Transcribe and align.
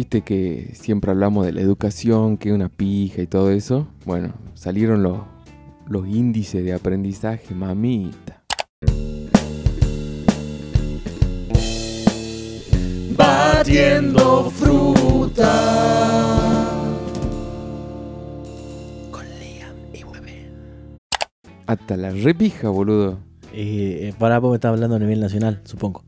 Viste 0.00 0.22
que 0.22 0.70
siempre 0.72 1.10
hablamos 1.10 1.44
de 1.44 1.52
la 1.52 1.60
educación, 1.60 2.38
que 2.38 2.48
es 2.48 2.54
una 2.54 2.70
pija 2.70 3.20
y 3.20 3.26
todo 3.26 3.50
eso. 3.50 3.86
Bueno, 4.06 4.32
salieron 4.54 5.02
los, 5.02 5.18
los 5.88 6.08
índices 6.08 6.64
de 6.64 6.72
aprendizaje, 6.72 7.54
mamita. 7.54 8.42
Batiendo 13.14 14.50
fruta. 14.50 15.44
Con 19.10 19.26
Liam 19.38 19.76
y 19.92 20.00
Hasta 21.66 21.98
la 21.98 22.08
repija, 22.08 22.70
boludo. 22.70 23.18
Eh, 23.52 24.14
para 24.18 24.38
vos 24.38 24.52
me 24.52 24.54
estás 24.54 24.70
hablando 24.70 24.96
a 24.96 24.98
nivel 24.98 25.20
nacional, 25.20 25.60
supongo. 25.64 26.04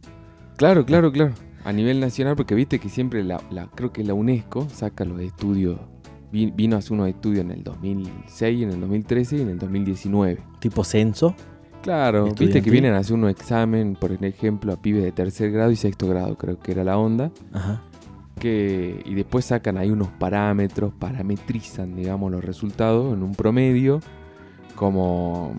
Claro, 0.56 0.86
claro, 0.86 1.12
claro. 1.12 1.34
A 1.64 1.72
nivel 1.72 2.00
nacional, 2.00 2.34
porque 2.37 2.55
viste 2.55 2.78
que 2.78 2.88
siempre 2.88 3.23
la, 3.24 3.41
la- 3.50 3.68
creo 3.68 3.92
que 3.92 4.02
la 4.05 4.14
UNESCO 4.14 4.68
saca 4.68 5.05
los 5.05 5.20
estudios. 5.20 5.78
Vi- 6.32 6.50
Vino 6.50 6.77
a 6.77 6.78
hacer 6.80 6.92
unos 6.92 7.09
estudios 7.09 7.45
en 7.45 7.50
el 7.52 7.62
2006, 7.62 8.62
en 8.62 8.70
el 8.70 8.80
2013 8.80 9.37
y 9.37 9.41
en 9.42 9.48
el 9.50 9.59
2019. 9.59 10.38
Tipo 10.60 10.82
censo. 10.84 11.34
Claro, 11.82 12.24
viste 12.45 12.62
que 12.62 12.70
vienen 12.70 12.95
a 12.95 12.98
hacer 12.98 13.14
un 13.16 13.28
examen, 13.28 13.96
por 14.01 14.12
ejemplo, 14.12 14.73
a 14.73 14.80
pibes 14.80 15.02
de 15.02 15.10
tercer 15.12 15.51
grado 15.51 15.70
y 15.73 15.77
sexto 15.77 16.06
grado, 16.09 16.37
creo 16.38 16.59
que 16.60 16.73
era 16.73 16.84
la 16.84 16.96
onda. 16.96 17.32
Ajá. 17.52 17.82
Que, 18.38 19.02
y 19.04 19.15
después 19.15 19.45
sacan 19.45 19.76
ahí 19.79 19.90
unos 19.90 20.09
parámetros, 20.09 20.92
parametrizan, 20.95 21.95
digamos, 21.96 22.30
los 22.32 22.42
resultados 22.45 23.12
en 23.15 23.23
un 23.23 23.32
promedio, 23.34 24.01
como 24.74 25.54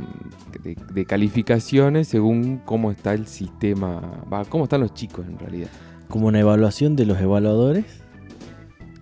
de, 0.63 0.75
de 0.93 1.05
calificaciones 1.05 2.07
según 2.07 2.61
cómo 2.65 2.91
está 2.91 3.13
el 3.13 3.27
sistema, 3.27 4.23
va, 4.31 4.43
cómo 4.45 4.63
están 4.65 4.81
los 4.81 4.93
chicos 4.93 5.25
en 5.27 5.37
realidad. 5.39 5.69
Como 6.13 6.27
una 6.27 6.39
evaluación 6.39 6.95
de 6.95 7.07
los 7.07 7.19
evaluadores. 7.19 7.85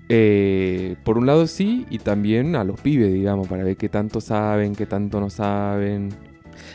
Eh, 0.07 0.95
por 1.03 1.17
un 1.17 1.25
lado 1.25 1.45
sí, 1.45 1.85
y 1.89 1.97
también 1.99 2.55
a 2.55 2.63
los 2.63 2.79
pibes, 2.79 3.11
digamos, 3.11 3.49
para 3.49 3.65
ver 3.65 3.75
qué 3.75 3.89
tanto 3.89 4.21
saben, 4.21 4.75
qué 4.75 4.85
tanto 4.85 5.19
no 5.19 5.29
saben. 5.29 6.07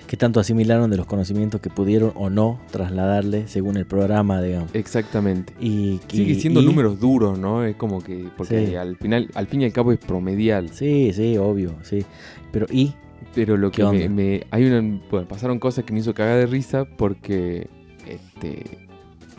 que 0.06 0.18
tanto 0.18 0.40
asimilaron 0.40 0.90
de 0.90 0.98
los 0.98 1.06
conocimientos 1.06 1.60
que 1.62 1.70
pudieron 1.70 2.12
o 2.16 2.28
no 2.28 2.60
trasladarle 2.70 3.48
según 3.48 3.78
el 3.78 3.86
programa, 3.86 4.42
digamos. 4.42 4.74
Exactamente. 4.74 5.54
Y, 5.58 6.00
Sigue 6.08 6.32
y- 6.32 6.40
siendo 6.40 6.60
y- 6.60 6.66
números 6.66 7.00
duros, 7.00 7.38
¿no? 7.38 7.64
Es 7.64 7.76
como 7.76 8.02
que, 8.02 8.28
porque 8.36 8.66
Sí. 8.66 8.74
al 8.74 8.96
final, 8.98 9.30
al 9.34 9.46
fin 9.46 9.62
y 9.62 9.64
al 9.64 9.72
cabo 9.72 9.90
es 9.92 9.98
promedial. 9.98 10.68
Sí, 10.68 11.12
sí, 11.14 11.38
obvio, 11.38 11.76
sí. 11.82 12.04
Pero 12.52 12.66
y 12.70 12.92
Pero 13.34 13.56
lo 13.56 13.70
¿Qué 13.70 13.82
que 13.82 13.88
me, 13.88 14.08
me- 14.10 14.46
hay 14.50 14.64
una, 14.70 15.00
bueno, 15.10 15.26
pasaron 15.28 15.58
cosas 15.58 15.84
que 15.84 15.92
me 15.94 16.00
hizo 16.00 16.12
cagar 16.14 16.36
de 16.38 16.46
risa 16.46 16.84
porque 16.84 17.68
este, 18.06 18.85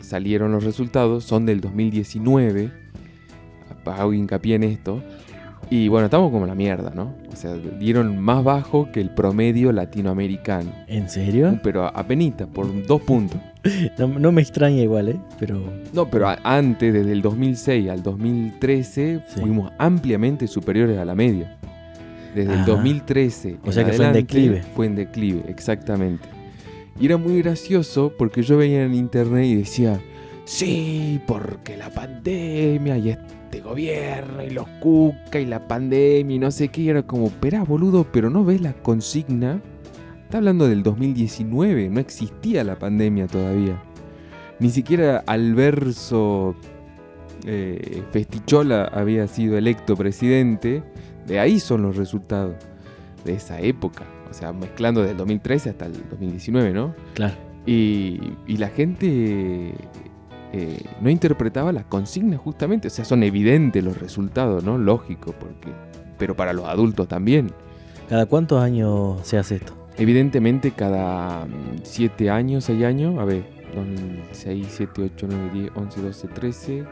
salieron 0.08 0.50
los 0.52 0.64
resultados, 0.64 1.22
son 1.24 1.46
del 1.46 1.60
2019, 1.60 2.70
hago 3.86 4.12
hincapié 4.12 4.56
en 4.56 4.64
esto, 4.64 5.02
y 5.70 5.88
bueno, 5.88 6.06
estamos 6.06 6.30
como 6.30 6.46
la 6.46 6.54
mierda, 6.54 6.92
¿no? 6.94 7.14
O 7.32 7.36
sea, 7.36 7.54
dieron 7.54 8.18
más 8.18 8.42
bajo 8.42 8.90
que 8.92 9.00
el 9.00 9.10
promedio 9.10 9.70
latinoamericano, 9.72 10.72
¿en 10.86 11.08
serio? 11.08 11.58
pero 11.62 11.84
apenita, 11.86 12.46
por 12.46 12.86
dos 12.86 13.02
puntos. 13.02 13.40
No, 13.98 14.06
no 14.08 14.32
me 14.32 14.40
extraña 14.40 14.80
igual, 14.80 15.08
¿eh? 15.10 15.20
Pero 15.38 15.60
No, 15.92 16.08
pero 16.08 16.28
antes, 16.42 16.92
desde 16.94 17.12
el 17.12 17.20
2006 17.20 17.90
al 17.90 18.02
2013, 18.02 19.20
Sí. 19.26 19.40
fuimos 19.40 19.70
ampliamente 19.78 20.46
superiores 20.46 20.96
a 20.96 21.04
la 21.04 21.14
media. 21.14 21.58
Desde 22.34 22.52
el 22.54 22.60
Ajá. 22.60 22.66
2013. 22.66 23.58
O 23.64 23.72
sea 23.72 23.84
que 23.84 23.92
fue 23.92 24.06
en 24.06 24.12
declive. 24.14 24.62
Fue 24.74 24.86
en 24.86 24.94
declive, 24.94 25.42
exactamente. 25.48 26.26
Y 27.00 27.06
era 27.06 27.16
muy 27.16 27.42
gracioso 27.42 28.12
porque 28.16 28.42
yo 28.42 28.56
veía 28.56 28.84
en 28.84 28.94
internet 28.94 29.44
y 29.44 29.54
decía, 29.54 30.00
sí, 30.44 31.20
porque 31.26 31.76
la 31.76 31.90
pandemia 31.90 32.98
y 32.98 33.10
este 33.10 33.60
gobierno 33.60 34.42
y 34.42 34.50
los 34.50 34.66
cuca 34.80 35.38
y 35.38 35.46
la 35.46 35.68
pandemia 35.68 36.36
y 36.36 36.38
no 36.38 36.50
sé 36.50 36.68
qué. 36.68 36.82
Y 36.82 36.88
era 36.88 37.04
como, 37.04 37.26
espera, 37.26 37.62
boludo, 37.62 38.04
pero 38.10 38.30
no 38.30 38.44
ves 38.44 38.60
la 38.60 38.72
consigna. 38.72 39.60
Está 40.24 40.38
hablando 40.38 40.68
del 40.68 40.82
2019, 40.82 41.88
no 41.88 42.00
existía 42.00 42.64
la 42.64 42.78
pandemia 42.78 43.28
todavía. 43.28 43.80
Ni 44.58 44.70
siquiera 44.70 45.22
Alverso 45.26 46.56
eh, 47.46 48.02
Festichola 48.10 48.84
había 48.92 49.26
sido 49.28 49.56
electo 49.56 49.96
presidente. 49.96 50.82
De 51.26 51.38
ahí 51.38 51.60
son 51.60 51.82
los 51.82 51.96
resultados 51.96 52.56
de 53.24 53.34
esa 53.34 53.60
época. 53.60 54.04
O 54.30 54.34
sea, 54.34 54.52
mezclando 54.52 55.02
del 55.02 55.16
2013 55.16 55.70
hasta 55.70 55.86
el 55.86 55.92
2019, 56.10 56.72
¿no? 56.72 56.94
claro. 57.14 57.34
Y, 57.66 58.18
y 58.46 58.56
la 58.56 58.68
gente 58.68 59.74
eh, 60.52 60.80
no 61.02 61.10
interpretaba 61.10 61.70
la 61.72 61.84
consigna 61.84 62.38
justamente. 62.38 62.88
O 62.88 62.90
sea, 62.90 63.04
son 63.04 63.22
evidentes 63.22 63.84
los 63.84 63.98
resultados, 63.98 64.64
¿no? 64.64 64.78
Lógico, 64.78 65.34
porque... 65.38 65.70
Pero 66.18 66.34
para 66.34 66.52
los 66.52 66.66
adultos 66.66 67.08
también. 67.08 67.52
¿Cada 68.08 68.26
cuántos 68.26 68.62
años 68.62 69.20
se 69.22 69.36
hace 69.36 69.56
esto? 69.56 69.74
Evidentemente 69.98 70.70
cada 70.70 71.46
7 71.82 72.30
años, 72.30 72.64
6 72.64 72.84
años, 72.84 73.18
a 73.18 73.24
ver, 73.24 73.44
2006, 73.74 74.66
7, 74.70 75.10
8, 75.14 75.26
9, 75.28 75.50
10, 75.52 75.70
11, 75.74 76.02
12, 76.02 76.28
13, 76.28 76.84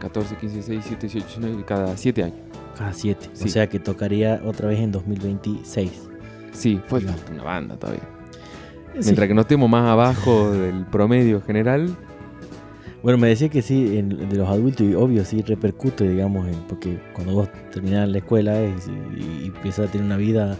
14, 0.00 0.36
15, 0.36 0.54
16, 0.54 0.84
17, 0.84 1.06
18, 1.06 1.40
19, 1.40 1.64
cada 1.64 1.96
7 1.96 2.22
años. 2.22 2.48
Cada 2.78 2.92
siete. 2.92 3.28
Sí. 3.32 3.46
O 3.46 3.48
sea 3.48 3.68
que 3.68 3.80
tocaría 3.80 4.40
otra 4.44 4.68
vez 4.68 4.78
en 4.78 4.92
2026. 4.92 6.07
Sí, 6.58 6.80
fue 6.86 7.00
una 7.32 7.42
banda 7.44 7.76
todavía. 7.76 8.02
Sí. 8.94 9.00
Mientras 9.04 9.28
que 9.28 9.34
no 9.34 9.42
estemos 9.42 9.68
más 9.70 9.88
abajo 9.88 10.50
del 10.50 10.84
promedio 10.86 11.40
general, 11.40 11.96
Bueno, 13.00 13.16
me 13.18 13.28
decía 13.28 13.48
que 13.48 13.62
sí, 13.62 13.96
en- 13.96 14.28
de 14.28 14.36
los 14.36 14.48
adultos, 14.48 14.84
y 14.84 14.92
obvio, 14.94 15.24
sí 15.24 15.40
repercute, 15.42 16.08
digamos, 16.08 16.48
en- 16.48 16.66
porque 16.66 16.98
cuando 17.14 17.32
vos 17.32 17.48
terminás 17.72 18.08
la 18.08 18.18
escuela 18.18 18.60
y, 18.64 18.74
y- 19.16 19.42
y 19.44 19.46
empiezas 19.46 19.88
a 19.88 19.92
tener 19.92 20.04
una 20.04 20.16
vida 20.16 20.56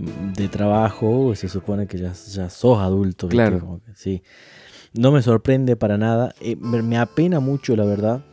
mm, 0.00 0.32
de 0.32 0.48
trabajo, 0.48 1.34
se 1.34 1.46
supone 1.46 1.86
que 1.86 1.98
ya, 1.98 2.12
ya 2.14 2.48
sos 2.48 2.78
adulto. 2.80 3.28
Claro. 3.28 3.80
Que 3.84 3.92
sí. 3.94 4.22
No 4.94 5.12
me 5.12 5.20
sorprende 5.20 5.76
para 5.76 5.98
nada. 5.98 6.34
eh, 6.40 6.56
me, 6.58 6.80
me 6.80 6.96
apena 6.96 7.38
mucho, 7.40 7.76
la 7.76 7.84
verdad. 7.84 8.24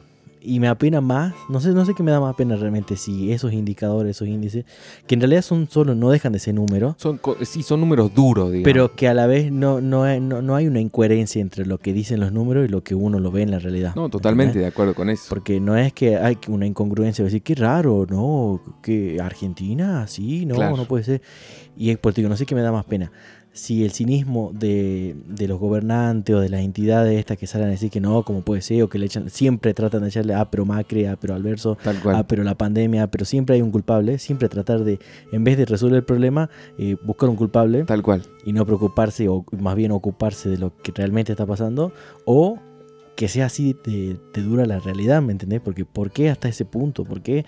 Y 0.43 0.59
me 0.59 0.67
apena 0.67 1.01
más, 1.01 1.33
no 1.49 1.59
sé, 1.59 1.69
no 1.69 1.85
sé 1.85 1.93
qué 1.93 2.01
me 2.01 2.09
da 2.09 2.19
más 2.19 2.33
pena 2.35 2.55
realmente, 2.55 2.97
si 2.97 3.31
esos 3.31 3.53
indicadores, 3.53 4.17
esos 4.17 4.27
índices, 4.27 4.65
que 5.05 5.13
en 5.13 5.21
realidad 5.21 5.43
son 5.43 5.69
solo, 5.69 5.93
no 5.93 6.09
dejan 6.09 6.33
de 6.33 6.39
ser 6.39 6.55
números, 6.55 6.95
son, 6.97 7.19
sí, 7.43 7.61
son 7.61 7.79
números 7.79 8.13
duros, 8.15 8.51
digamos. 8.51 8.63
pero 8.65 8.95
que 8.95 9.07
a 9.07 9.13
la 9.13 9.27
vez 9.27 9.51
no, 9.51 9.81
no, 9.81 10.03
hay- 10.03 10.19
no, 10.19 10.41
no 10.41 10.55
hay 10.55 10.65
una 10.65 10.79
incoherencia 10.79 11.39
entre 11.41 11.67
lo 11.67 11.77
que 11.77 11.93
dicen 11.93 12.19
los 12.19 12.31
números 12.31 12.65
y 12.65 12.69
lo 12.69 12.83
que 12.83 12.95
uno 12.95 13.19
lo 13.19 13.29
ve 13.31 13.43
en 13.43 13.51
la 13.51 13.59
realidad. 13.59 13.93
No, 13.95 14.09
totalmente 14.09 14.57
de 14.57 14.65
acuerdo 14.65 14.95
con 14.95 15.11
eso. 15.11 15.25
Porque 15.29 15.59
no 15.59 15.77
es 15.77 15.93
que 15.93 16.17
hay 16.17 16.37
una 16.47 16.65
incongruencia, 16.65 17.23
decir, 17.23 17.43
qué 17.43 17.53
raro, 17.53 18.07
no, 18.09 18.61
que 18.81 19.21
Argentina, 19.21 20.07
sí, 20.07 20.47
no, 20.47 20.55
Claro. 20.55 20.75
no 20.75 20.85
puede 20.85 21.03
ser. 21.03 21.21
Y 21.77 21.91
es 21.91 21.97
por 21.99 22.17
no 22.17 22.35
sé 22.35 22.45
qué 22.45 22.55
me 22.55 22.61
da 22.61 22.71
más 22.71 22.85
pena. 22.85 23.11
Si 23.53 23.83
el 23.83 23.91
cinismo 23.91 24.51
de, 24.53 25.13
de 25.27 25.45
los 25.47 25.59
gobernantes 25.59 26.33
o 26.33 26.39
de 26.39 26.47
las 26.47 26.61
entidades 26.61 27.19
estas 27.19 27.37
que 27.37 27.47
salen 27.47 27.67
a 27.67 27.71
decir 27.71 27.91
que 27.91 27.99
no, 27.99 28.23
como 28.23 28.43
puede 28.43 28.61
ser, 28.61 28.81
o 28.83 28.87
que 28.89 28.97
le 28.97 29.07
echan, 29.07 29.29
siempre 29.29 29.73
tratan 29.73 30.03
de 30.03 30.07
echarle, 30.07 30.33
ah, 30.33 30.49
pero 30.49 30.65
Macri, 30.65 31.03
ah, 31.05 31.17
pero 31.19 31.35
Alverso, 31.35 31.77
Tal 31.83 31.99
cual. 31.99 32.15
ah, 32.15 32.25
pero 32.25 32.43
la 32.45 32.55
pandemia, 32.55 33.07
pero 33.11 33.25
siempre 33.25 33.55
hay 33.55 33.61
un 33.61 33.71
culpable, 33.71 34.19
siempre 34.19 34.47
tratar 34.47 34.85
de, 34.85 34.99
en 35.33 35.43
vez 35.43 35.57
de 35.57 35.65
resolver 35.65 35.97
el 35.97 36.05
problema, 36.05 36.49
eh, 36.77 36.95
buscar 37.03 37.27
un 37.27 37.35
culpable 37.35 37.83
Tal 37.83 38.01
cual. 38.01 38.21
y 38.45 38.53
no 38.53 38.65
preocuparse 38.65 39.27
o 39.27 39.43
más 39.59 39.75
bien 39.75 39.91
ocuparse 39.91 40.47
de 40.47 40.57
lo 40.57 40.73
que 40.77 40.93
realmente 40.95 41.33
está 41.33 41.45
pasando 41.45 41.91
o 42.23 42.57
que 43.17 43.27
sea 43.27 43.47
así 43.47 43.75
de, 43.83 44.17
de 44.33 44.41
dura 44.43 44.65
la 44.65 44.79
realidad, 44.79 45.21
¿me 45.21 45.33
entendés? 45.33 45.59
Porque 45.59 45.83
¿por 45.83 46.11
qué 46.11 46.29
hasta 46.29 46.47
ese 46.47 46.63
punto? 46.63 47.03
¿Por 47.03 47.21
qué? 47.21 47.45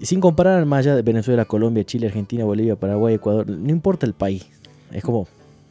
Sin 0.00 0.20
comparar 0.20 0.64
más 0.66 0.78
allá 0.86 0.94
de 0.94 1.02
Venezuela, 1.02 1.44
Colombia, 1.46 1.84
Chile, 1.84 2.06
Argentina, 2.06 2.44
Bolivia, 2.44 2.76
Paraguay, 2.76 3.14
Ecuador, 3.14 3.50
no 3.50 3.70
importa 3.70 4.06
el 4.06 4.14
país. 4.14 4.46
Es 4.90 5.02
como, 5.02 5.26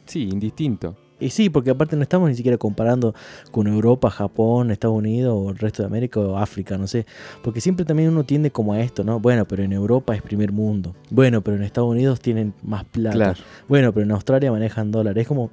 Sí, 0.06 0.22
indistinto. 0.24 0.96
y 1.20 1.30
sí, 1.30 1.50
porque 1.50 1.70
aparte 1.70 1.94
no 1.94 2.02
estamos 2.02 2.28
ni 2.30 2.34
siquiera 2.34 2.58
comparando 2.58 3.14
con 3.52 3.66
Europa, 3.68 4.10
Japón, 4.10 4.70
Estados 4.70 4.96
Unidos 4.96 5.34
o 5.36 5.50
el 5.50 5.58
resto 5.58 5.82
de 5.82 5.86
América 5.86 6.18
o 6.18 6.36
África, 6.36 6.76
no 6.78 6.86
sé. 6.86 7.06
Porque 7.42 7.60
siempre 7.60 7.84
también 7.84 8.08
uno 8.08 8.24
tiende 8.24 8.50
como 8.50 8.72
a 8.72 8.80
esto, 8.80 9.04
¿no? 9.04 9.20
Bueno, 9.20 9.46
pero 9.46 9.62
en 9.62 9.72
Europa 9.72 10.14
es 10.16 10.22
primer 10.22 10.50
mundo. 10.50 10.96
Bueno, 11.10 11.42
pero 11.42 11.56
en 11.56 11.62
Estados 11.62 11.90
Unidos 11.90 12.20
tienen 12.20 12.54
más 12.62 12.84
plata. 12.84 13.14
Claro. 13.14 13.40
Bueno, 13.68 13.92
pero 13.92 14.04
en 14.04 14.12
Australia 14.12 14.50
manejan 14.50 14.90
dólares. 14.90 15.22
Es 15.22 15.28
como, 15.28 15.50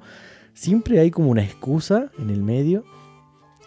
siempre 0.54 0.98
hay 0.98 1.10
como 1.10 1.30
una 1.30 1.44
excusa 1.44 2.10
en 2.18 2.30
el 2.30 2.42
medio 2.42 2.84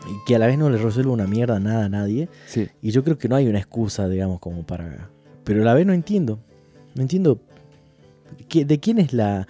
y 0.09 0.25
que 0.25 0.35
a 0.35 0.39
la 0.39 0.47
vez 0.47 0.57
no 0.57 0.69
le 0.69 0.77
resuelve 0.77 1.11
una 1.11 1.27
mierda 1.27 1.59
nada 1.59 1.85
a 1.85 1.89
nadie. 1.89 2.27
Sí. 2.47 2.67
Y 2.81 2.91
yo 2.91 3.03
creo 3.03 3.17
que 3.17 3.29
no 3.29 3.35
hay 3.35 3.47
una 3.47 3.59
excusa, 3.59 4.09
digamos, 4.09 4.39
como 4.39 4.63
para... 4.65 5.09
Pero 5.43 5.61
a 5.61 5.65
la 5.65 5.73
vez 5.73 5.85
no 5.85 5.93
entiendo. 5.93 6.39
No 6.95 7.03
entiendo 7.03 7.39
de 8.49 8.79
quién 8.79 8.99
es 8.99 9.13
la, 9.13 9.47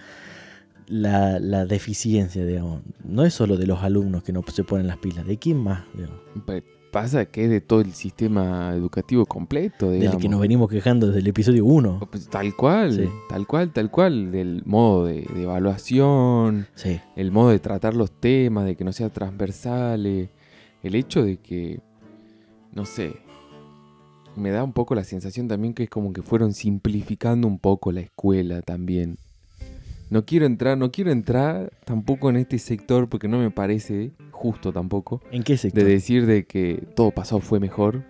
la, 0.92 1.38
la 1.40 1.64
deficiencia, 1.64 2.44
digamos. 2.44 2.82
No 3.04 3.24
es 3.24 3.32
solo 3.34 3.56
de 3.56 3.66
los 3.66 3.82
alumnos 3.82 4.22
que 4.22 4.32
no 4.32 4.42
se 4.52 4.62
ponen 4.64 4.86
las 4.86 4.98
pilas. 4.98 5.26
¿De 5.26 5.38
quién 5.38 5.56
más? 5.58 5.84
digamos? 5.94 6.18
Pasa 6.92 7.24
que 7.24 7.44
es 7.44 7.50
de 7.50 7.62
todo 7.62 7.80
el 7.80 7.94
sistema 7.94 8.72
educativo 8.74 9.24
completo, 9.24 9.88
Del 9.88 10.00
digamos. 10.00 10.20
que 10.22 10.28
nos 10.28 10.40
venimos 10.40 10.68
quejando 10.68 11.06
desde 11.06 11.20
el 11.20 11.26
episodio 11.26 11.64
1. 11.64 12.00
Pues, 12.10 12.28
tal 12.28 12.54
cual, 12.54 12.92
Sí. 12.92 13.08
tal 13.30 13.46
cual, 13.46 13.72
tal 13.72 13.90
cual. 13.90 14.30
Del 14.30 14.62
modo 14.66 15.06
de, 15.06 15.22
de 15.34 15.42
evaluación, 15.44 16.66
Sí. 16.74 17.00
el 17.16 17.30
modo 17.32 17.48
de 17.48 17.60
tratar 17.60 17.94
los 17.94 18.10
temas, 18.10 18.66
de 18.66 18.76
que 18.76 18.84
no 18.84 18.92
sea 18.92 19.08
transversales. 19.08 20.28
El 20.82 20.94
hecho 20.94 21.22
de 21.24 21.38
que 21.38 21.80
no 22.74 22.84
sé, 22.84 23.14
me 24.36 24.50
da 24.50 24.62
un 24.64 24.72
poco 24.74 24.94
la 24.94 25.04
sensación 25.04 25.48
también 25.48 25.72
que 25.74 25.84
es 25.84 25.90
como 25.90 26.12
que 26.12 26.22
fueron 26.22 26.52
simplificando 26.52 27.46
un 27.48 27.58
poco 27.58 27.90
la 27.92 28.00
escuela 28.00 28.60
también. 28.62 29.16
No 30.12 30.26
quiero 30.26 30.44
entrar, 30.44 30.76
no 30.76 30.92
quiero 30.92 31.10
entrar 31.10 31.72
tampoco 31.86 32.28
en 32.28 32.36
este 32.36 32.58
sector 32.58 33.08
porque 33.08 33.28
no 33.28 33.38
me 33.38 33.50
parece 33.50 34.12
justo 34.30 34.70
tampoco 34.70 35.22
¿En 35.30 35.42
qué 35.42 35.56
sector? 35.56 35.82
de 35.82 35.88
decir 35.88 36.26
de 36.26 36.44
que 36.44 36.86
todo 36.94 37.12
pasado 37.12 37.40
fue 37.40 37.58
mejor 37.60 38.04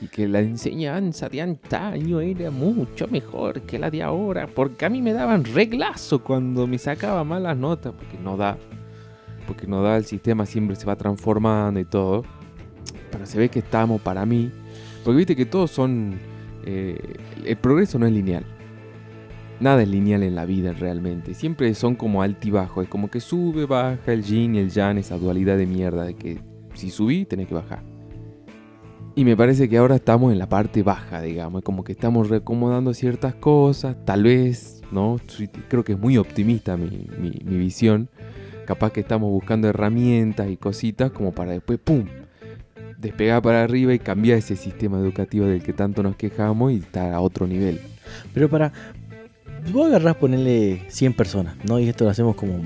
y 0.00 0.06
que 0.06 0.28
la 0.28 0.38
enseñanza 0.38 1.28
de 1.28 1.42
antaño 1.42 2.20
era 2.20 2.52
mucho 2.52 3.08
mejor 3.08 3.62
que 3.62 3.76
la 3.76 3.90
de 3.90 4.04
ahora, 4.04 4.46
porque 4.46 4.86
a 4.86 4.88
mí 4.88 5.02
me 5.02 5.12
daban 5.12 5.42
reglazo 5.42 6.22
cuando 6.22 6.68
me 6.68 6.78
sacaba 6.78 7.24
malas 7.24 7.56
notas, 7.56 7.92
porque 7.92 8.16
no 8.22 8.36
da, 8.36 8.56
porque 9.44 9.66
no 9.66 9.82
da, 9.82 9.96
el 9.96 10.04
sistema 10.04 10.46
siempre 10.46 10.76
se 10.76 10.86
va 10.86 10.94
transformando 10.94 11.80
y 11.80 11.84
todo, 11.84 12.22
pero 13.10 13.26
se 13.26 13.36
ve 13.36 13.48
que 13.48 13.58
estamos 13.58 14.00
para 14.00 14.24
mí, 14.24 14.52
porque 15.02 15.16
viste 15.16 15.34
que 15.34 15.44
todos 15.44 15.72
son, 15.72 16.20
eh, 16.64 17.16
el 17.44 17.56
progreso 17.56 17.98
no 17.98 18.06
es 18.06 18.12
lineal. 18.12 18.46
Nada 19.60 19.82
es 19.82 19.88
lineal 19.88 20.22
en 20.22 20.34
la 20.34 20.44
vida 20.44 20.72
realmente. 20.72 21.34
Siempre 21.34 21.74
son 21.74 21.96
como 21.96 22.22
altibajo. 22.22 22.80
Es 22.82 22.88
como 22.88 23.10
que 23.10 23.20
sube, 23.20 23.66
baja 23.66 24.12
el 24.12 24.22
yin 24.22 24.54
y 24.54 24.58
el 24.58 24.70
yang, 24.70 24.98
esa 24.98 25.18
dualidad 25.18 25.56
de 25.56 25.66
mierda 25.66 26.04
de 26.04 26.14
que 26.14 26.38
si 26.74 26.90
subí, 26.90 27.24
tenés 27.24 27.48
que 27.48 27.54
bajar. 27.54 27.82
Y 29.16 29.24
me 29.24 29.36
parece 29.36 29.68
que 29.68 29.76
ahora 29.78 29.96
estamos 29.96 30.32
en 30.32 30.38
la 30.38 30.48
parte 30.48 30.84
baja, 30.84 31.20
digamos. 31.20 31.60
Es 31.60 31.64
como 31.64 31.82
que 31.82 31.90
estamos 31.90 32.28
reacomodando 32.28 32.94
ciertas 32.94 33.34
cosas. 33.34 33.96
Tal 34.04 34.22
vez, 34.22 34.80
¿no? 34.92 35.16
Creo 35.68 35.82
que 35.82 35.92
es 35.94 35.98
muy 35.98 36.16
optimista 36.18 36.76
mi, 36.76 37.08
mi- 37.18 37.40
mi 37.44 37.56
visión. 37.58 38.08
Capaz 38.64 38.92
que 38.92 39.00
estamos 39.00 39.28
buscando 39.30 39.66
herramientas 39.66 40.48
y 40.50 40.56
cositas 40.56 41.10
como 41.10 41.32
para 41.32 41.50
después, 41.50 41.80
¡pum! 41.82 42.04
Despegar 42.96 43.42
para 43.42 43.64
arriba 43.64 43.92
y 43.94 43.98
cambiar 43.98 44.38
ese 44.38 44.54
sistema 44.56 44.98
educativo 44.98 45.46
del 45.46 45.62
que 45.62 45.72
tanto 45.72 46.02
nos 46.02 46.14
quejamos 46.16 46.72
y 46.72 46.76
estar 46.76 47.12
a 47.12 47.20
otro 47.20 47.46
nivel. 47.48 47.80
Pero 48.34 48.48
para. 48.48 48.72
Vos 49.72 49.86
agarrás 49.86 50.16
ponerle 50.16 50.82
100 50.88 51.14
personas, 51.14 51.56
¿no? 51.64 51.78
Y 51.78 51.88
esto 51.88 52.04
lo 52.04 52.10
hacemos 52.10 52.36
como 52.36 52.62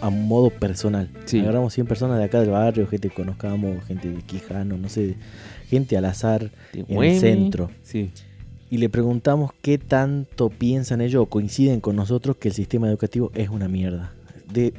a 0.00 0.10
modo 0.10 0.50
personal. 0.50 1.10
Sí. 1.24 1.40
Agarramos 1.40 1.72
100 1.74 1.86
personas 1.86 2.18
de 2.18 2.24
acá 2.24 2.40
del 2.40 2.50
barrio, 2.50 2.86
gente 2.86 3.08
que 3.08 3.14
conozcamos, 3.14 3.84
gente 3.84 4.10
de 4.10 4.22
Quijano, 4.22 4.76
no 4.76 4.88
sé, 4.88 5.16
gente 5.68 5.96
al 5.96 6.04
azar 6.04 6.50
en 6.72 7.02
el 7.02 7.20
centro. 7.20 7.70
Sí. 7.82 8.10
Y 8.70 8.78
le 8.78 8.88
preguntamos 8.88 9.52
qué 9.60 9.78
tanto 9.78 10.48
piensan 10.48 11.00
ellos 11.00 11.22
o 11.22 11.26
coinciden 11.26 11.80
con 11.80 11.96
nosotros 11.96 12.36
que 12.36 12.48
el 12.48 12.54
sistema 12.54 12.88
educativo 12.88 13.30
es 13.34 13.48
una 13.48 13.68
mierda. 13.68 14.12
De, 14.50 14.74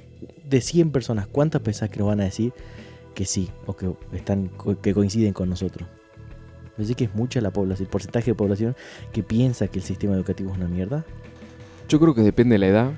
de 0.50 0.62
100 0.62 0.92
personas, 0.92 1.28
¿cuántas 1.28 1.62
pensás 1.62 1.90
que 1.90 2.00
nos 2.00 2.08
van 2.08 2.22
a 2.22 2.26
decir 2.26 2.54
que 3.14 3.26
sí 3.26 3.50
o 3.66 3.76
que, 3.76 3.92
están, 4.14 4.50
que 4.82 4.94
coinciden 4.94 5.34
con 5.34 5.50
nosotros? 5.50 5.88
Así 6.78 6.96
que 6.96 7.04
es 7.06 7.14
mucha 7.14 7.40
la 7.40 7.52
población, 7.52 7.86
el 7.86 7.92
porcentaje 7.92 8.32
de 8.32 8.36
población 8.36 8.76
que 9.12 9.22
piensa 9.22 9.68
que 9.68 9.80
el 9.80 9.86
sistema 9.86 10.16
educativo 10.16 10.52
es 10.52 10.58
una 10.58 10.68
mierda. 10.68 11.06
Yo 11.88 12.00
creo 12.00 12.14
que 12.14 12.22
depende 12.22 12.56
de 12.56 12.60
la 12.60 12.68
edad. 12.68 12.92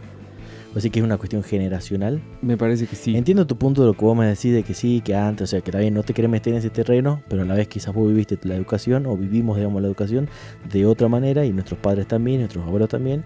Así 0.75 0.89
que 0.89 0.99
es 0.99 1.05
una 1.05 1.17
cuestión 1.17 1.41
generacional. 1.41 2.21
Me 2.41 2.57
parece 2.57 2.85
que 2.85 2.97
sí. 2.97 3.15
Entiendo 3.15 3.47
tu 3.47 3.57
punto 3.57 3.81
de 3.81 3.87
lo 3.87 3.93
que 3.93 4.03
vos 4.03 4.17
me 4.17 4.25
decís 4.25 4.53
de 4.53 4.63
que 4.63 4.73
sí, 4.73 5.01
que 5.03 5.15
antes, 5.15 5.43
o 5.43 5.47
sea, 5.47 5.61
que 5.61 5.71
también 5.71 5.93
no 5.93 6.03
te 6.03 6.13
querés 6.13 6.29
meter 6.29 6.51
en 6.51 6.59
ese 6.59 6.69
terreno, 6.69 7.21
pero 7.29 7.43
a 7.43 7.45
la 7.45 7.53
vez 7.53 7.69
quizás 7.69 7.93
vos 7.93 8.09
viviste 8.09 8.37
la 8.43 8.55
educación 8.55 9.05
o 9.05 9.15
vivimos, 9.15 9.55
digamos, 9.55 9.81
la 9.81 9.87
educación 9.87 10.27
de 10.69 10.85
otra 10.85 11.07
manera 11.07 11.45
y 11.45 11.53
nuestros 11.53 11.79
padres 11.79 12.07
también, 12.07 12.39
nuestros 12.39 12.65
abuelos 12.65 12.89
también. 12.89 13.23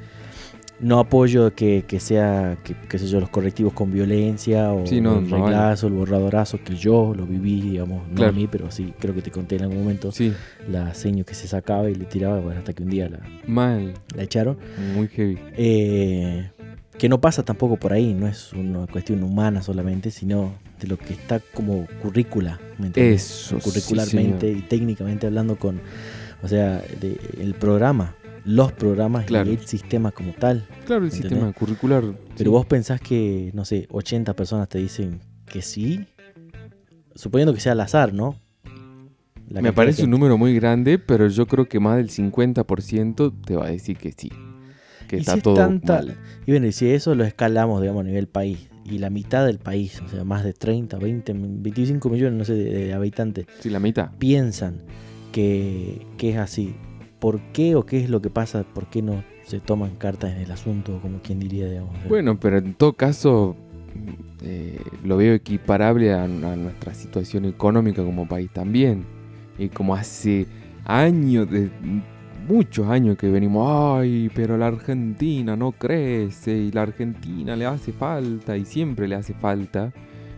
No 0.81 0.99
apoyo 0.99 1.53
que, 1.53 1.83
que 1.87 1.99
sea, 1.99 2.57
que, 2.63 2.73
qué 2.87 2.97
sé 2.97 3.07
yo, 3.07 3.19
los 3.19 3.29
correctivos 3.29 3.73
con 3.73 3.91
violencia 3.91 4.71
o 4.71 4.87
Sí, 4.87 5.01
no, 5.01 5.19
el 5.19 5.29
no 5.29 5.37
reglazo, 5.45 5.87
el 5.87 5.93
borradorazo, 5.93 6.59
que 6.63 6.75
yo 6.75 7.13
lo 7.15 7.25
viví, 7.25 7.61
digamos, 7.61 8.07
no 8.07 8.15
Claro. 8.15 8.31
a 8.31 8.35
mí, 8.35 8.47
pero 8.49 8.71
sí, 8.71 8.93
creo 8.97 9.13
que 9.13 9.21
te 9.21 9.29
conté 9.29 9.57
en 9.57 9.63
algún 9.63 9.79
momento 9.79 10.11
Sí, 10.11 10.33
la 10.69 10.93
seño 10.93 11.25
que 11.25 11.33
se 11.33 11.47
sacaba 11.49 11.89
y 11.89 11.95
le 11.95 12.05
tiraba, 12.05 12.39
bueno, 12.39 12.59
hasta 12.59 12.71
que 12.73 12.83
un 12.83 12.89
día 12.89 13.09
la, 13.09 13.19
mal. 13.45 13.93
la 14.15 14.23
echaron. 14.23 14.57
Muy 14.95 15.09
heavy. 15.09 15.37
Eh, 15.57 16.49
que 16.97 17.09
no 17.09 17.19
pasa 17.21 17.43
tampoco 17.43 17.77
por 17.77 17.93
ahí, 17.93 18.13
no 18.13 18.27
es 18.27 18.53
una 18.53 18.85
cuestión 18.87 19.23
humana 19.23 19.61
solamente, 19.61 20.11
sino 20.11 20.53
de 20.79 20.87
lo 20.87 20.97
que 20.97 21.13
está 21.13 21.41
como 21.53 21.87
currícula, 22.01 22.59
¿me 22.77 22.87
entiendes? 22.87 23.23
Eso. 23.47 23.59
curricularmente 23.59 24.49
y 24.49 24.61
técnicamente 24.61 25.27
hablando 25.27 25.57
con, 25.57 25.81
o 26.41 26.47
sea, 26.47 26.81
de, 27.01 27.17
el 27.39 27.53
programa, 27.53 28.15
los 28.49 28.71
programas 28.71 29.25
Claro. 29.25 29.49
y 29.51 29.53
el 29.55 29.65
sistema 29.67 30.11
como 30.11 30.33
tal. 30.33 30.65
claro, 30.85 31.03
el 31.05 31.11
¿entendés? 31.11 31.13
sistema 31.31 31.53
curricular. 31.53 32.03
Pero 32.37 32.37
sí. 32.37 32.47
vos 32.49 32.65
pensás 32.65 32.99
que, 32.99 33.51
no 33.53 33.63
sé, 33.65 33.87
80 33.91 34.35
personas 34.35 34.67
te 34.69 34.79
dicen 34.79 35.19
que 35.45 35.61
sí, 35.61 36.05
suponiendo 37.15 37.53
que 37.53 37.59
sea 37.59 37.73
al 37.73 37.81
azar, 37.81 38.13
¿no? 38.13 38.35
La 39.49 39.61
Me 39.61 39.73
parece 39.73 40.03
un 40.03 40.11
número 40.11 40.37
muy 40.37 40.53
grande, 40.55 40.99
pero 40.99 41.27
yo 41.27 41.47
creo 41.47 41.67
que 41.67 41.79
más 41.79 41.97
del 41.97 42.09
50% 42.09 43.33
te 43.45 43.55
va 43.55 43.65
a 43.65 43.69
decir 43.69 43.97
que 43.97 44.11
sí. 44.11 44.31
Que 45.07 45.17
Y 45.17 45.19
está 45.21 45.33
si 45.33 45.37
es 45.39 45.43
todo 45.43 45.55
tanta- 45.55 45.95
mal. 45.97 46.17
Y 46.45 46.51
bueno, 46.51 46.67
y 46.67 46.71
si 46.71 46.87
eso 46.91 47.15
lo 47.15 47.23
escalamos, 47.25 47.81
digamos, 47.81 48.01
a 48.01 48.07
nivel 48.07 48.27
país, 48.27 48.67
y 48.85 48.99
la 48.99 49.09
mitad 49.09 49.45
del 49.45 49.57
país, 49.59 50.01
o 50.05 50.07
sea, 50.09 50.23
más 50.23 50.43
de 50.43 50.53
30, 50.53 50.97
20, 50.99 51.33
25 51.35 52.09
millones, 52.09 52.37
no 52.37 52.45
sé, 52.45 52.53
de, 52.53 52.85
de 52.85 52.93
habitantes, 52.93 53.45
Sí, 53.59 53.69
la 53.71 53.79
mitad. 53.79 54.11
piensan 54.19 54.81
que, 55.31 56.05
que 56.17 56.31
es 56.31 56.37
así, 56.37 56.75
¿por 57.19 57.39
qué 57.53 57.75
o 57.75 57.85
qué 57.85 57.99
es 57.99 58.09
lo 58.09 58.21
que 58.21 58.29
pasa? 58.29 58.63
¿Por 58.63 58.87
qué 58.87 59.01
no 59.01 59.23
se 59.45 59.59
toman 59.59 59.95
cartas 59.95 60.31
en 60.31 60.41
el 60.41 60.51
asunto, 60.51 60.99
como 61.01 61.21
quien 61.21 61.39
diría, 61.39 61.67
digamos? 61.67 61.95
Bueno, 62.07 62.39
pero 62.39 62.57
en 62.57 62.73
todo 62.73 62.93
caso 62.93 63.55
eh, 64.43 64.79
lo 65.03 65.17
veo 65.17 65.33
equiparable 65.33 66.13
a, 66.13 66.27
nuestra 66.27 66.93
situación 66.93 67.45
económica 67.45 68.03
como 68.03 68.27
país 68.27 68.49
también. 68.51 69.05
Y 69.57 69.69
como 69.69 69.95
hace 69.95 70.47
años, 70.85 71.49
de, 71.49 71.69
muchos 72.47 72.87
años 72.87 73.17
que 73.17 73.29
venimos, 73.29 73.99
ay, 73.99 74.31
pero 74.33 74.57
la 74.57 74.67
Argentina 74.67 75.55
no 75.55 75.73
crece 75.73 76.53
y 76.57 76.71
la 76.71 76.83
Argentina 76.83 77.55
le 77.55 77.65
hace 77.65 77.91
falta 77.91 78.55
y 78.55 78.65
siempre 78.65 79.07
le 79.07 79.15
hace 79.15 79.33
falta. 79.33 79.91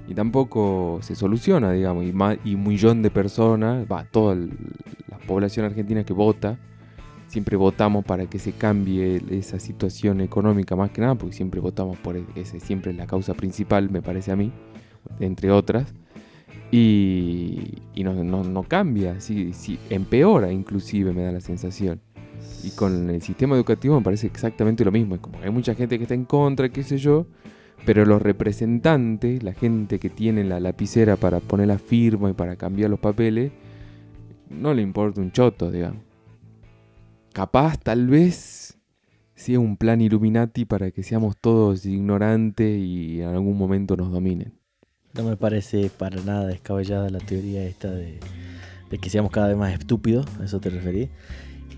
Y 0.08 0.14
tampoco 0.14 1.00
se 1.02 1.16
soluciona, 1.16 1.72
digamos, 1.72 2.04
y, 2.04 2.50
y 2.50 2.56
un 2.56 2.64
millón 2.64 3.02
de 3.02 3.12
personas, 3.12 3.86
va, 3.90 4.04
toda 4.04 4.36
la 4.36 5.18
población 5.26 5.66
argentina 5.66 6.04
que 6.04 6.12
vota, 6.12 6.58
siempre 7.32 7.56
votamos 7.56 8.04
para 8.04 8.26
que 8.26 8.40
se 8.40 8.52
cambie 8.52 9.22
esa 9.30 9.58
situación 9.58 10.20
económica 10.20 10.76
más 10.76 10.92
que 10.92 11.00
nada, 11.00 11.16
porque 11.16 11.34
siempre 11.34 11.62
votamos 11.62 11.98
por 12.00 12.18
e- 12.18 12.26
ese, 12.36 12.60
siempre 12.60 12.92
es 12.92 12.98
la 12.98 13.08
causa 13.08 13.34
principal, 13.34 13.90
me 13.90 14.02
parece 14.02 14.34
a 14.34 14.36
mí, 14.36 14.52
entre 15.22 15.50
otras. 15.50 15.94
Y, 16.72 17.76
no, 17.96 18.64
cambia, 18.68 19.22
sí, 19.22 19.54
empeora 19.90 20.52
inclusive, 20.52 21.14
me 21.14 21.24
da 21.24 21.32
la 21.32 21.40
sensación. 21.40 22.02
Y 22.66 22.72
con 22.72 23.10
el 23.10 23.22
sistema 23.22 23.56
educativo 23.56 23.96
me 23.96 24.04
parece 24.04 24.28
exactamente 24.28 24.84
lo 24.84 24.92
mismo. 24.92 25.16
Es 25.16 25.22
como 25.22 25.40
hay 25.40 25.52
mucha 25.52 25.74
gente 25.74 25.98
que 25.98 26.04
está 26.04 26.16
en 26.16 26.26
contra, 26.26 26.68
qué 26.68 26.84
sé 26.84 26.98
yo, 26.98 27.28
pero 27.86 28.06
los 28.06 28.22
representantes, 28.22 29.42
la 29.42 29.54
gente 29.54 30.00
que 30.00 30.10
tiene 30.10 30.44
la 30.44 30.60
lapicera 30.60 31.16
para 31.16 31.40
poner 31.40 31.68
la 31.68 31.80
firma 31.80 32.30
y 32.30 32.34
para 32.34 32.58
cambiar 32.58 32.90
los 32.90 33.00
papeles, 33.00 33.54
no 34.50 34.74
le 34.74 34.82
importa 34.82 35.22
un 35.22 35.32
choto, 35.32 35.72
digamos. 35.72 36.11
Capaz, 37.34 37.78
tal 37.78 38.08
vez, 38.08 38.78
sea 39.36 39.60
un 39.60 39.78
plan 39.78 40.02
Illuminati 40.02 40.66
para 40.66 40.92
que 40.92 41.02
seamos 41.04 41.38
todos 41.38 41.86
ignorantes 41.86 42.78
y 42.78 43.22
en 43.22 43.30
algún 43.30 43.58
momento 43.58 43.96
nos 43.96 44.12
dominen. 44.12 44.54
No 45.14 45.24
me 45.24 45.38
parece 45.38 45.90
para 45.90 46.22
nada 46.22 46.46
descabellada 46.46 47.10
la 47.10 47.20
teoría 47.20 47.64
esta 47.64 47.90
de, 47.90 48.20
de 48.90 48.98
que 48.98 49.10
seamos 49.10 49.32
cada 49.32 49.48
vez 49.48 49.58
más 49.58 49.74
estúpidos, 49.74 50.26
a 50.40 50.44
eso 50.44 50.60
te 50.60 50.70
referí. 50.70 51.10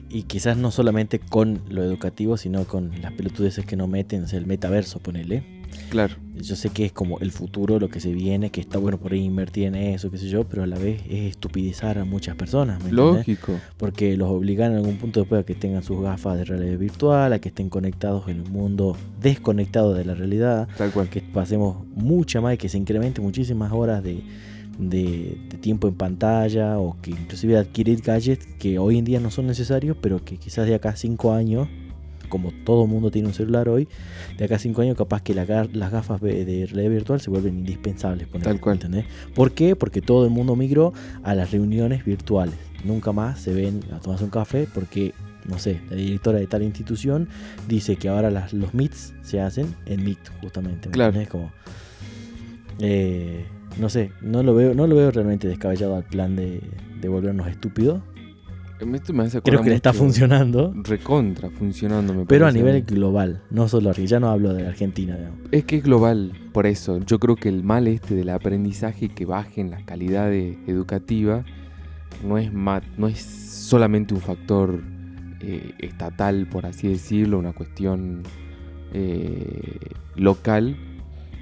Y 0.10 0.24
quizás 0.24 0.58
no 0.58 0.72
solamente 0.72 1.20
con 1.20 1.62
lo 1.70 1.84
educativo, 1.84 2.38
sino 2.38 2.66
con 2.66 3.02
las 3.02 3.14
pelotudeces 3.14 3.66
que 3.66 3.76
no 3.76 3.88
meten, 3.88 4.24
o 4.24 4.28
sea, 4.28 4.40
el 4.40 4.46
metaverso, 4.46 5.00
ponele. 5.00 5.63
Claro, 5.90 6.16
Yo 6.36 6.56
sé 6.56 6.70
que 6.72 6.84
es 6.86 6.92
como 6.92 7.20
el 7.20 7.32
futuro, 7.32 7.80
lo 7.80 7.90
que 7.90 8.00
se 8.00 8.12
viene, 8.12 8.50
que 8.50 8.60
está 8.60 8.78
bueno 8.80 8.98
por 8.98 9.14
ahí 9.14 9.24
invertir 9.24 9.66
en 9.66 9.76
eso, 9.76 10.10
qué 10.12 10.18
sé 10.18 10.28
yo, 10.28 10.44
pero 10.46 10.64
a 10.64 10.68
la 10.68 10.78
vez 10.80 11.02
es 11.10 11.30
estupidizar 11.32 11.98
a 12.00 12.06
muchas 12.06 12.36
personas, 12.36 12.80
¿me 12.84 12.90
entendés? 12.90 13.16
lógico. 13.28 13.60
Porque 13.78 14.18
los 14.18 14.30
obligan 14.30 14.72
en 14.72 14.80
algún 14.80 14.98
punto 14.98 15.20
después 15.22 15.42
a 15.42 15.46
que 15.46 15.54
tengan 15.56 15.84
sus 15.84 16.02
gafas 16.02 16.38
de 16.38 16.46
realidad 16.46 16.78
virtual, 16.80 17.32
a 17.34 17.40
que 17.40 17.50
estén 17.50 17.70
conectados 17.70 18.28
en 18.28 18.42
un 18.42 18.52
mundo 18.52 18.98
desconectado 19.22 19.94
de 19.94 20.06
la 20.06 20.16
realidad, 20.16 20.68
Tal 20.78 20.92
cual. 20.92 21.10
que 21.10 21.22
pasemos 21.22 21.86
mucha 21.96 22.42
más 22.42 22.56
y 22.56 22.58
que 22.58 22.68
se 22.70 22.78
incremente 22.78 23.22
muchísimas 23.22 23.72
horas 23.72 24.04
de, 24.04 24.22
de- 24.80 25.38
de 25.50 25.58
tiempo 25.60 25.88
en 25.88 25.94
pantalla 25.94 26.80
o 26.80 26.98
que 27.02 27.12
inclusive 27.12 27.58
adquirir 27.58 28.02
gadgets 28.02 28.46
que 28.60 28.80
hoy 28.80 28.98
en 28.98 29.06
día 29.06 29.20
no 29.20 29.30
son 29.32 29.48
necesarios, 29.48 29.96
pero 30.02 30.24
que 30.26 30.38
quizás 30.38 30.66
de 30.68 30.76
acá 30.76 30.90
a 30.90 30.96
5 30.96 31.32
años, 31.34 31.68
como 32.34 32.52
todo 32.66 32.88
mundo 32.88 33.12
tiene 33.12 33.28
un 33.28 33.34
celular 33.36 33.70
hoy, 33.70 33.88
de 34.40 34.46
acá 34.46 34.56
a 34.56 34.60
5 34.60 34.82
años 34.82 34.98
capaz 34.98 35.22
que 35.22 35.36
la 35.36 35.46
las 35.46 35.92
gafas 35.92 36.20
de 36.20 36.66
realidad 36.66 36.90
virtual 36.90 37.22
se 37.22 37.30
vuelven 37.30 37.60
indispensables. 37.60 38.28
ponele, 38.28 38.50
Tal 38.50 38.60
cual. 38.60 38.78
¿entendés? 38.78 39.06
¿Por 39.36 39.52
qué? 39.52 39.76
Porque 39.76 40.02
todo 40.02 40.26
el 40.26 40.32
mundo 40.32 40.56
migró 40.56 40.94
a 41.22 41.36
las 41.36 41.52
reuniones 41.52 42.04
virtuales. 42.04 42.56
Nunca 42.84 43.12
más 43.12 43.40
se 43.40 43.54
ven 43.54 43.82
a 43.94 44.00
tomarse 44.00 44.24
un 44.24 44.32
café 44.32 44.68
porque, 44.74 45.14
no 45.48 45.60
sé, 45.60 45.80
la 45.92 45.96
directora 45.96 46.40
de 46.40 46.48
tal 46.48 46.64
institución 46.64 47.30
dice 47.68 47.98
que 47.98 48.10
ahora 48.10 48.32
las- 48.32 48.52
los 48.52 48.74
meets 48.74 49.14
se 49.22 49.40
hacen 49.40 49.68
en 49.86 50.04
Meet, 50.04 50.18
justamente. 50.42 50.90
¿me 50.90 50.94
Claro. 50.94 51.20
Como, 51.30 51.52
eh, 52.80 53.46
no 53.80 53.90
sé, 53.90 54.12
no 54.22 54.42
lo 54.44 54.56
veo, 54.56 54.74
no 54.74 54.88
lo 54.88 54.96
veo 54.96 55.12
realmente 55.12 55.48
descabellado 55.48 55.96
al 55.96 56.04
plan 56.04 56.36
de, 56.36 56.62
de 57.00 57.08
volvernos 57.10 57.48
estúpidos. 57.48 58.02
Esto 58.94 59.14
me 59.14 59.24
hace 59.24 59.42
Creo 59.42 59.62
que 59.62 59.70
le 59.70 59.76
está 59.76 59.94
funcionando. 59.94 60.74
Recontra 60.84 61.50
funcionando, 61.50 62.14
me 62.14 62.26
Pero 62.26 62.48
a 62.48 62.52
nivel 62.52 62.84
global, 62.84 63.42
no 63.50 63.68
solo 63.68 63.90
aquí, 63.92 64.06
ya 64.08 64.20
no 64.20 64.30
hablo 64.30 64.54
de 64.54 64.68
Argentina. 64.68 65.16
digamos. 65.16 65.40
Es 65.52 65.66
que 65.66 65.78
es 65.78 65.84
global, 65.84 66.34
por 66.52 66.66
eso. 66.66 67.00
Yo 67.00 67.20
creo 67.20 67.36
que 67.36 67.50
el 67.50 67.64
mal 67.64 67.88
este 67.88 68.16
del 68.16 68.30
aprendizaje 68.30 69.10
que 69.10 69.26
bajen 69.26 69.72
la 69.72 69.84
calidad 69.86 70.30
de- 70.30 70.58
educativa 70.68 71.44
no 72.24 72.38
es, 72.38 72.52
no 72.54 73.08
es 73.08 73.20
solamente 73.22 74.14
un 74.14 74.22
factor 74.22 74.82
eh, 75.42 75.74
estatal, 75.80 76.48
por 76.48 76.66
así 76.66 76.88
decirlo, 76.88 77.40
una 77.40 77.54
cuestión 77.54 78.24
eh, 78.94 79.78
local, 80.16 80.76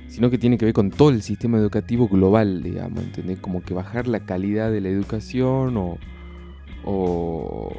sino 0.07 0.29
que 0.29 0.37
tiene 0.37 0.57
que 0.57 0.65
ver 0.65 0.73
con 0.73 0.89
todo 0.89 1.09
el 1.09 1.21
sistema 1.21 1.57
educativo 1.57 2.07
global, 2.07 2.63
digamos, 2.63 3.03
¿entendés? 3.03 3.39
Como 3.39 3.61
que 3.61 3.73
bajar 3.73 4.07
la 4.07 4.21
calidad 4.21 4.71
de 4.71 4.81
la 4.81 4.89
educación 4.89 5.77
o, 5.77 5.97
o, 6.83 7.71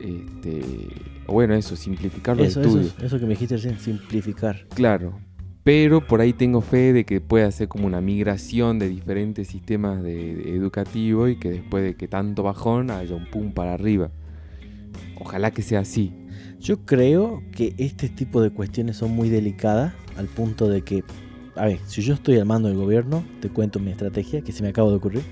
este, 0.00 0.88
o 1.26 1.32
bueno, 1.34 1.54
eso, 1.54 1.76
simplificar 1.76 2.36
los 2.36 2.48
Eso, 2.48 2.60
estudios. 2.62 2.94
eso 3.02 3.18
que 3.18 3.24
me 3.24 3.30
dijiste 3.30 3.56
recién, 3.56 3.78
simplificar. 3.78 4.66
Claro, 4.74 5.18
pero 5.64 6.06
por 6.06 6.20
ahí 6.20 6.32
tengo 6.32 6.60
fe 6.60 6.92
de 6.92 7.04
que 7.04 7.20
pueda 7.20 7.50
ser 7.52 7.68
como 7.68 7.86
una 7.86 8.00
migración 8.00 8.78
de 8.78 8.88
diferentes 8.88 9.48
sistemas 9.48 10.02
de, 10.02 10.34
de 10.34 10.56
educativo 10.56 11.28
y 11.28 11.36
que 11.36 11.50
después 11.50 11.84
de 11.84 11.94
que 11.94 12.08
tanto 12.08 12.42
bajón 12.42 12.90
haya 12.90 13.14
un 13.14 13.26
pum 13.30 13.52
para 13.52 13.74
arriba. 13.74 14.10
Ojalá 15.20 15.50
que 15.52 15.62
sea 15.62 15.80
así. 15.80 16.12
Yo 16.58 16.78
creo 16.84 17.42
que 17.52 17.74
este 17.78 18.08
tipo 18.08 18.40
de 18.42 18.50
cuestiones 18.50 18.96
son 18.96 19.12
muy 19.12 19.28
delicadas 19.28 19.94
al 20.16 20.26
punto 20.26 20.68
de 20.68 20.82
que, 20.82 21.02
a 21.56 21.66
ver, 21.66 21.78
si 21.86 22.02
yo 22.02 22.14
estoy 22.14 22.38
al 22.38 22.46
mando 22.46 22.68
del 22.68 22.76
gobierno, 22.76 23.24
te 23.40 23.48
cuento 23.48 23.78
mi 23.78 23.90
estrategia 23.90 24.42
que 24.42 24.52
se 24.52 24.62
me 24.62 24.68
acaba 24.68 24.88
de 24.90 24.96
ocurrir 24.96 25.22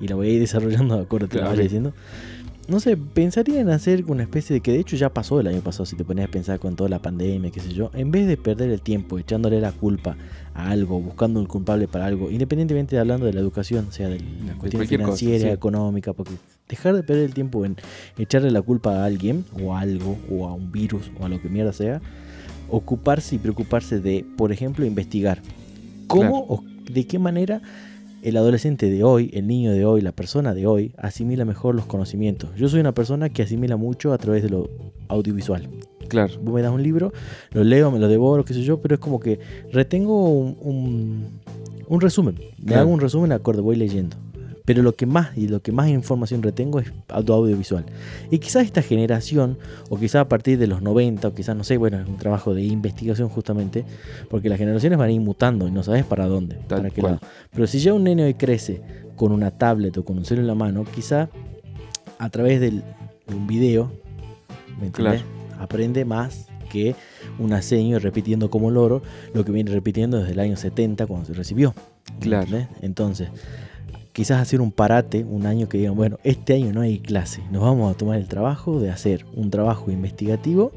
y 0.00 0.08
la 0.08 0.14
voy 0.16 0.28
a 0.28 0.32
ir 0.32 0.40
desarrollando 0.40 0.96
de 0.96 1.02
acuerdo 1.04 1.26
a 1.26 1.28
que 1.28 1.36
Claro. 1.36 1.50
vaya 1.50 1.62
diciendo. 1.62 1.92
No 2.68 2.80
sé, 2.80 2.96
pensaría 2.96 3.60
en 3.60 3.70
hacer 3.70 4.04
una 4.08 4.24
especie 4.24 4.54
de 4.54 4.60
que 4.60 4.72
de 4.72 4.80
hecho 4.80 4.96
ya 4.96 5.10
pasó 5.10 5.38
el 5.38 5.46
año 5.46 5.60
pasado, 5.60 5.86
si 5.86 5.94
te 5.94 6.04
pones 6.04 6.24
a 6.26 6.28
pensar 6.28 6.58
con 6.58 6.74
toda 6.74 6.90
la 6.90 6.98
pandemia, 6.98 7.52
qué 7.52 7.60
sé 7.60 7.72
yo, 7.72 7.90
en 7.94 8.10
vez 8.10 8.26
de 8.26 8.36
perder 8.36 8.70
el 8.70 8.80
tiempo 8.80 9.18
echándole 9.18 9.60
la 9.60 9.70
culpa 9.70 10.16
a 10.52 10.70
algo, 10.70 11.00
buscando 11.00 11.38
un 11.38 11.46
culpable 11.46 11.86
para 11.86 12.06
algo, 12.06 12.28
independientemente 12.28 12.96
de 12.96 13.00
hablando 13.00 13.26
de 13.26 13.32
la 13.32 13.40
educación, 13.40 13.92
sea 13.92 14.08
de 14.08 14.18
la 14.18 14.54
cuestión 14.58 14.82
cosa, 14.82 14.88
financiera, 14.88 15.48
sí. 15.48 15.54
económica, 15.54 16.12
porque 16.12 16.32
dejar 16.68 16.96
de 16.96 17.04
perder 17.04 17.26
el 17.26 17.34
tiempo 17.34 17.64
en 17.64 17.76
echarle 18.18 18.50
la 18.50 18.62
culpa 18.62 19.02
a 19.02 19.04
alguien 19.04 19.44
o 19.62 19.76
a 19.76 19.80
algo 19.80 20.18
o 20.28 20.48
a 20.48 20.52
un 20.52 20.72
virus 20.72 21.12
o 21.20 21.24
a 21.24 21.28
lo 21.28 21.40
que 21.40 21.48
mierda 21.48 21.72
sea, 21.72 22.00
ocuparse 22.68 23.36
y 23.36 23.38
preocuparse 23.38 24.00
de, 24.00 24.26
por 24.36 24.50
ejemplo, 24.50 24.84
investigar 24.84 25.40
cómo 26.08 26.46
Claro. 26.46 26.62
o 26.62 26.64
de 26.90 27.06
qué 27.06 27.18
manera 27.18 27.62
el 28.22 28.36
adolescente 28.36 28.90
de 28.90 29.04
hoy, 29.04 29.30
el 29.34 29.46
niño 29.46 29.72
de 29.72 29.84
hoy, 29.84 30.00
la 30.00 30.12
persona 30.12 30.54
de 30.54 30.66
hoy 30.66 30.92
asimila 30.98 31.44
mejor 31.44 31.74
los 31.74 31.86
conocimientos. 31.86 32.50
Yo 32.56 32.68
soy 32.68 32.80
una 32.80 32.92
persona 32.92 33.28
que 33.28 33.42
asimila 33.42 33.76
mucho 33.76 34.12
a 34.12 34.18
través 34.18 34.42
de 34.42 34.50
lo 34.50 34.68
audiovisual. 35.08 35.68
Claro, 36.08 36.34
Vos 36.42 36.54
me 36.54 36.62
das 36.62 36.72
un 36.72 36.82
libro, 36.82 37.12
lo 37.52 37.64
leo, 37.64 37.90
me 37.90 37.98
lo 37.98 38.08
devoro, 38.08 38.44
qué 38.44 38.54
sé 38.54 38.62
yo, 38.62 38.80
pero 38.80 38.94
es 38.94 39.00
como 39.00 39.18
que 39.20 39.40
retengo 39.72 40.28
un, 40.30 40.56
un, 40.60 41.24
un 41.88 42.00
resumen. 42.00 42.36
Me 42.58 42.66
Claro. 42.66 42.82
hago 42.82 42.90
un 42.92 43.00
resumen 43.00 43.32
acorde, 43.32 43.60
voy 43.60 43.76
leyendo. 43.76 44.16
Pero 44.66 44.82
lo 44.82 44.94
que 44.96 45.06
más 45.06 45.34
y 45.38 45.48
lo 45.48 45.62
que 45.62 45.72
más 45.72 45.88
información 45.88 46.42
retengo 46.42 46.80
es 46.80 46.92
audio- 47.08 47.34
audiovisual. 47.34 47.86
Y 48.30 48.38
quizás 48.40 48.64
esta 48.64 48.82
generación, 48.82 49.56
o 49.88 49.96
quizás 49.98 50.16
a 50.16 50.28
partir 50.28 50.58
de 50.58 50.66
los 50.66 50.82
90, 50.82 51.28
o 51.28 51.34
quizás 51.34 51.56
no 51.56 51.64
sé, 51.64 51.76
bueno, 51.78 51.98
es 52.00 52.06
un 52.06 52.16
trabajo 52.18 52.52
de 52.52 52.62
investigación 52.64 53.28
justamente, 53.30 53.84
porque 54.28 54.48
las 54.50 54.58
generaciones 54.58 54.98
van 54.98 55.08
a 55.08 55.12
ir 55.12 55.20
mutando 55.20 55.66
y 55.68 55.70
no 55.70 55.82
sabes 55.82 56.04
para 56.04 56.26
dónde, 56.26 56.56
Tal 56.66 56.78
para 56.78 56.90
qué 56.90 57.00
cual. 57.00 57.14
lado. 57.22 57.26
Pero 57.52 57.66
si 57.66 57.78
ya 57.78 57.94
un 57.94 58.04
nene 58.04 58.24
hoy 58.24 58.34
crece 58.34 58.82
con 59.14 59.32
una 59.32 59.52
tablet 59.52 59.96
o 59.96 60.04
con 60.04 60.18
un 60.18 60.24
celular 60.26 60.42
en 60.42 60.48
la 60.48 60.54
mano, 60.56 60.84
quizá 60.84 61.30
a 62.18 62.28
través 62.30 62.60
del- 62.60 62.82
de 63.26 63.34
un 63.34 63.46
video, 63.46 63.90
¿me 64.80 64.88
entendés? 64.88 65.22
Aprende 65.58 66.04
más 66.04 66.48
que 66.70 66.94
una 67.38 67.62
seño 67.62 67.98
repitiendo 68.00 68.50
como 68.50 68.70
loro 68.72 69.00
lo 69.32 69.44
que 69.44 69.52
viene 69.52 69.70
repitiendo 69.70 70.18
desde 70.18 70.32
el 70.32 70.40
año 70.40 70.56
70 70.56 71.06
cuando 71.06 71.26
se 71.26 71.34
recibió. 71.34 71.72
¿me 72.14 72.20
Claro. 72.20 72.44
entendés? 72.46 72.68
Entonces, 72.82 73.28
quizás 74.16 74.40
hacer 74.40 74.62
un 74.62 74.72
parate, 74.72 75.24
un 75.24 75.44
año 75.44 75.68
que 75.68 75.76
digan, 75.76 75.94
bueno, 75.94 76.18
este 76.24 76.54
año 76.54 76.72
no 76.72 76.80
hay 76.80 77.00
clase, 77.00 77.42
nos 77.50 77.62
vamos 77.62 77.94
a 77.94 77.98
tomar 77.98 78.16
el 78.16 78.28
trabajo 78.28 78.80
de 78.80 78.90
hacer 78.90 79.26
un 79.34 79.50
trabajo 79.50 79.90
investigativo 79.90 80.72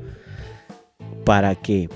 para 1.24 1.56
que, 1.56 1.88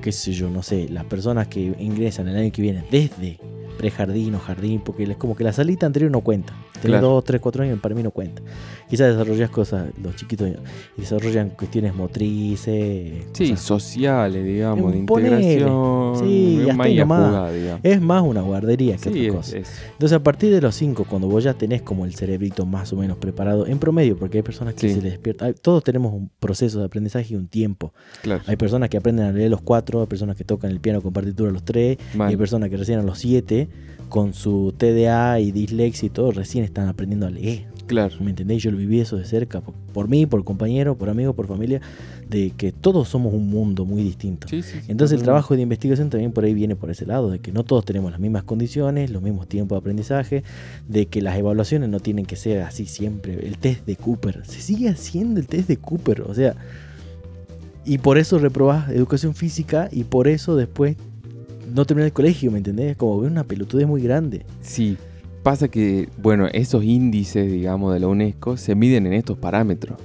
qué 0.00 0.10
sé 0.10 0.32
yo, 0.32 0.48
no 0.48 0.62
sé, 0.62 0.88
las 0.88 1.04
personas 1.04 1.48
que 1.48 1.76
ingresan 1.78 2.28
el 2.28 2.36
año 2.38 2.50
que 2.50 2.62
viene 2.62 2.82
desde 2.90 3.38
prejardín 3.76 4.36
o 4.36 4.38
jardín, 4.38 4.80
porque 4.82 5.02
es 5.02 5.16
como 5.18 5.36
que 5.36 5.44
la 5.44 5.52
salita 5.52 5.84
anterior 5.84 6.10
no 6.10 6.22
cuenta. 6.22 6.54
Tener 6.80 6.98
Claro. 7.00 7.08
dos, 7.14 7.24
tres, 7.24 7.40
cuatro 7.40 7.62
años 7.62 7.78
para 7.80 7.94
mí 7.94 8.02
no 8.02 8.10
cuenta. 8.10 8.42
Quizás 8.88 9.16
desarrollas 9.16 9.50
cosas, 9.50 9.88
los 10.02 10.14
chiquitos 10.16 10.50
desarrollan 10.96 11.50
cuestiones 11.50 11.94
motrices. 11.94 13.24
sí, 13.32 13.50
cosas- 13.50 13.60
sociales, 13.64 14.44
digamos, 14.44 14.92
de 14.92 14.98
integración. 14.98 16.16
Sí, 16.18 16.60
es 16.62 16.70
hasta 16.70 16.88
nomás. 16.88 17.28
jugar, 17.30 17.52
digamos. 17.54 17.80
Es 17.82 18.00
más 18.00 18.22
una 18.22 18.40
guardería 18.42 18.96
que 18.96 19.10
Sí, 19.12 19.28
otra 19.28 19.40
es- 19.40 19.46
cosa. 19.46 19.58
es- 19.58 19.82
Entonces 19.92 20.16
a 20.16 20.22
partir 20.22 20.52
de 20.52 20.60
los 20.60 20.74
5, 20.74 21.04
cuando 21.08 21.28
vos 21.28 21.42
ya 21.44 21.54
tenés 21.54 21.82
como 21.82 22.04
el 22.04 22.14
cerebrito 22.14 22.66
más 22.66 22.92
o 22.92 22.96
menos 22.96 23.16
preparado, 23.18 23.66
en 23.66 23.78
promedio, 23.78 24.16
porque 24.16 24.38
hay 24.38 24.42
personas 24.42 24.74
que 24.74 24.88
Sí. 24.88 24.94
se 24.94 25.02
les 25.02 25.12
despierta, 25.12 25.46
hay- 25.46 25.54
todos 25.54 25.82
tenemos 25.82 26.12
un 26.12 26.30
proceso 26.38 26.78
de 26.80 26.84
aprendizaje 26.86 27.34
y 27.34 27.36
un 27.36 27.48
tiempo. 27.48 27.92
claro. 28.22 28.42
Hay 28.46 28.56
personas 28.56 28.88
que 28.88 28.96
aprenden 28.96 29.26
a 29.26 29.32
leer 29.32 29.50
los 29.50 29.60
4, 29.62 30.00
hay 30.00 30.06
personas 30.06 30.36
que 30.36 30.44
tocan 30.44 30.70
el 30.70 30.80
piano 30.80 31.00
con 31.00 31.12
partitura 31.12 31.50
a 31.50 31.52
los 31.52 31.64
3, 31.64 31.98
y 32.16 32.20
hay 32.22 32.36
personas 32.36 32.70
que 32.70 32.76
recién 32.76 32.98
a 32.98 33.02
los 33.02 33.18
7, 33.18 33.68
con 34.08 34.34
su 34.34 34.74
TDA 34.76 35.40
y 35.40 35.52
dislexia 35.52 36.06
y 36.06 36.10
todo, 36.10 36.32
recién 36.32 36.64
están 36.64 36.88
aprendiendo 36.88 37.26
a 37.26 37.30
leer. 37.30 37.66
Claro. 37.86 38.16
¿Me 38.20 38.30
entendéis? 38.30 38.62
Yo 38.62 38.70
lo 38.70 38.78
viví 38.78 39.00
eso 39.00 39.16
de 39.16 39.24
cerca, 39.24 39.60
por, 39.60 39.74
por 39.92 40.08
mí, 40.08 40.26
por 40.26 40.42
compañero, 40.44 40.96
por 40.96 41.08
amigo, 41.08 41.34
por 41.34 41.46
familia, 41.46 41.80
de 42.28 42.50
que 42.50 42.72
todos 42.72 43.08
somos 43.08 43.32
un 43.32 43.48
mundo 43.48 43.84
muy 43.84 44.02
distinto. 44.02 44.48
Sí, 44.48 44.62
sí, 44.62 44.78
sí, 44.80 44.86
Entonces 44.90 45.18
el 45.18 45.22
trabajo 45.22 45.54
de 45.54 45.62
investigación 45.62 46.10
también 46.10 46.32
por 46.32 46.44
ahí 46.44 46.54
viene 46.54 46.74
por 46.74 46.90
ese 46.90 47.06
lado, 47.06 47.30
de 47.30 47.38
que 47.38 47.52
no 47.52 47.62
todos 47.62 47.84
tenemos 47.84 48.10
las 48.10 48.18
mismas 48.20 48.42
condiciones, 48.42 49.10
los 49.10 49.22
mismos 49.22 49.46
tiempos 49.46 49.76
de 49.76 49.80
aprendizaje, 49.80 50.42
de 50.88 51.06
que 51.06 51.22
las 51.22 51.36
evaluaciones 51.38 51.88
no 51.88 52.00
tienen 52.00 52.26
que 52.26 52.36
ser 52.36 52.62
así 52.62 52.86
siempre. 52.86 53.46
El 53.46 53.58
test 53.58 53.86
de 53.86 53.96
Cooper, 53.96 54.44
se 54.44 54.60
sigue 54.60 54.88
haciendo 54.88 55.38
el 55.38 55.46
test 55.46 55.68
de 55.68 55.76
Cooper, 55.76 56.22
o 56.22 56.34
sea, 56.34 56.56
y 57.84 57.98
por 57.98 58.18
eso 58.18 58.38
reprobás 58.40 58.90
educación 58.90 59.34
física 59.34 59.88
y 59.92 60.02
por 60.02 60.26
eso 60.26 60.56
después 60.56 60.96
no 61.74 61.84
terminás 61.84 62.06
el 62.06 62.12
colegio, 62.12 62.50
¿me 62.50 62.58
entendés? 62.58 62.96
Como 62.96 63.16
una 63.16 63.44
pelotudez 63.44 63.86
muy 63.86 64.02
grande. 64.02 64.44
Sí, 64.60 64.96
pasa 65.42 65.68
que, 65.68 66.08
bueno, 66.22 66.46
esos 66.52 66.84
índices, 66.84 67.50
digamos, 67.50 67.92
de 67.94 68.00
la 68.00 68.08
UNESCO 68.08 68.56
se 68.56 68.74
miden 68.74 69.06
en 69.06 69.12
estos 69.14 69.38
parámetros. 69.38 69.98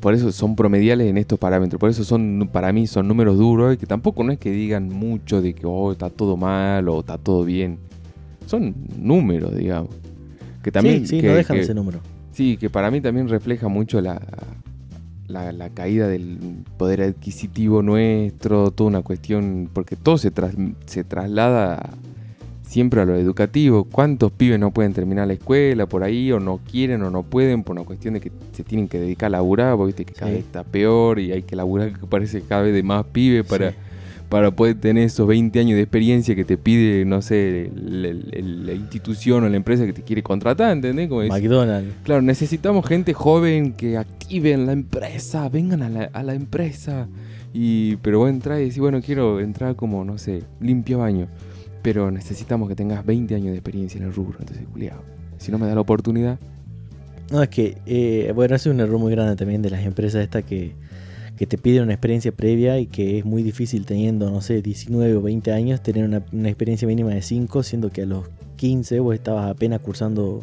Por 0.00 0.14
eso 0.14 0.30
son 0.30 0.54
promediales 0.54 1.08
en 1.08 1.18
estos 1.18 1.38
parámetros. 1.38 1.80
Por 1.80 1.90
eso 1.90 2.04
son, 2.04 2.48
para 2.52 2.72
mí, 2.72 2.86
son 2.86 3.08
números 3.08 3.36
duros 3.36 3.74
y 3.74 3.76
que 3.78 3.86
tampoco 3.86 4.22
no 4.22 4.30
es 4.32 4.38
que 4.38 4.50
digan 4.52 4.88
mucho 4.88 5.42
de 5.42 5.54
que 5.54 5.66
oh, 5.66 5.90
está 5.90 6.08
todo 6.08 6.36
mal 6.36 6.88
o 6.88 7.00
está 7.00 7.18
todo 7.18 7.44
bien. 7.44 7.78
Son 8.46 8.74
números, 8.96 9.56
digamos. 9.56 9.90
Que 10.62 10.70
también. 10.70 11.00
sí, 11.00 11.16
sí, 11.16 11.20
que- 11.20 11.26
no 11.28 11.34
dejan 11.34 11.56
que- 11.56 11.62
ese 11.62 11.74
número. 11.74 11.98
Sí, 12.32 12.56
que 12.56 12.70
para 12.70 12.90
mí 12.92 13.00
también 13.00 13.28
refleja 13.28 13.66
mucho 13.66 14.00
la, 14.00 14.22
la, 15.28 15.52
la 15.52 15.68
caída 15.70 16.08
del 16.08 16.38
poder 16.76 17.02
adquisitivo 17.02 17.82
nuestro, 17.82 18.70
toda 18.70 18.88
una 18.88 19.02
cuestión, 19.02 19.68
porque 19.72 19.94
todo 19.96 20.18
se, 20.18 20.30
tras- 20.32 20.56
se 20.86 21.04
traslada 21.04 21.90
siempre 22.62 23.00
a 23.00 23.04
lo 23.04 23.14
educativo. 23.16 23.84
¿Cuántos 23.84 24.32
pibes 24.32 24.58
no 24.58 24.70
pueden 24.72 24.92
terminar 24.92 25.26
la 25.26 25.34
escuela 25.34 25.86
por 25.86 26.02
ahí, 26.02 26.32
o 26.32 26.40
no 26.40 26.60
quieren, 26.70 27.02
o 27.02 27.10
no 27.10 27.22
pueden, 27.22 27.62
por 27.62 27.76
una 27.76 27.84
cuestión 27.86 28.14
de 28.14 28.20
que 28.20 28.30
se 28.52 28.64
tienen 28.64 28.88
que 28.88 28.98
dedicar 28.98 29.28
a 29.28 29.30
laburar, 29.30 29.76
porque 29.76 29.88
viste 29.88 30.04
que 30.04 30.14
cada 30.14 30.30
Sí. 30.30 30.36
vez 30.36 30.44
está 30.46 30.64
peor 30.64 31.18
y 31.18 31.32
hay 31.32 31.42
que 31.42 31.56
laburar, 31.56 31.92
que 31.98 32.06
parece 32.06 32.42
cada 32.42 32.62
vez 32.62 32.74
de 32.74 32.82
más 32.82 33.04
pibes 33.06 33.46
para, 33.46 33.70
Sí. 33.70 33.76
Para 34.28 34.50
poder 34.50 34.78
tener 34.78 35.04
esos 35.04 35.26
20 35.26 35.58
años 35.58 35.76
de 35.76 35.82
experiencia 35.82 36.34
que 36.34 36.44
te 36.44 36.58
pide, 36.58 37.04
no 37.04 37.22
sé, 37.22 37.70
la 37.74 38.74
institución 38.74 39.44
o 39.44 39.48
la 39.48 39.56
empresa 39.56 39.86
que 39.86 39.94
te 39.94 40.02
quiere 40.02 40.22
contratar, 40.22 40.72
¿entendés? 40.72 41.08
Como 41.08 41.22
McDonald's. 41.22 41.94
Claro, 42.02 42.20
necesitamos 42.20 42.86
gente 42.86 43.14
joven 43.14 43.72
que 43.72 43.96
activen 43.96 44.66
la 44.66 44.72
empresa, 44.72 45.48
vengan 45.48 45.82
a 45.82 45.88
la, 45.88 46.04
a 46.12 46.22
la 46.22 46.34
empresa. 46.34 47.08
Y, 47.54 47.96
pero 47.96 48.18
vos 48.18 48.28
entrar 48.28 48.60
y 48.60 48.64
decís, 48.64 48.78
bueno, 48.78 49.00
quiero 49.00 49.40
entrar 49.40 49.76
como, 49.76 50.04
no 50.04 50.18
sé, 50.18 50.42
limpio 50.60 50.98
baño. 50.98 51.28
Pero 51.82 52.10
necesitamos 52.10 52.68
que 52.68 52.74
tengas 52.74 53.06
20 53.06 53.34
años 53.34 53.52
de 53.52 53.54
experiencia 53.54 53.98
en 53.98 54.06
el 54.06 54.12
rubro. 54.12 54.36
Entonces, 54.40 54.66
culiao, 54.70 55.02
si 55.38 55.50
no 55.50 55.58
me 55.58 55.66
da 55.66 55.74
la 55.74 55.80
oportunidad. 55.80 56.38
No, 57.30 57.42
es 57.42 57.48
que, 57.48 57.78
eh, 57.86 58.30
bueno, 58.34 58.56
es 58.56 58.66
un 58.66 58.80
error 58.80 58.98
muy 58.98 59.12
grande 59.12 59.36
también 59.36 59.62
de 59.62 59.70
las 59.70 59.84
empresas 59.84 60.22
estas 60.22 60.44
que, 60.44 60.74
que 61.38 61.46
te 61.46 61.56
piden 61.56 61.84
una 61.84 61.92
experiencia 61.92 62.32
previa 62.32 62.78
y 62.80 62.86
que 62.86 63.18
es 63.18 63.24
muy 63.24 63.42
difícil 63.42 63.86
teniendo, 63.86 64.30
no 64.30 64.40
sé, 64.42 64.60
19 64.60 65.14
o 65.16 65.22
20 65.22 65.52
años, 65.52 65.82
tener 65.82 66.04
una, 66.04 66.22
una 66.32 66.48
experiencia 66.48 66.86
mínima 66.88 67.10
de 67.10 67.22
5, 67.22 67.62
siendo 67.62 67.90
que 67.90 68.02
a 68.02 68.06
los 68.06 68.24
15 68.56 68.98
vos 69.00 69.14
estabas 69.14 69.48
apenas 69.48 69.80
cursando, 69.80 70.42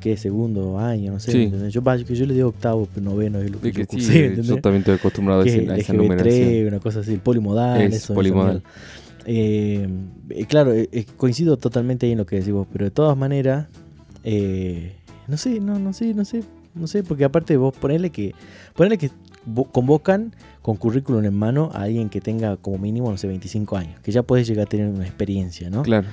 ¿qué? 0.00 0.16
Segundo 0.16 0.78
año, 0.80 1.12
no 1.12 1.20
sé. 1.20 1.30
Sí. 1.30 1.52
Yo, 1.70 1.82
que 2.04 2.14
yo 2.14 2.26
le 2.26 2.34
digo 2.34 2.48
octavo, 2.48 2.88
pero 2.92 3.04
noveno 3.08 3.38
es 3.40 3.50
lo 3.50 3.60
que 3.60 3.70
que 3.72 3.78
yo 3.80 3.84
sí, 3.84 3.90
cursé, 3.90 4.18
¿entendés? 4.26 4.46
yo 4.48 4.60
también 4.60 4.80
estoy 4.80 4.94
acostumbrado 4.96 5.42
a, 5.42 5.44
ese- 5.44 5.62
es 5.62 5.68
a 5.70 5.76
esa 5.76 5.92
numeración. 5.92 6.50
LGB3, 6.50 6.68
una 6.68 6.80
cosa 6.80 7.00
así, 7.00 7.12
el 7.12 7.20
polimodal, 7.20 7.80
Es 7.82 7.94
eso, 7.94 8.14
polimodal. 8.14 8.62
Eh, 9.26 9.88
eh, 10.30 10.44
claro, 10.46 10.72
eh, 10.74 11.06
coincido 11.16 11.56
totalmente 11.56 12.06
ahí 12.06 12.12
en 12.12 12.18
lo 12.18 12.26
que 12.26 12.36
decís 12.36 12.52
vos, 12.52 12.66
pero 12.72 12.84
de 12.84 12.90
todas 12.90 13.16
maneras, 13.16 13.66
eh, 14.24 14.96
No 15.28 15.36
sé, 15.36 15.60
no, 15.60 15.78
no 15.78 15.92
sé, 15.92 16.14
no 16.14 16.24
sé, 16.24 16.42
no 16.74 16.86
sé, 16.86 17.02
porque 17.02 17.24
aparte 17.24 17.56
vos 17.56 17.74
ponele 17.76 18.10
que, 18.10 18.34
ponele 18.74 18.98
que 18.98 19.10
convocan 19.72 20.34
con 20.62 20.76
currículum 20.76 21.24
en 21.24 21.34
mano 21.34 21.70
a 21.72 21.82
alguien 21.82 22.08
que 22.08 22.20
tenga 22.20 22.56
como 22.56 22.78
mínimo, 22.78 23.10
no 23.10 23.16
sé, 23.16 23.28
25 23.28 23.76
años, 23.76 24.00
que 24.00 24.12
ya 24.12 24.22
puedes 24.22 24.46
llegar 24.46 24.66
a 24.66 24.68
tener 24.68 24.88
una 24.88 25.04
experiencia, 25.06 25.70
¿no? 25.70 25.82
Claro. 25.82 26.08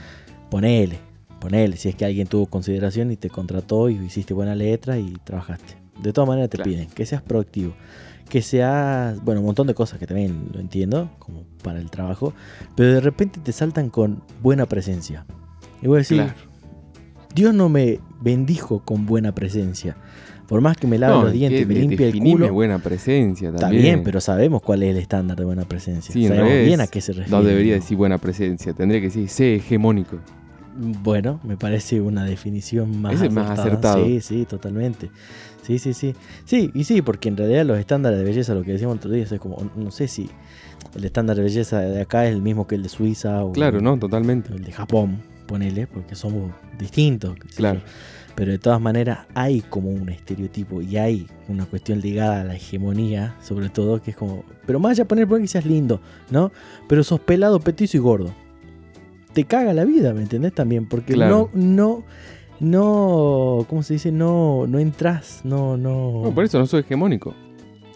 Ponele, 0.50 1.00
ponele, 1.40 1.78
si 1.78 1.90
es 1.90 1.96
que 1.96 2.06
alguien 2.06 2.28
tuvo 2.28 2.46
consideración 2.46 3.12
y 3.12 3.16
te 3.18 3.30
contrató 3.30 3.90
y 3.90 3.96
hiciste 3.96 4.34
buena 4.34 4.56
letra 4.56 4.98
y 5.00 5.13
trabajaste. 5.24 5.75
De 6.02 6.13
todas 6.13 6.28
maneras 6.28 6.50
te 6.50 6.58
Claro. 6.58 6.70
piden 6.72 6.88
que 6.90 7.06
seas 7.06 7.22
proactivo, 7.22 7.74
que 8.30 8.42
seas, 8.42 9.20
bueno, 9.24 9.42
un 9.42 9.48
montón 9.48 9.68
de 9.68 9.74
cosas 9.74 10.00
que 10.00 10.08
también 10.08 10.50
lo 10.54 10.60
entiendo, 10.60 11.10
como 11.20 11.44
para 11.63 11.80
el 11.80 11.90
trabajo, 11.90 12.34
pero 12.75 12.94
de 12.94 13.02
repente 13.02 13.40
te 13.44 13.52
saltan 13.52 13.90
con 13.90 14.24
buena 14.42 14.66
presencia. 14.68 15.25
Y 15.82 15.88
voy 15.88 15.98
a 15.98 16.00
decir, 16.00 16.18
Claro. 16.18 16.34
Dios 17.36 17.54
no 17.56 17.68
me 17.68 18.00
bendijo 18.22 18.84
con 18.86 19.06
buena 19.08 19.34
presencia. 19.34 19.98
Por 20.47 20.62
más 20.62 20.75
que 20.77 20.88
me 20.88 20.97
lave 21.00 21.13
No, 21.13 21.23
los 21.23 21.33
dientes, 21.33 21.62
que 21.62 21.65
me 21.65 21.75
limpie 21.75 22.09
el 22.09 22.19
culo. 22.19 22.53
buena 22.53 22.79
presencia 22.79 23.50
Está 23.50 23.62
también. 23.62 23.81
bien, 23.83 24.03
pero 24.03 24.19
sabemos 24.21 24.62
cuál 24.62 24.83
es 24.83 24.89
el 24.91 24.97
estándar 24.97 25.38
de 25.38 25.45
buena 25.45 25.63
presencia. 25.65 26.13
Sí, 26.13 26.27
sabemos 26.27 26.65
bien 26.65 26.81
a 26.81 26.88
qué 26.88 27.01
se 27.01 27.13
refiere. 27.13 27.31
No 27.31 27.43
debería 27.43 27.75
decir 27.75 27.97
buena 27.97 28.17
presencia, 28.17 28.73
tendría 28.73 29.00
que 29.00 29.07
decir 29.07 29.29
sé 29.29 29.55
hegemónico. 29.55 30.17
Bueno, 30.75 31.39
me 31.43 31.55
parece 31.55 32.01
una 32.01 32.25
definición 32.25 33.00
más 33.01 33.13
Ese 33.13 33.27
es 33.27 33.31
más 33.33 33.57
acertado. 33.59 34.03
Sí, 34.05 34.21
sí, 34.21 34.45
totalmente. 34.45 35.12
Sí, 35.62 35.79
sí, 35.79 35.93
sí. 35.93 36.15
Sí, 36.45 36.71
y 36.73 36.83
sí, 36.83 37.01
porque 37.01 37.29
en 37.29 37.38
realidad 37.38 37.65
los 37.65 37.77
estándares 37.77 38.17
de 38.19 38.25
belleza, 38.25 38.53
lo 38.53 38.63
que 38.63 38.71
decíamos 38.73 38.97
otro 38.97 39.12
día, 39.12 39.23
es 39.23 39.33
como, 39.39 39.57
no 39.75 39.91
sé 39.91 40.07
si 40.07 40.29
el 40.95 41.05
estándar 41.05 41.38
de 41.38 41.43
belleza 41.43 41.79
de 41.79 42.01
acá 42.01 42.25
es 42.27 42.33
el 42.33 42.41
mismo 42.41 42.67
que 42.67 42.75
el 42.75 42.83
de 42.83 42.89
Suiza 42.89 43.43
o 43.45 43.51
Claro, 43.53 43.81
¿no? 43.81 43.97
Totalmente. 43.97 44.51
el 44.53 44.63
de 44.63 44.71
Japón, 44.71 45.19
ponele, 45.47 45.88
porque 45.88 46.15
somos 46.15 46.51
distintos. 46.77 47.35
Claro. 47.55 47.79
yo. 47.79 47.85
Pero 48.36 48.52
de 48.52 48.58
todas 48.58 48.82
maneras 48.82 49.20
hay 49.36 49.62
como 49.62 49.90
un 49.90 50.10
estereotipo 50.10 50.82
y 50.82 50.98
hay 50.98 51.28
una 51.48 51.66
cuestión 51.66 52.00
ligada 52.02 52.42
a 52.42 52.44
la 52.44 52.56
hegemonía, 52.56 53.36
sobre 53.42 53.70
todo, 53.70 54.02
que 54.02 54.12
es 54.12 54.18
como, 54.18 54.44
pero 54.66 54.80
más 54.80 54.94
allá 54.94 55.06
poner 55.06 55.28
por 55.28 55.40
que 55.40 55.48
seas 55.48 55.66
lindo, 55.66 56.02
¿no? 56.32 56.52
Pero 56.88 57.04
sos 57.04 57.20
pelado, 57.20 57.60
petizo 57.60 57.98
y 57.98 58.00
gordo. 58.00 58.34
Te 59.34 59.44
caga 59.46 59.74
la 59.74 59.86
vida, 59.86 60.13
¿me 60.13 60.22
entendés? 60.24 60.54
También, 60.54 60.88
porque 60.88 61.13
Claro. 61.13 61.50
no, 61.54 61.62
no, 61.63 62.04
no, 62.60 63.66
¿cómo 63.70 63.84
se 63.84 63.94
dice? 63.94 64.12
No, 64.12 64.66
no 64.68 64.80
entras, 64.80 65.42
no, 65.44 65.78
no. 65.78 66.22
No, 66.24 66.32
por 66.34 66.44
eso 66.46 66.58
no 66.60 66.66
soy 66.66 66.82
hegemónico. 66.82 67.34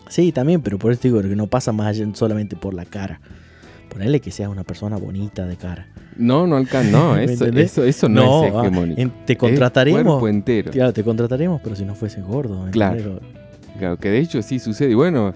Sí, 0.10 0.32
también, 0.32 0.62
pero 0.62 0.78
por 0.78 0.92
eso 0.92 1.02
digo 1.04 1.22
que 1.22 1.36
no 1.36 1.48
pasa 1.48 1.72
más 1.72 1.88
allá 1.88 2.08
solamente 2.14 2.56
por 2.56 2.74
la 2.74 2.86
cara. 2.86 3.20
Ponerle 3.98 4.20
que 4.20 4.30
seas 4.30 4.48
una 4.48 4.64
persona 4.64 4.96
bonita 4.98 5.48
de 5.48 5.56
cara. 5.56 5.88
No, 6.18 6.46
no 6.46 6.56
alcanza. 6.56 6.92
No, 6.92 7.14
¿Me 7.16 7.24
eso, 7.24 7.46
eso, 7.48 7.84
eso 7.84 8.08
no, 8.08 8.44
es 8.44 8.54
ah, 8.54 8.60
hegemónico. 8.60 9.02
en- 9.02 9.10
te 9.26 9.34
Es 9.34 10.24
entero. 10.30 10.72
Claro, 10.72 10.94
te 10.94 11.04
contrataríamos, 11.04 11.62
pero 11.64 11.76
si 11.76 11.84
no 11.84 11.96
fuese 11.96 12.22
gordo. 12.22 12.64
¿me 12.66 12.70
Claro. 12.70 13.20
Claro, 13.80 13.98
que 13.98 14.12
de 14.12 14.20
hecho 14.20 14.40
sí 14.44 14.60
sucede. 14.60 14.92
Y 14.92 14.94
bueno, 14.94 15.34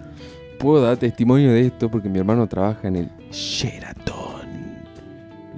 puedo 0.60 0.84
dar 0.84 0.96
testimonio 0.98 1.52
de 1.52 1.66
esto 1.66 1.90
porque 1.90 2.08
mi 2.08 2.20
hermano 2.20 2.46
trabaja 2.46 2.88
en 2.88 2.98
el 2.98 3.10
Sheraton. 3.32 4.42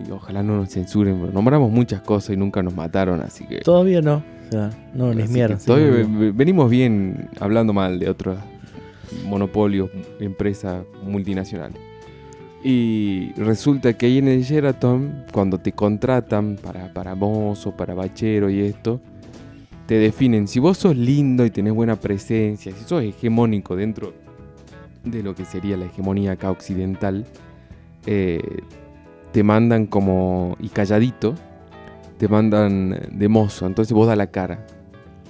Y 0.08 0.10
ojalá 0.10 0.42
no 0.42 0.56
nos 0.56 0.70
censuren, 0.70 1.20
pero 1.20 1.34
nombramos 1.34 1.70
muchas 1.74 2.00
cosas 2.00 2.30
y 2.30 2.38
nunca 2.38 2.64
nos 2.64 2.74
mataron, 2.74 3.20
así 3.20 3.46
que. 3.46 3.58
Todavía 3.60 4.02
no. 4.02 4.24
O 4.48 4.52
sea, 4.52 4.70
no, 4.94 5.14
ni 5.14 5.28
mierda. 5.28 5.58
todavía 5.58 6.08
no, 6.08 6.34
venimos 6.34 6.70
bien 6.70 7.30
hablando 7.42 7.74
mal 7.74 8.00
de 8.00 8.10
otros 8.10 8.38
monopolios, 9.26 9.90
empresas 10.22 10.86
multinacionales. 11.04 11.93
Y 12.64 13.34
resulta 13.34 13.92
que 13.94 14.06
ahí 14.06 14.20
en 14.20 14.30
el 14.30 14.44
Sheraton, 14.44 15.26
cuando 15.34 15.58
te 15.58 15.74
contratan 15.74 16.56
para, 16.56 16.94
para 16.94 17.14
mozo, 17.14 17.76
para 17.76 17.94
bachero 17.94 18.50
y 18.50 18.62
esto, 18.62 19.02
te 19.86 19.96
definen. 19.96 20.48
Si 20.48 20.60
vos 20.60 20.78
sos 20.78 20.96
lindo 20.96 21.46
y 21.46 21.52
tenés 21.52 21.74
buena 21.74 21.98
presencia, 21.98 22.72
si 22.72 22.84
sos 22.86 23.04
hegemónico 23.04 23.76
dentro 23.76 24.14
de 25.04 25.22
lo 25.24 25.36
que 25.36 25.44
sería 25.44 25.76
la 25.76 25.86
hegemonía 25.86 26.34
acá 26.34 26.52
occidental, 26.52 27.26
eh, 28.06 28.62
te 29.34 29.44
mandan 29.44 29.86
como. 29.86 30.56
y 30.62 30.70
calladito, 30.70 31.36
te 32.18 32.30
mandan 32.30 32.98
de 33.12 33.28
mozo. 33.28 33.66
Entonces 33.66 33.94
vos 33.94 34.08
da 34.08 34.16
la 34.16 34.28
cara. 34.28 34.66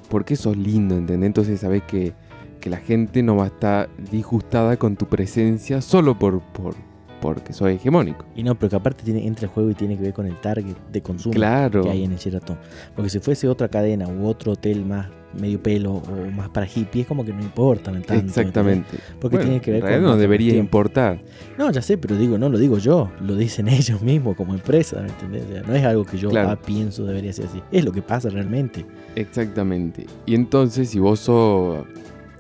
Porque 0.08 0.36
sos 0.36 0.55
lindo, 0.55 0.95
¿entendés? 0.95 1.25
Entonces 1.25 1.60
sabés 1.62 1.81
que, 1.84 2.13
que 2.60 2.69
la 2.69 2.77
gente 2.77 3.23
no 3.23 3.38
va 3.38 3.45
a 3.45 3.47
estar 3.47 3.89
disgustada 4.12 4.77
con 4.77 4.95
tu 4.97 5.08
presencia 5.08 5.81
solo 5.81 6.19
por, 6.19 6.41
por 6.41 6.75
porque 7.23 7.53
sos 7.53 7.69
hegemónico. 7.69 8.25
Y 8.36 8.43
no, 8.43 8.55
pero 8.55 8.69
que 8.71 8.75
aparte 8.75 9.03
tiene, 9.03 9.25
entra 9.25 9.45
el 9.45 9.51
juego 9.51 9.69
y 9.69 9.73
tiene 9.75 9.95
que 9.95 10.03
ver 10.03 10.13
con 10.13 10.25
el 10.25 10.36
target 10.41 10.75
de 10.91 11.01
consumo 11.01 11.33
Claro. 11.33 11.81
que 11.83 11.89
hay 11.89 12.03
en 12.03 12.12
el 12.12 12.17
Sheraton. 12.17 12.57
Porque 12.95 13.09
si 13.09 13.19
fuese 13.19 13.47
otra 13.47 13.69
cadena 13.69 14.07
u 14.07 14.27
otro 14.27 14.51
hotel 14.51 14.86
más 14.86 15.07
medio 15.39 15.63
pelo 15.63 15.93
o 15.93 16.31
más 16.36 16.49
para 16.49 16.67
hippie, 16.67 17.01
es 17.01 17.07
como 17.07 17.25
que 17.25 17.33
no 17.33 17.41
importa 17.41 17.91
¿me 17.91 18.01
tanto. 18.01 18.25
Exactamente. 18.25 18.97
Porque 19.19 19.38
Bueno, 19.38 19.49
tiene 19.49 19.62
que 19.62 19.71
ver 19.71 19.81
con. 19.81 20.03
no 20.03 20.17
debería 20.17 20.55
importar. 20.57 21.19
No, 21.57 21.71
ya 21.71 21.81
sé, 21.81 21.97
pero 21.97 22.15
digo, 22.17 22.38
no 22.38 22.49
lo 22.49 22.57
digo 22.59 22.77
yo, 22.77 23.09
lo 23.21 23.36
dicen 23.36 23.67
ellos 23.69 24.01
mismos 24.01 24.36
como 24.36 24.53
empresa, 24.53 25.01
¿me 25.01 25.07
entendés? 25.07 25.43
O 25.45 25.51
sea, 25.53 25.62
no 25.63 25.73
es 25.75 25.83
algo 25.86 26.03
que 26.05 26.17
yo 26.17 26.29
Claro. 26.29 26.49
ah, 26.51 26.59
pienso 26.59 27.05
debería 27.05 27.31
ser 27.33 27.45
así. 27.45 27.62
Es 27.71 27.83
lo 27.86 27.91
que 27.91 28.01
pasa 28.01 28.29
realmente. 28.29 28.86
Exactamente. 29.15 30.05
Y 30.25 30.36
entonces, 30.36 30.89
si 30.89 30.99
vos 30.99 31.21
sos 31.21 31.86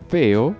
feo, 0.09 0.55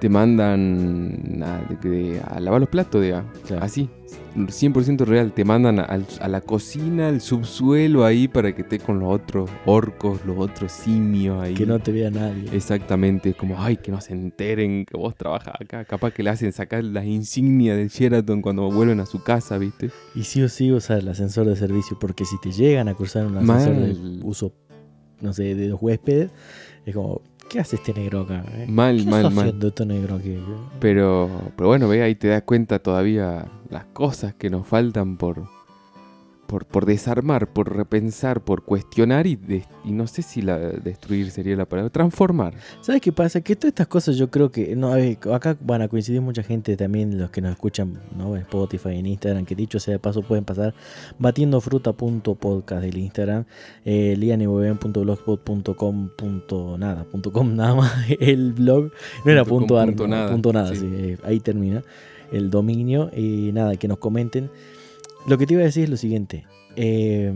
te 0.00 0.08
mandan 0.08 1.42
a, 1.42 2.40
lavar 2.40 2.60
los 2.60 2.68
platos, 2.68 3.00
de, 3.00 3.20
Claro. 3.46 3.64
así, 3.64 3.88
100% 4.36 5.04
real. 5.04 5.32
Te 5.32 5.44
mandan 5.44 5.78
a, 5.80 6.28
la 6.28 6.40
cocina, 6.40 7.08
al 7.08 7.20
subsuelo 7.20 8.04
ahí 8.04 8.28
para 8.28 8.54
que 8.54 8.62
estés 8.62 8.82
con 8.82 9.00
los 9.00 9.12
otros 9.12 9.50
orcos, 9.66 10.24
los 10.24 10.38
otros 10.38 10.72
simios 10.72 11.42
ahí. 11.42 11.54
Que 11.54 11.66
no 11.66 11.78
te 11.78 11.92
vea 11.92 12.10
nadie. 12.10 12.48
Exactamente, 12.52 13.30
es 13.30 13.36
como, 13.36 13.60
ay, 13.62 13.76
que 13.76 13.90
no 13.90 14.00
se 14.00 14.12
enteren 14.12 14.84
que 14.84 14.96
vos 14.96 15.16
trabajas 15.16 15.54
acá. 15.60 15.84
Capaz 15.84 16.12
que 16.12 16.22
le 16.22 16.30
hacen 16.30 16.52
sacar 16.52 16.84
las 16.84 17.04
insignias 17.04 17.76
del 17.76 17.88
Sheraton 17.88 18.42
cuando 18.42 18.70
vuelven 18.70 19.00
a 19.00 19.06
su 19.06 19.22
casa, 19.22 19.58
¿viste? 19.58 19.90
Y 20.14 20.24
sí 20.24 20.42
o 20.42 20.48
sí 20.48 20.72
usar 20.72 20.98
el 20.98 21.08
ascensor 21.08 21.46
de 21.46 21.56
servicio, 21.56 21.98
porque 21.98 22.24
si 22.24 22.38
te 22.40 22.52
llegan 22.52 22.88
a 22.88 22.94
cruzar 22.94 23.26
un 23.26 23.36
ascensor 23.36 23.74
de 23.74 23.94
Mal. 23.94 24.20
uso, 24.22 24.52
no 25.20 25.32
sé, 25.32 25.54
de 25.54 25.68
los 25.68 25.82
huéspedes, 25.82 26.30
es 26.86 26.94
como, 26.94 27.22
¿qué 27.48 27.60
hace 27.60 27.76
este 27.76 27.94
negro 27.94 28.20
acá? 28.20 28.44
eh? 28.54 28.66
Mal, 28.68 28.98
¿Qué 28.98 29.04
mal, 29.10 29.22
mal. 29.24 29.38
haciendo 29.38 29.68
este 29.68 29.86
negro 29.86 30.16
aquí? 30.16 30.36
Pero, 30.80 31.30
pero 31.56 31.68
bueno, 31.68 31.88
ve, 31.88 32.02
ahí 32.02 32.14
te 32.14 32.28
das 32.28 32.42
cuenta 32.42 32.78
todavía 32.78 33.46
las 33.70 33.84
cosas 33.86 34.34
que 34.34 34.50
nos 34.50 34.66
faltan 34.66 35.16
por, 35.16 35.44
por, 36.48 36.64
por 36.64 36.86
desarmar, 36.86 37.46
por 37.52 37.76
repensar, 37.76 38.40
por 38.40 38.64
cuestionar 38.64 39.26
y, 39.26 39.36
de- 39.36 39.64
y 39.84 39.92
no 39.92 40.06
sé 40.06 40.22
si 40.22 40.40
la 40.40 40.58
destruir 40.58 41.30
sería 41.30 41.54
la 41.56 41.66
palabra, 41.66 41.90
transformar. 41.90 42.54
¿Sabes 42.80 43.02
qué 43.02 43.12
pasa? 43.12 43.42
Que 43.42 43.54
todas 43.54 43.68
estas 43.72 43.86
cosas 43.86 44.16
yo 44.16 44.30
creo 44.30 44.50
que, 44.50 44.74
no, 44.74 44.90
a 44.90 44.96
ver, 44.96 45.18
acá 45.32 45.58
van 45.60 45.82
a 45.82 45.88
coincidir 45.88 46.22
mucha 46.22 46.42
gente 46.42 46.74
también, 46.76 47.18
los 47.18 47.30
que 47.30 47.42
nos 47.42 47.52
escuchan 47.52 48.00
¿no? 48.16 48.34
en 48.34 48.42
Spotify, 48.42 48.96
en 48.96 49.04
Instagram, 49.06 49.44
que 49.44 49.54
dicho 49.54 49.78
sea 49.78 49.92
de 49.92 49.98
paso 49.98 50.22
pueden 50.22 50.44
pasar 50.46 50.74
batiendofruta.podcast 51.18 52.82
del 52.82 52.96
Instagram, 52.96 53.44
eh, 53.84 54.16
nada, 56.78 57.04
punto 57.04 57.30
com 57.32 57.54
nada 57.54 57.74
más, 57.74 57.92
el 58.20 58.52
blog, 58.54 58.90
no 59.24 59.30
era 59.32 59.44
Punto 59.44 59.58
punto, 59.58 59.78
ar, 59.78 59.88
punto 59.88 60.08
nada, 60.08 60.30
punto 60.30 60.52
nada, 60.52 60.70
sí. 60.74 60.80
sí, 60.80 60.88
eh, 60.92 61.18
ahí 61.24 61.40
termina 61.40 61.82
el 62.32 62.50
dominio 62.50 63.10
y 63.16 63.50
nada, 63.52 63.76
que 63.76 63.88
nos 63.88 63.98
comenten. 63.98 64.50
Lo 65.26 65.36
que 65.36 65.46
te 65.46 65.54
iba 65.54 65.62
a 65.62 65.66
decir 65.66 65.84
es 65.84 65.90
lo 65.90 65.96
siguiente, 65.96 66.46
eh, 66.76 67.32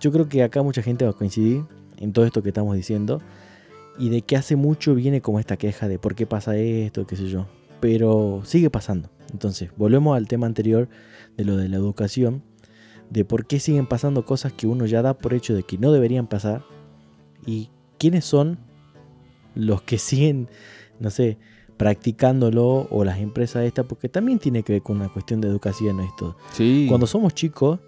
yo 0.00 0.12
creo 0.12 0.28
que 0.28 0.42
acá 0.42 0.62
mucha 0.62 0.82
gente 0.82 1.04
va 1.04 1.10
a 1.10 1.14
coincidir 1.14 1.62
en 1.98 2.12
todo 2.12 2.24
esto 2.24 2.42
que 2.42 2.50
estamos 2.50 2.76
diciendo 2.76 3.20
y 3.98 4.10
de 4.10 4.22
que 4.22 4.36
hace 4.36 4.56
mucho 4.56 4.94
viene 4.94 5.20
como 5.20 5.40
esta 5.40 5.56
queja 5.56 5.88
de 5.88 5.98
por 5.98 6.14
qué 6.14 6.26
pasa 6.26 6.56
esto, 6.56 7.06
qué 7.06 7.16
sé 7.16 7.28
yo. 7.28 7.46
Pero 7.80 8.42
sigue 8.44 8.70
pasando. 8.70 9.10
Entonces, 9.32 9.70
volvemos 9.76 10.16
al 10.16 10.28
tema 10.28 10.46
anterior 10.46 10.88
de 11.36 11.44
lo 11.44 11.56
de 11.56 11.68
la 11.68 11.76
educación, 11.76 12.42
de 13.10 13.24
por 13.24 13.46
qué 13.46 13.60
siguen 13.60 13.86
pasando 13.86 14.24
cosas 14.24 14.52
que 14.52 14.66
uno 14.66 14.86
ya 14.86 15.02
da 15.02 15.18
por 15.18 15.34
hecho 15.34 15.54
de 15.54 15.64
que 15.64 15.78
no 15.78 15.92
deberían 15.92 16.28
pasar 16.28 16.64
y 17.44 17.70
quiénes 17.98 18.24
son 18.24 18.58
los 19.54 19.82
que 19.82 19.98
siguen, 19.98 20.48
no 21.00 21.10
sé, 21.10 21.38
practicándolo 21.78 22.86
o 22.90 23.04
las 23.04 23.18
empresas 23.18 23.64
estas, 23.64 23.86
porque 23.86 24.08
también 24.08 24.38
tiene 24.38 24.62
que 24.62 24.74
ver 24.74 24.82
con 24.82 24.96
una 24.96 25.08
cuestión 25.08 25.40
de 25.40 25.48
educación 25.48 26.00
esto. 26.00 26.36
Sí. 26.52 26.86
Cuando 26.88 27.06
somos 27.06 27.32
chicos, 27.34 27.78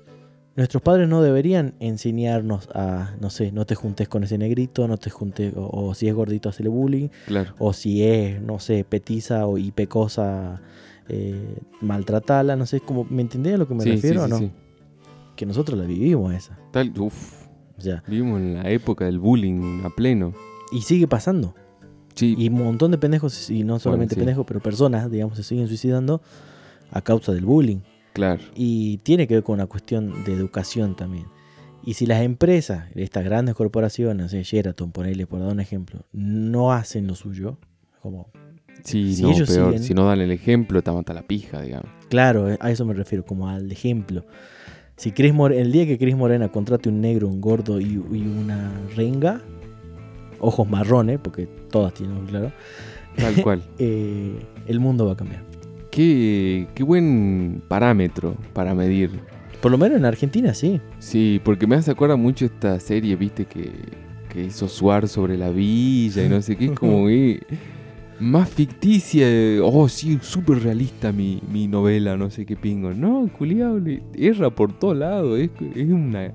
nuestros 0.56 0.82
padres 0.82 1.08
no 1.08 1.22
deberían 1.22 1.74
enseñarnos 1.80 2.68
a, 2.74 3.14
no 3.20 3.30
sé, 3.30 3.52
no 3.52 3.66
te 3.66 3.74
juntes 3.74 4.08
con 4.08 4.24
ese 4.24 4.38
negrito, 4.38 4.88
no 4.88 4.96
te 4.96 5.10
juntes, 5.10 5.52
o, 5.56 5.68
o 5.88 5.94
si 5.94 6.08
es 6.08 6.14
gordito, 6.14 6.48
hacerle 6.48 6.70
bullying, 6.70 7.08
Claro. 7.26 7.54
o 7.58 7.72
si 7.72 8.02
es, 8.04 8.40
no 8.40 8.58
sé, 8.58 8.84
petiza 8.88 9.46
o 9.46 9.58
y 9.58 9.70
pecosa, 9.70 10.60
eh, 11.08 11.58
maltratala, 11.80 12.56
no 12.56 12.66
sé, 12.66 12.80
como, 12.80 13.04
¿me 13.10 13.22
entendés 13.22 13.54
a 13.54 13.58
lo 13.58 13.68
que 13.68 13.74
me 13.74 13.82
Sí, 13.84 13.90
sí, 13.90 13.96
refiero 13.96 14.24
o 14.24 14.28
no? 14.28 14.50
Que 15.36 15.46
nosotros 15.46 15.78
la 15.78 15.84
vivimos 15.84 16.34
esa. 16.34 16.58
Tal, 16.72 16.92
uf, 16.98 17.46
O 17.78 17.80
sea, 17.80 18.02
vivimos 18.06 18.40
en 18.40 18.54
la 18.54 18.70
época 18.70 19.04
del 19.06 19.18
bullying 19.18 19.82
a 19.84 19.90
pleno. 19.90 20.32
y 20.72 20.82
sigue 20.82 21.06
pasando. 21.08 21.54
Sí, 22.14 22.34
Y 22.38 22.48
un 22.48 22.54
montón 22.64 22.90
de 22.90 22.98
pendejos, 22.98 23.50
y 23.50 23.64
no 23.64 23.78
solamente 23.78 24.14
sí. 24.14 24.18
pendejos, 24.20 24.44
pero 24.46 24.60
personas, 24.60 25.10
digamos, 25.10 25.36
se 25.36 25.42
siguen 25.42 25.68
suicidando 25.68 26.20
a 26.90 27.00
causa 27.02 27.32
del 27.32 27.44
bullying. 27.44 27.78
claro. 28.12 28.42
Y 28.54 28.98
tiene 28.98 29.26
que 29.28 29.34
ver 29.34 29.42
con 29.44 29.54
una 29.54 29.66
cuestión 29.66 30.24
de 30.24 30.34
educación 30.34 30.96
también. 30.96 31.26
Y 31.84 31.94
si 31.94 32.04
las 32.06 32.22
empresas, 32.22 32.88
estas 32.94 33.24
grandes 33.24 33.54
corporaciones, 33.54 34.32
Sheraton, 34.32 34.92
ponele 34.92 35.26
por 35.26 35.40
dar 35.40 35.50
un 35.52 35.60
ejemplo, 35.60 36.04
no 36.12 36.72
hacen 36.72 37.06
lo 37.06 37.14
suyo, 37.14 37.56
como, 38.02 38.28
Sí, 38.84 39.14
Si 39.14 39.22
no, 39.22 39.30
ellos 39.32 39.48
peor. 39.48 39.72
siguen- 39.74 39.82
Si 39.82 39.94
no 39.94 40.06
dan 40.06 40.20
el 40.20 40.30
ejemplo, 40.30 40.80
te 40.82 40.90
mata 40.90 41.12
la 41.14 41.22
pija, 41.22 41.60
digamos. 41.62 41.88
claro, 42.08 42.46
a 42.60 42.70
eso 42.70 42.84
me 42.86 42.94
refiero, 42.94 43.24
como 43.26 43.48
al 43.48 43.70
ejemplo. 43.70 44.24
Si 44.96 45.12
Chris 45.12 45.32
el 45.54 45.72
día 45.72 45.86
que 45.86 45.98
Chris 45.98 46.16
Morena 46.16 46.48
contrate 46.50 46.88
un 46.88 47.00
negro, 47.00 47.28
un 47.28 47.40
gordo 47.40 47.80
y, 47.80 47.84
y 47.84 48.26
una 48.26 48.70
renga, 48.96 49.42
ojos 50.40 50.68
marrones, 50.68 51.18
porque 51.22 51.46
todas 51.70 51.94
tienen 51.94 52.16
ojos 52.16 52.30
claro, 52.30 52.52
Tal 53.16 53.34
cual. 53.42 53.62
eh, 53.78 54.34
el 54.66 54.80
mundo 54.80 55.06
va 55.06 55.12
a 55.12 55.16
cambiar. 55.16 55.42
qué, 55.90 56.66
qué 56.74 56.82
buen 56.82 57.62
parámetro 57.68 58.34
para 58.52 58.74
medir. 58.74 59.10
Por 59.60 59.70
lo 59.70 59.76
menos 59.78 59.98
en 59.98 60.04
Argentina 60.06 60.54
sí. 60.54 60.80
Sí, 60.98 61.40
porque 61.44 61.66
me 61.66 61.76
hace 61.76 61.90
acordar 61.90 62.16
mucho 62.16 62.46
esta 62.46 62.80
serie, 62.80 63.14
viste, 63.16 63.44
que, 63.44 63.70
que 64.32 64.44
hizo 64.44 64.68
Suar 64.68 65.06
sobre 65.08 65.36
la 65.36 65.50
villa 65.50 66.24
y 66.24 66.28
no 66.28 66.40
sé 66.40 66.56
qué. 66.56 66.66
Es 66.66 66.70
como 66.72 67.06
que 67.08 67.40
más 68.20 68.48
ficticia. 68.48 69.26
eh, 69.28 69.60
Oh, 69.62 69.86
sí, 69.88 70.18
súper 70.22 70.62
realista 70.62 71.12
mi, 71.12 71.42
mi 71.52 71.68
novela, 71.68 72.16
no 72.16 72.30
sé 72.30 72.46
qué 72.46 72.56
pingo. 72.56 72.94
No, 72.94 73.28
culiao, 73.36 73.78
le 73.78 74.02
erra 74.16 74.48
por 74.48 74.72
todo 74.72 74.94
lado. 74.94 75.36
Es, 75.36 75.50
es 75.74 75.90
una, 75.90 76.32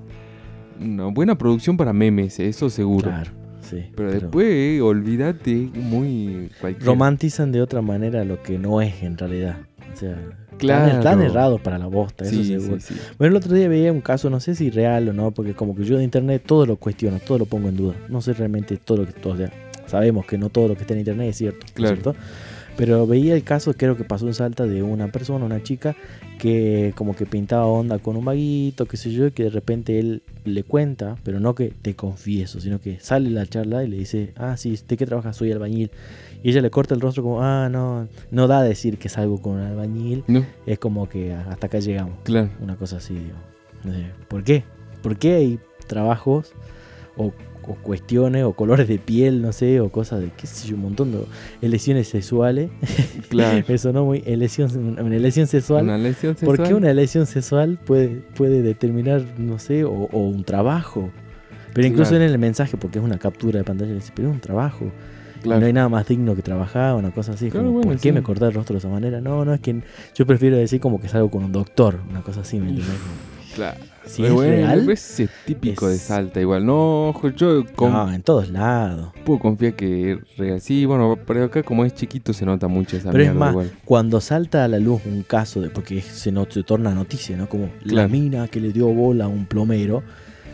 una 0.80 1.06
buena 1.06 1.36
producción 1.36 1.76
para 1.76 1.92
memes, 1.92 2.38
eso 2.38 2.70
seguro. 2.70 3.08
Claro, 3.08 3.32
sí. 3.68 3.84
Pero, 3.96 4.12
después, 4.12 4.80
olvídate, 4.80 5.54
muy 5.74 6.50
cualquier. 6.60 6.86
romantizan 6.86 7.52
de 7.52 7.60
otra 7.62 7.82
manera 7.82 8.24
lo 8.24 8.42
que 8.42 8.58
no 8.58 8.80
es 8.80 9.02
en 9.02 9.18
realidad. 9.18 9.56
O 9.92 9.96
sea, 9.96 10.16
Claro. 10.58 10.96
están, 10.98 11.20
errados 11.20 11.60
para 11.60 11.76
la 11.78 11.86
bosta, 11.86 12.24
eso 12.24 12.32
Sí, 12.34 12.44
seguro. 12.46 12.80
sí, 12.80 12.94
sí. 12.94 13.00
Bueno, 13.18 13.32
el 13.36 13.42
otro 13.42 13.54
día 13.54 13.68
veía 13.68 13.92
un 13.92 14.00
caso, 14.00 14.30
no 14.30 14.40
sé 14.40 14.54
si 14.54 14.70
real 14.70 15.06
o 15.10 15.12
no, 15.12 15.30
porque 15.32 15.52
como 15.52 15.76
que 15.76 15.84
yo 15.84 15.98
de 15.98 16.04
internet 16.04 16.42
todo 16.46 16.64
lo 16.64 16.76
cuestiono, 16.76 17.18
todo 17.18 17.38
lo 17.38 17.44
pongo 17.46 17.68
en 17.68 17.76
duda. 17.76 17.94
No 18.08 18.22
sé 18.22 18.32
realmente 18.32 18.78
todo 18.78 18.98
lo 18.98 19.06
que 19.06 19.12
todo, 19.12 19.34
o 19.34 19.36
sea, 19.36 19.52
sabemos 19.86 20.24
que 20.24 20.38
no 20.38 20.48
todo 20.48 20.68
lo 20.68 20.74
que 20.74 20.80
está 20.82 20.94
en 20.94 21.00
internet 21.00 21.28
es 21.30 21.36
cierto, 21.36 21.58
¿no 21.60 21.66
es 21.66 21.72
Claro. 21.72 21.94
cierto? 21.96 22.16
Pero 22.76 23.06
veía 23.06 23.34
el 23.34 23.42
caso, 23.42 23.72
creo 23.74 23.96
que 23.96 24.04
pasó 24.04 24.26
en 24.26 24.34
Salta, 24.34 24.66
de 24.66 24.82
una 24.82 25.08
persona, 25.08 25.44
una 25.46 25.62
chica, 25.62 25.96
que 26.38 26.92
como 26.94 27.16
que 27.16 27.24
pintaba 27.24 27.64
onda 27.64 27.98
con 27.98 28.16
un 28.16 28.24
vaguito, 28.26 28.84
qué 28.86 28.98
sé 28.98 29.10
yo, 29.12 29.26
y 29.26 29.30
que 29.30 29.44
de 29.44 29.50
repente 29.50 29.98
él 29.98 30.22
le 30.44 30.62
cuenta, 30.62 31.16
pero 31.24 31.40
no 31.40 31.54
que 31.54 31.72
te 31.80 31.94
confieso, 31.96 32.60
sino 32.60 32.78
que 32.80 33.00
sale 33.00 33.30
la 33.30 33.46
charla 33.46 33.82
y 33.82 33.88
le 33.88 33.96
dice, 33.96 34.32
ah, 34.36 34.56
sí, 34.58 34.78
¿de 34.86 34.96
qué 34.98 35.06
trabajas? 35.06 35.36
Soy 35.36 35.50
albañil. 35.52 35.90
Y 36.42 36.50
ella 36.50 36.60
le 36.60 36.70
corta 36.70 36.94
el 36.94 37.00
rostro 37.00 37.22
como, 37.22 37.42
ah, 37.42 37.68
no, 37.70 38.08
no 38.30 38.46
da 38.46 38.58
a 38.58 38.62
decir 38.62 38.98
que 38.98 39.08
salgo 39.08 39.40
con 39.40 39.54
un 39.54 39.60
albañil, 39.62 40.22
No, 40.26 40.44
es 40.66 40.78
como 40.78 41.08
que 41.08 41.32
hasta 41.32 41.66
acá 41.68 41.78
llegamos. 41.78 42.18
claro. 42.24 42.50
Una 42.60 42.76
cosa 42.76 42.98
así, 42.98 43.14
digo. 43.14 43.36
No 43.84 43.92
sé, 43.92 44.06
¿Por 44.28 44.44
qué? 44.44 44.64
¿Por 45.02 45.16
qué 45.16 45.34
hay 45.34 45.58
trabajos 45.86 46.52
o, 47.16 47.32
o 47.68 47.74
cuestiones 47.74 48.44
o 48.44 48.52
colores 48.52 48.88
de 48.88 48.98
piel, 48.98 49.42
no 49.42 49.52
sé, 49.52 49.80
o 49.80 49.90
cosas 49.90 50.20
de, 50.20 50.30
qué 50.36 50.46
sé 50.46 50.68
yo, 50.68 50.76
un 50.76 50.82
montón 50.82 51.12
de 51.60 51.68
lesiones 51.68 52.08
sexuales? 52.08 52.70
Claro. 53.28 53.64
Eso 53.68 53.92
no 53.92 54.04
muy, 54.04 54.22
elección, 54.24 54.70
una 55.00 55.16
elección 55.16 55.46
sexual. 55.46 55.82
Una 55.84 55.98
lesión 55.98 56.34
¿Por 56.34 56.56
sexual. 56.56 56.68
qué 56.68 56.74
una 56.74 56.90
elección 56.90 57.26
sexual 57.26 57.78
puede, 57.84 58.08
puede 58.36 58.62
determinar, 58.62 59.22
no 59.38 59.58
sé, 59.58 59.84
o, 59.84 59.90
o 59.92 60.18
un 60.28 60.44
trabajo? 60.44 61.10
Pero 61.74 61.86
incluso 61.88 62.10
Claro. 62.10 62.24
en 62.24 62.30
el 62.30 62.38
mensaje, 62.38 62.76
porque 62.76 62.98
es 62.98 63.04
una 63.04 63.18
captura 63.18 63.58
de 63.58 63.64
pantalla, 63.64 63.92
dice, 63.92 64.12
pero 64.14 64.28
es 64.28 64.34
un 64.34 64.40
trabajo. 64.40 64.90
Claro. 65.42 65.60
No 65.60 65.66
hay 65.66 65.72
nada 65.72 65.88
más 65.88 66.06
digno 66.08 66.34
que 66.34 66.42
trabajar, 66.42 66.94
una 66.94 67.10
cosa 67.10 67.32
así. 67.32 67.50
Claro, 67.50 67.66
como, 67.66 67.78
bueno, 67.78 67.90
¿Por 67.92 68.00
qué 68.00 68.08
sí. 68.08 68.12
me 68.12 68.22
corté 68.22 68.46
el 68.46 68.54
rostro 68.54 68.74
de 68.74 68.78
esa 68.78 68.88
manera? 68.88 69.20
No, 69.20 69.44
no, 69.44 69.52
es 69.54 69.60
que 69.60 69.82
yo 70.14 70.26
prefiero 70.26 70.56
decir 70.56 70.80
como 70.80 71.00
que 71.00 71.08
salgo 71.08 71.30
con 71.30 71.44
un 71.44 71.52
doctor, 71.52 72.00
una 72.08 72.22
cosa 72.22 72.40
así, 72.40 72.58
¿me 72.58 72.68
entiendes? 72.70 72.96
Claro. 73.54 73.78
Si 74.06 74.22
Pero 74.22 74.28
es 74.28 74.34
bueno, 74.34 74.52
real, 74.68 74.90
ese 74.90 75.24
es 75.24 75.30
típico 75.44 75.88
de 75.88 75.98
Salta 75.98 76.40
igual. 76.40 76.64
No, 76.64 77.12
yo 77.34 77.64
con- 77.74 77.92
No, 77.92 78.12
en 78.12 78.22
todos 78.22 78.48
lados. 78.50 79.12
puedo 79.24 79.40
confiar 79.40 79.74
que 79.74 80.12
es 80.12 80.18
real. 80.36 80.60
Sí, 80.60 80.84
bueno, 80.86 81.18
pero 81.26 81.44
acá 81.44 81.62
como 81.62 81.84
es 81.84 81.92
chiquito 81.94 82.32
se 82.32 82.46
nota 82.46 82.68
mucho 82.68 82.96
esa 82.96 83.10
Pero 83.10 83.24
es 83.24 83.34
más, 83.34 83.50
igual. 83.50 83.70
Cuando 83.84 84.20
salta 84.20 84.64
a 84.64 84.68
la 84.68 84.78
luz 84.78 85.02
un 85.06 85.22
caso 85.22 85.60
de, 85.60 85.70
porque 85.70 86.00
se, 86.00 86.30
no, 86.30 86.46
se 86.48 86.62
torna 86.62 86.94
noticia, 86.94 87.36
¿no? 87.36 87.48
Como 87.48 87.68
la 87.82 88.06
mina 88.08 88.46
que 88.48 88.60
le 88.60 88.72
dio 88.72 88.86
bola 88.88 89.24
a 89.24 89.28
un 89.28 89.44
plomero, 89.46 90.02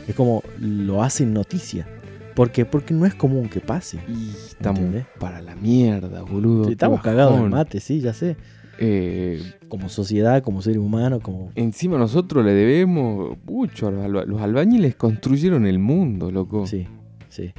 es 0.08 0.14
como 0.14 0.42
lo 0.58 1.02
hacen 1.02 1.32
noticia. 1.34 1.86
¿Por 2.34 2.50
qué? 2.50 2.64
Porque 2.64 2.94
no 2.94 3.04
es 3.04 3.14
común 3.14 3.50
que 3.50 3.60
pase. 3.60 3.98
Y 4.08 4.30
estamos 4.30 4.78
¿Entendés? 4.80 5.04
para 5.20 5.42
la 5.42 5.54
mierda, 5.54 6.22
boludo. 6.22 6.70
Estamos 6.70 7.02
cagados 7.02 7.34
bajón. 7.34 7.50
mate, 7.50 7.78
sí, 7.80 8.00
ya 8.00 8.14
sé. 8.14 8.36
Eh, 8.78 9.42
Como 9.72 9.88
sociedad, 9.88 10.42
como 10.42 10.61
ser 10.61 10.78
humano, 10.78 11.20
como... 11.20 11.48
encima 11.54 11.96
nosotros 11.96 12.44
le 12.44 12.52
debemos 12.52 13.38
mucho 13.46 13.88
a 13.88 13.90
los, 13.90 14.04
alba- 14.04 14.26
los 14.26 14.42
albañiles 14.42 14.96
construyeron 14.96 15.64
el 15.66 15.78
mundo, 15.78 16.30
loco. 16.30 16.66
Sí, 16.66 16.87
sí. 17.30 17.54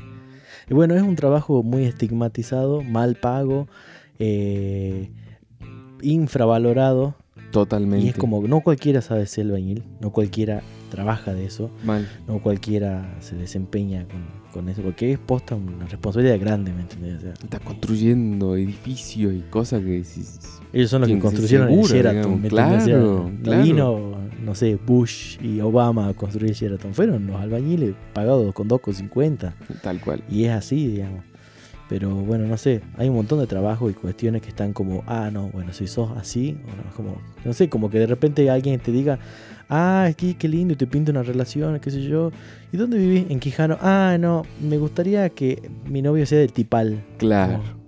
Y 0.70 0.76
bueno, 0.76 0.94
es 0.94 1.02
un 1.02 1.16
trabajo 1.16 1.64
muy 1.64 1.86
estigmatizado, 1.86 2.84
mal 2.84 3.16
pago, 3.16 3.68
eh, 4.20 5.10
infravalorado. 6.04 7.16
Totalmente. 7.52 8.06
Y 8.06 8.10
es 8.10 8.16
como, 8.16 8.48
no 8.48 8.62
cualquiera 8.62 9.02
sabe 9.02 9.26
ser 9.26 9.46
albañil, 9.48 9.84
no 10.00 10.12
cualquiera 10.12 10.62
trabaja 10.92 11.34
de 11.34 11.46
eso, 11.46 11.72
mal. 11.84 12.08
no 12.28 12.42
cualquiera 12.44 13.16
se 13.22 13.36
desempeña 13.36 14.06
con, 14.08 14.26
con 14.52 14.70
eso, 14.70 14.84
porque 14.84 15.12
es 15.14 15.18
posta 15.20 15.56
una 15.56 15.88
responsabilidad 15.88 16.40
grande, 16.40 16.72
¿me 16.74 16.82
entendés? 16.82 17.18
O 17.18 17.22
sea, 17.22 17.34
Está 17.44 17.60
construyendo 17.60 18.56
edificios 18.56 19.34
y 19.34 19.40
cosas 19.50 19.82
que 19.82 19.88
decís, 19.90 20.40
ellos 20.74 20.90
son 20.90 21.02
los 21.02 21.10
que 21.10 21.20
construyeron 21.20 21.70
el 21.70 21.82
Sheraton, 21.82 22.42
claro, 22.42 23.30
no 23.30 23.44
claro. 23.44 23.64
vino, 23.64 24.18
no 24.44 24.56
sé, 24.56 24.76
Bush 24.76 25.38
y 25.40 25.62
Obama 25.62 26.08
a 26.08 26.14
construir 26.14 26.50
el 26.50 26.56
Sheraton, 26.56 26.94
fueron 26.94 27.28
los 27.28 27.40
albañiles 27.40 27.94
pagados 28.14 28.52
con 28.54 28.68
2,50. 28.68 29.54
tal 29.82 30.02
cual. 30.02 30.24
Y 30.30 30.46
es 30.46 30.52
así, 30.52 30.88
digamos. 30.88 31.24
Pero 31.90 32.10
bueno, 32.10 32.48
no 32.48 32.58
sé, 32.58 32.82
hay 32.98 33.10
un 33.10 33.16
montón 33.16 33.40
de 33.40 33.46
trabajo 33.46 33.88
y 33.90 33.94
cuestiones 33.94 34.42
que 34.42 34.50
están 34.50 34.74
como, 34.74 35.04
ah, 35.06 35.30
no, 35.32 35.50
bueno, 35.50 35.74
si 35.74 35.86
sos 35.86 36.10
así, 36.18 36.58
o 36.64 36.76
no, 36.76 36.90
es 36.90 36.96
como, 36.96 37.22
no 37.46 37.54
sé, 37.54 37.70
como 37.70 37.92
que 37.92 38.00
de 38.00 38.08
repente 38.08 38.50
alguien 38.50 38.80
te 38.80 38.92
diga, 38.92 39.20
ah, 39.70 40.06
aquí 40.06 40.34
qué 40.34 40.48
lindo, 40.48 40.74
y 40.74 40.78
te 40.78 40.88
pinta 40.88 41.12
una 41.12 41.22
relación, 41.22 41.80
qué 41.80 41.92
sé 41.92 42.02
yo. 42.02 42.32
¿Y 42.72 42.78
dónde 42.78 42.98
vivís? 42.98 43.26
En 43.30 43.40
Quijano. 43.40 43.78
Ah, 43.80 44.18
no, 44.20 44.44
me 44.62 44.78
gustaría 44.78 45.30
que 45.30 45.70
mi 45.86 46.02
novio 46.02 46.26
sea 46.26 46.40
del 46.40 46.52
Tipal. 46.52 47.04
Claro. 47.18 47.62
Como, 47.62 47.83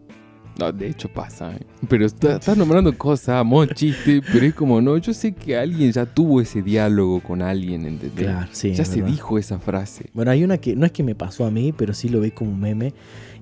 No, 0.57 0.71
de 0.71 0.87
hecho 0.87 1.09
pasa, 1.09 1.53
¿eh? 1.53 1.59
Pero 1.89 2.05
está- 2.05 2.37
estás 2.37 2.57
nombrando 2.57 2.97
cosas, 2.97 3.43
mo 3.45 3.65
chiste, 3.65 4.21
pero 4.31 4.45
es 4.45 4.53
como, 4.53 4.81
no, 4.81 4.97
yo 4.97 5.13
sé 5.13 5.33
que 5.33 5.57
alguien 5.57 5.91
ya 5.91 6.05
tuvo 6.05 6.39
ese 6.39 6.61
diálogo 6.61 7.19
con 7.21 7.41
alguien, 7.41 7.85
¿entendés? 7.85 8.25
Claro, 8.25 8.47
sí. 8.51 8.73
ya 8.73 8.85
se 8.85 9.01
verdad. 9.01 9.11
dijo 9.11 9.37
esa 9.37 9.59
frase. 9.59 10.05
Bueno, 10.13 10.31
hay 10.31 10.43
una 10.45 10.57
que 10.57 10.75
no 10.75 10.85
es 10.85 10.91
que 10.93 11.03
me 11.03 11.13
pasó 11.13 11.45
a 11.45 11.51
mí, 11.51 11.73
pero 11.75 11.93
sí 11.93 12.07
lo 12.07 12.21
vi 12.21 12.31
como 12.31 12.51
un 12.51 12.59
meme 12.61 12.93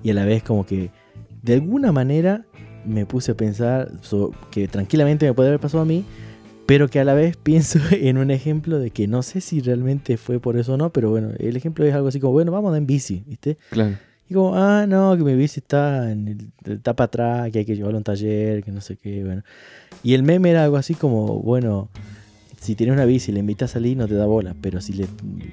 y 0.02 0.10
a 0.10 0.14
la 0.14 0.24
vez 0.24 0.42
como 0.42 0.66
que 0.66 0.90
de 1.42 1.54
alguna 1.54 1.92
manera 1.92 2.44
me 2.84 3.06
puse 3.06 3.32
a 3.32 3.36
pensar 3.36 3.92
so- 4.02 4.32
que 4.50 4.66
tranquilamente 4.68 5.24
me 5.26 5.34
puede 5.34 5.48
haber 5.50 5.60
pasado 5.60 5.82
a 5.82 5.86
mí, 5.86 6.04
pero 6.66 6.88
que 6.88 6.98
a 6.98 7.04
la 7.04 7.14
vez 7.14 7.36
pienso 7.42 7.78
en 7.92 8.18
un 8.18 8.32
ejemplo 8.32 8.78
de 8.80 8.90
que 8.90 9.06
no 9.06 9.22
sé 9.22 9.40
si 9.40 9.60
realmente 9.60 10.16
fue 10.16 10.40
por 10.40 10.56
eso 10.56 10.74
o 10.74 10.76
no, 10.76 10.90
pero 10.90 11.10
bueno, 11.10 11.28
el 11.38 11.56
ejemplo 11.56 11.84
es 11.84 11.94
algo 11.94 12.08
así 12.08 12.18
como, 12.18 12.32
bueno, 12.32 12.50
vamos 12.50 12.66
a 12.66 12.68
andar 12.70 12.80
en 12.82 12.86
bici, 12.88 13.22
¿viste? 13.26 13.56
Claro. 13.70 13.96
Y 14.28 14.34
como, 14.34 14.56
ah, 14.56 14.86
no, 14.88 15.16
que 15.16 15.22
mi 15.22 15.34
bici 15.34 15.60
está 15.60 16.10
en 16.10 16.28
el, 16.64 16.72
está 16.76 16.94
para 16.94 17.06
atrás, 17.06 17.50
que 17.52 17.58
hay 17.60 17.64
que 17.64 17.76
llevarlo 17.76 17.98
a 17.98 18.00
un 18.00 18.04
taller, 18.04 18.62
que 18.64 18.70
no 18.72 18.80
sé 18.80 18.96
qué, 18.96 19.22
bueno. 19.24 19.42
Y 20.02 20.14
el 20.14 20.22
meme 20.22 20.50
era 20.50 20.64
algo 20.64 20.76
así 20.76 20.94
como, 20.94 21.40
bueno, 21.40 21.88
si 22.60 22.74
tienes 22.74 22.94
una 22.94 23.04
bici 23.04 23.30
y 23.30 23.34
le 23.34 23.40
invitas 23.40 23.70
a 23.70 23.72
salir, 23.74 23.96
no 23.96 24.08
te 24.08 24.14
da 24.14 24.24
bola, 24.26 24.54
pero 24.60 24.80
si, 24.80 24.94
le, 24.94 25.06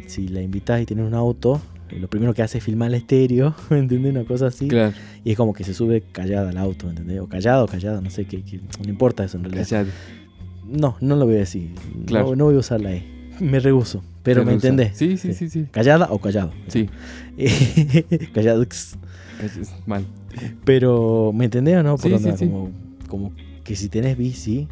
si 0.08 0.28
la 0.30 0.42
invitas 0.42 0.82
y 0.82 0.86
tienes 0.86 1.06
un 1.06 1.14
auto, 1.14 1.62
eh, 1.90 2.00
lo 2.00 2.08
primero 2.10 2.34
que 2.34 2.42
hace 2.42 2.60
es 2.60 2.64
filmar 2.64 2.88
el 2.90 2.96
estéreo, 2.96 3.54
¿me 3.70 3.80
entiendes? 3.80 4.14
Una 4.16 4.24
cosa 4.24 4.48
así. 4.48 4.70
Claro. 4.70 4.94
Y 5.26 5.32
es 5.32 5.38
como 5.38 5.54
que 5.54 5.66
se 5.66 5.74
sube 5.74 6.02
callada 6.12 6.50
al 6.52 6.58
auto, 6.58 6.86
¿me 6.86 6.92
entendés? 6.92 7.20
O 7.20 7.28
callado 7.28 7.66
o 7.66 7.68
callada, 7.68 8.00
no 8.00 8.10
sé 8.10 8.24
qué, 8.26 8.42
qué- 8.44 8.62
no 8.82 8.90
importa 8.90 9.26
eso 9.26 9.36
en 9.38 9.44
realidad. 9.44 9.68
Callate. 9.70 9.92
No, 10.66 10.96
no 11.02 11.18
lo 11.18 11.26
voy 11.26 11.36
a 11.36 11.40
decir. 11.40 11.72
Claro. 12.06 12.28
No, 12.30 12.36
no 12.38 12.46
voy 12.46 12.56
a 12.56 12.60
usar 12.60 12.80
la 12.80 12.94
E. 12.94 13.04
Me 13.40 13.60
rehuso. 13.60 14.04
Pero 14.24 14.46
me 14.46 14.54
entendés. 14.54 14.96
Sí, 14.98 15.18
sí, 15.18 15.34
sí, 15.34 15.50
sí. 15.50 15.66
Callada 15.72 16.08
o 16.12 16.20
callado. 16.20 16.52
Sí, 16.68 16.88
callado. 18.34 18.66
mal. 19.86 20.06
Pero, 20.64 21.32
¿me 21.34 21.46
entendés 21.46 21.78
o 21.78 21.84
no? 21.84 21.98
Por 21.98 22.08
Sí, 22.10 22.14
onda, 22.14 22.32
sí, 22.38 22.46
sí. 22.46 22.52
Como, 22.52 22.70
como 23.08 23.32
que 23.64 23.76
si 23.76 23.90
tenés 23.90 24.18
bici, 24.18 24.68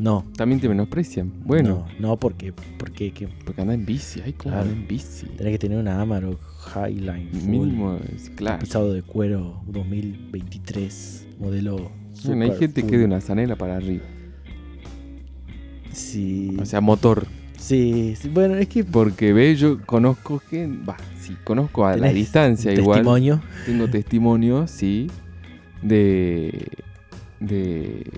no. 0.00 0.24
También 0.36 0.60
te 0.60 0.68
menosprecian. 0.68 1.32
Bueno, 1.44 1.86
No, 1.98 2.08
no 2.10 2.16
porque, 2.18 2.52
porque 2.76 3.12
que 3.12 3.28
porque 3.28 3.60
anda 3.62 3.72
en 3.74 3.86
bici. 3.86 4.20
Ay, 4.24 4.32
Claro. 4.32 4.62
anda 4.62 4.72
en 4.74 4.86
bici. 4.88 5.26
tenés 5.36 5.52
que 5.52 5.58
tener 5.58 5.78
una 5.78 6.00
Amarok 6.02 6.38
Highline 6.74 7.30
full, 7.32 7.48
Mínimo, 7.48 7.98
es 8.14 8.30
claro. 8.30 8.58
pisado 8.58 8.92
de 8.92 9.02
cuero 9.02 9.62
2023, 9.68 11.28
modelo. 11.38 11.90
Bueno, 12.24 12.44
hay 12.44 12.58
gente 12.58 12.80
full. 12.80 12.90
que 12.90 12.98
de 12.98 13.04
una 13.04 13.20
zanela 13.20 13.56
para 13.56 13.76
arriba. 13.76 14.04
Sí, 15.92 16.56
O 16.60 16.64
sea, 16.66 16.80
motor. 16.80 17.26
Sí, 17.58 18.14
sí, 18.16 18.28
bueno, 18.28 18.56
es 18.56 18.68
que 18.68 18.84
Porque 18.84 19.32
ve, 19.32 19.54
yo 19.56 19.80
conozco 19.84 20.38
gente. 20.38 20.84
Va, 20.84 20.96
sí, 21.20 21.36
conozco 21.44 21.86
a 21.86 21.96
la 21.96 22.12
distancia 22.12 22.72
igual. 22.72 22.98
testimonio. 22.98 23.40
Tengo 23.64 23.88
testimonio, 23.88 24.66
sí, 24.66 25.08
de, 25.82 26.68
de 27.40 28.10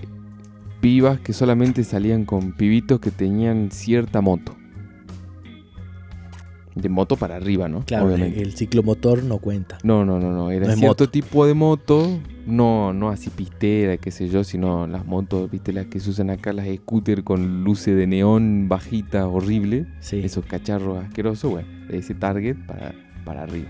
pibas 0.81 1.19
que 1.19 1.33
solamente 1.33 1.83
salían 1.83 2.25
con 2.25 2.53
pibitos 2.53 2.99
que 2.99 3.11
tenían 3.11 3.69
cierta 3.71 4.21
moto. 4.21 4.55
De 6.81 6.89
moto 6.89 7.15
para 7.15 7.35
arriba, 7.35 7.67
¿no? 7.69 7.83
Claro, 7.85 8.07
Obviamente. 8.07 8.41
el 8.41 8.53
ciclomotor 8.53 9.23
no 9.23 9.37
cuenta. 9.39 9.77
No, 9.83 10.05
no, 10.05 10.19
no, 10.19 10.31
no. 10.31 10.51
Era 10.51 10.67
No 10.67 10.73
cierto 10.73 10.87
moto. 11.05 11.09
tipo 11.09 11.45
de 11.45 11.53
moto, 11.53 12.19
no, 12.45 12.93
no 12.93 13.09
así 13.09 13.29
pistera, 13.29 13.97
qué 13.97 14.11
sé 14.11 14.29
yo, 14.29 14.43
sino 14.43 14.87
las 14.87 15.05
motos, 15.05 15.49
viste, 15.51 15.73
las 15.73 15.85
que 15.87 15.99
se 15.99 16.09
usan 16.09 16.29
acá, 16.29 16.53
las 16.53 16.67
scooter 16.67 17.23
con 17.23 17.63
luces 17.63 17.95
de 17.95 18.07
neón 18.07 18.67
bajita, 18.69 19.27
horrible. 19.27 19.85
Sí. 19.99 20.21
Esos 20.23 20.45
cacharros 20.45 21.03
asquerosos, 21.03 21.51
bueno, 21.51 21.67
ese 21.89 22.13
target 22.15 22.55
para, 22.65 22.93
para 23.25 23.43
arriba. 23.43 23.69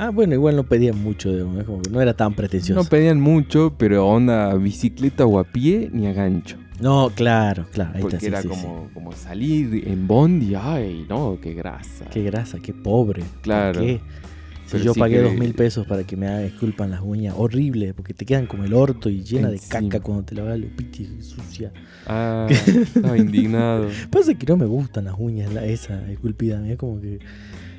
Ah, 0.00 0.10
bueno, 0.10 0.34
igual 0.34 0.54
no 0.54 0.62
pedían 0.62 1.02
mucho, 1.02 1.32
digamos, 1.32 1.58
es 1.58 1.64
como 1.64 1.82
que 1.82 1.90
no 1.90 2.00
era 2.00 2.14
tan 2.14 2.32
pretencioso. 2.34 2.80
No 2.80 2.88
pedían 2.88 3.20
mucho, 3.20 3.74
pero 3.76 4.06
onda 4.06 4.54
bicicleta 4.54 5.26
o 5.26 5.40
a 5.40 5.44
pie 5.44 5.90
ni 5.92 6.06
a 6.06 6.12
gancho. 6.12 6.56
No, 6.80 7.10
claro, 7.14 7.66
claro. 7.72 7.90
Ahí 7.94 8.00
Porque 8.02 8.16
está, 8.16 8.26
sí, 8.26 8.32
era 8.32 8.42
sí, 8.42 8.48
como, 8.48 8.88
como 8.94 9.12
salir 9.12 9.82
en 9.86 10.06
bondi, 10.06 10.54
ay, 10.54 11.06
no, 11.08 11.38
qué 11.40 11.54
grasa. 11.54 12.04
Qué 12.06 12.22
grasa, 12.22 12.58
qué 12.60 12.72
pobre. 12.72 13.22
¿por 13.22 13.40
Claro. 13.42 13.80
qué? 13.80 14.00
Si 14.66 14.72
Pero 14.72 14.84
yo 14.84 14.94
pagué 14.94 15.16
que- 15.16 15.22
dos 15.22 15.34
mil 15.34 15.54
pesos 15.54 15.86
para 15.86 16.04
que 16.04 16.14
me 16.16 16.44
esculpan 16.46 16.90
las 16.90 17.00
uñas, 17.02 17.34
horrible, 17.36 17.94
porque 17.94 18.12
te 18.12 18.26
quedan 18.26 18.46
como 18.46 18.64
el 18.64 18.74
orto 18.74 19.08
y 19.08 19.22
llena 19.24 19.48
de 19.48 19.58
caca 19.58 20.00
cuando 20.00 20.24
te 20.24 20.34
lavas 20.34 20.58
los 20.58 20.70
pitis 20.72 21.08
sucia. 21.24 21.72
Ah, 22.06 22.46
estaba 22.94 23.16
indignado. 23.16 23.88
Pasa 24.10 24.34
que 24.34 24.44
no 24.46 24.56
me 24.58 24.66
gustan 24.66 25.06
las 25.06 25.14
uñas, 25.18 25.52
la, 25.52 25.64
esa 25.64 26.08
esculpida, 26.10 26.66
es 26.68 26.76
como 26.76 27.00
que. 27.00 27.18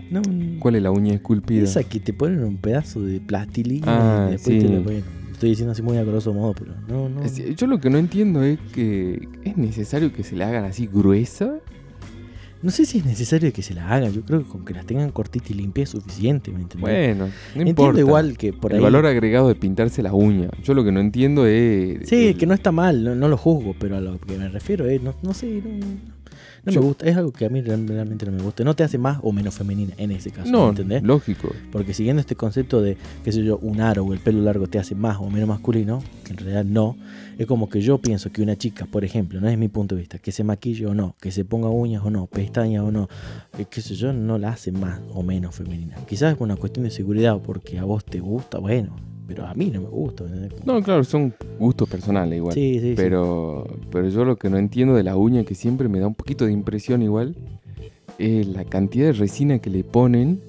No, 0.10 0.24
¿Cuál 0.60 0.76
es 0.78 0.82
la 0.82 0.90
uña 0.90 1.14
esculpida? 1.14 1.64
esa 1.64 1.84
que 1.84 2.00
te 2.00 2.12
ponen 2.14 2.44
un 2.44 2.58
pedazo 2.58 3.02
de 3.04 3.20
plastilina 3.22 3.86
Ah, 3.86 4.26
y 4.28 4.32
después 4.32 4.60
sí. 4.60 4.68
te 4.68 4.74
lo 4.74 4.84
ponen. 4.84 5.04
Estoy 5.40 5.52
diciendo 5.52 5.72
así 5.72 5.82
muy 5.82 5.96
a 5.96 6.04
grosso 6.04 6.34
modo, 6.34 6.54
pero 6.54 6.74
no, 6.90 7.08
no. 7.08 7.24
Es- 7.24 7.56
Yo 7.56 7.66
lo 7.66 7.80
que 7.80 7.90
no 7.90 7.98
entiendo 7.98 8.44
es 8.44 8.60
que 8.74 9.26
es 9.46 9.56
necesario 9.56 10.12
que 10.12 10.22
se 10.26 10.36
le 10.36 10.44
hagan 10.44 10.66
así 10.66 10.86
gruesa. 10.86 11.60
No 12.62 12.72
sé 12.72 12.86
si 12.86 12.98
es 12.98 13.06
necesario 13.06 13.54
que 13.54 13.62
se 13.62 13.74
la 13.74 13.88
hagan. 13.90 14.12
Yo 14.12 14.22
creo 14.24 14.44
que 14.44 14.50
con 14.50 14.66
que 14.66 14.74
las 14.74 14.86
tengan 14.86 15.12
cortitas 15.12 15.50
y 15.52 15.54
limpias 15.54 15.88
es 15.96 16.02
suficiente, 16.04 16.52
¿me 16.52 16.58
entendés? 16.64 16.82
Bueno, 16.82 17.30
no 17.56 17.62
Entiendo 17.62 18.00
igual 18.00 18.38
que 18.38 18.52
por 18.52 18.74
el 18.74 18.80
ahí. 18.80 18.84
valor 18.84 19.06
agregado 19.06 19.48
de 19.48 19.56
pintarse 19.56 20.04
las 20.04 20.12
uñas. 20.12 20.52
Yo 20.62 20.74
lo 20.74 20.84
que 20.84 20.92
no 20.92 21.00
entiendo 21.00 21.46
es. 21.46 22.10
Sí, 22.10 22.28
el- 22.28 22.38
que 22.38 22.46
no 22.46 22.54
está 22.54 22.74
mal, 22.74 23.02
no, 23.02 23.16
no 23.16 23.30
lo 23.30 23.38
juzgo, 23.38 23.76
pero 23.80 23.96
a 23.96 24.02
lo 24.02 24.20
que 24.20 24.38
me 24.38 24.50
refiero 24.50 24.88
es, 24.90 25.02
no, 25.02 25.16
no 25.24 25.34
sé, 25.34 25.62
no, 25.64 25.70
no 25.86 26.19
Yo- 26.66 26.82
me 26.82 26.88
gusta, 26.88 27.06
es 27.08 27.16
algo 27.18 27.32
que 27.32 27.46
a 27.46 27.50
mí 27.50 27.62
real- 27.62 27.88
realmente 27.88 28.26
no 28.26 28.32
me 28.32 28.42
gusta. 28.42 28.64
No 28.64 28.76
te 28.76 28.84
hace 28.84 28.98
más 28.98 29.20
o 29.24 29.32
menos 29.32 29.54
femenina 29.56 29.94
en 29.98 30.12
ese 30.12 30.32
caso, 30.32 30.52
No, 30.52 30.70
¿entendés? 30.70 31.04
lógico. 31.04 31.50
Porque 31.72 31.94
siguiendo 31.94 32.20
este 32.20 32.36
concepto 32.36 32.82
de, 32.82 32.98
qué 33.24 33.32
sé 33.32 33.44
yo, 33.44 33.58
un 33.60 33.82
aro 33.82 34.04
o 34.06 34.14
el 34.14 34.20
pelo 34.20 34.42
largo 34.42 34.68
te 34.68 34.80
hace 34.80 34.96
más 34.96 35.18
o 35.18 35.30
menos 35.30 35.48
masculino, 35.50 36.02
que 36.24 36.32
en 36.32 36.38
realidad 36.38 36.66
no, 36.66 36.98
es 37.38 37.46
como 37.48 37.70
que 37.70 37.82
yo 37.82 37.98
pienso 38.00 38.32
que 38.32 38.42
una 38.42 38.56
chica, 38.58 38.86
por 38.86 39.04
ejemplo, 39.06 39.40
no 39.40 39.48
es 39.48 39.58
mi 39.58 39.68
punto 39.70 39.96
de 39.96 40.02
vista, 40.02 40.18
que 40.20 40.32
se 40.32 40.44
maquille 40.44 40.86
o 40.88 40.94
no, 40.94 41.16
que 41.22 41.32
se 41.32 41.46
ponga 41.46 41.70
uñas 41.70 42.04
o 42.06 42.10
no, 42.10 42.28
pestañas 42.28 42.84
o 42.84 42.92
no, 42.92 43.08
eh, 43.58 43.66
qué 43.70 43.82
sé 43.82 43.96
yo, 43.96 44.12
no 44.14 44.38
la 44.38 44.50
hace 44.50 44.72
más 44.72 45.00
o 45.14 45.24
menos 45.24 45.56
femenina. 45.56 45.96
Quizás 46.08 46.34
es 46.36 46.42
una 46.42 46.56
cuestión 46.58 46.84
de 46.84 46.92
seguridad 46.92 47.36
o 47.36 47.42
porque 47.42 47.80
a 47.80 47.84
vos 47.86 48.04
te 48.04 48.20
gusta, 48.20 48.60
bueno, 48.60 48.96
pero 49.30 49.46
a 49.46 49.54
mí 49.54 49.70
no 49.72 49.82
me 49.82 49.88
gusta. 49.88 50.26
No, 50.66 50.82
claro, 50.82 51.04
son 51.04 51.34
gustos 51.60 51.88
personales 51.88 52.36
igual. 52.38 52.54
sí, 52.56 52.74
sí, 52.74 52.90
sí. 52.90 52.94
Pero, 52.98 53.66
pero 53.92 54.10
yo 54.10 54.26
lo 54.26 54.36
que 54.38 54.50
no 54.50 54.58
entiendo 54.58 54.96
de 54.96 55.04
la 55.04 55.16
uña, 55.16 55.44
que 55.44 55.54
siempre 55.56 55.88
me 55.88 56.00
da 56.00 56.08
un 56.08 56.16
poquito 56.16 56.46
de 56.46 56.52
impresión 56.52 57.04
igual, 57.04 57.36
es 58.18 58.48
la 58.48 58.66
cantidad 58.66 59.06
de 59.06 59.14
resina 59.14 59.60
que 59.60 59.70
le 59.70 59.84
ponen. 59.84 60.42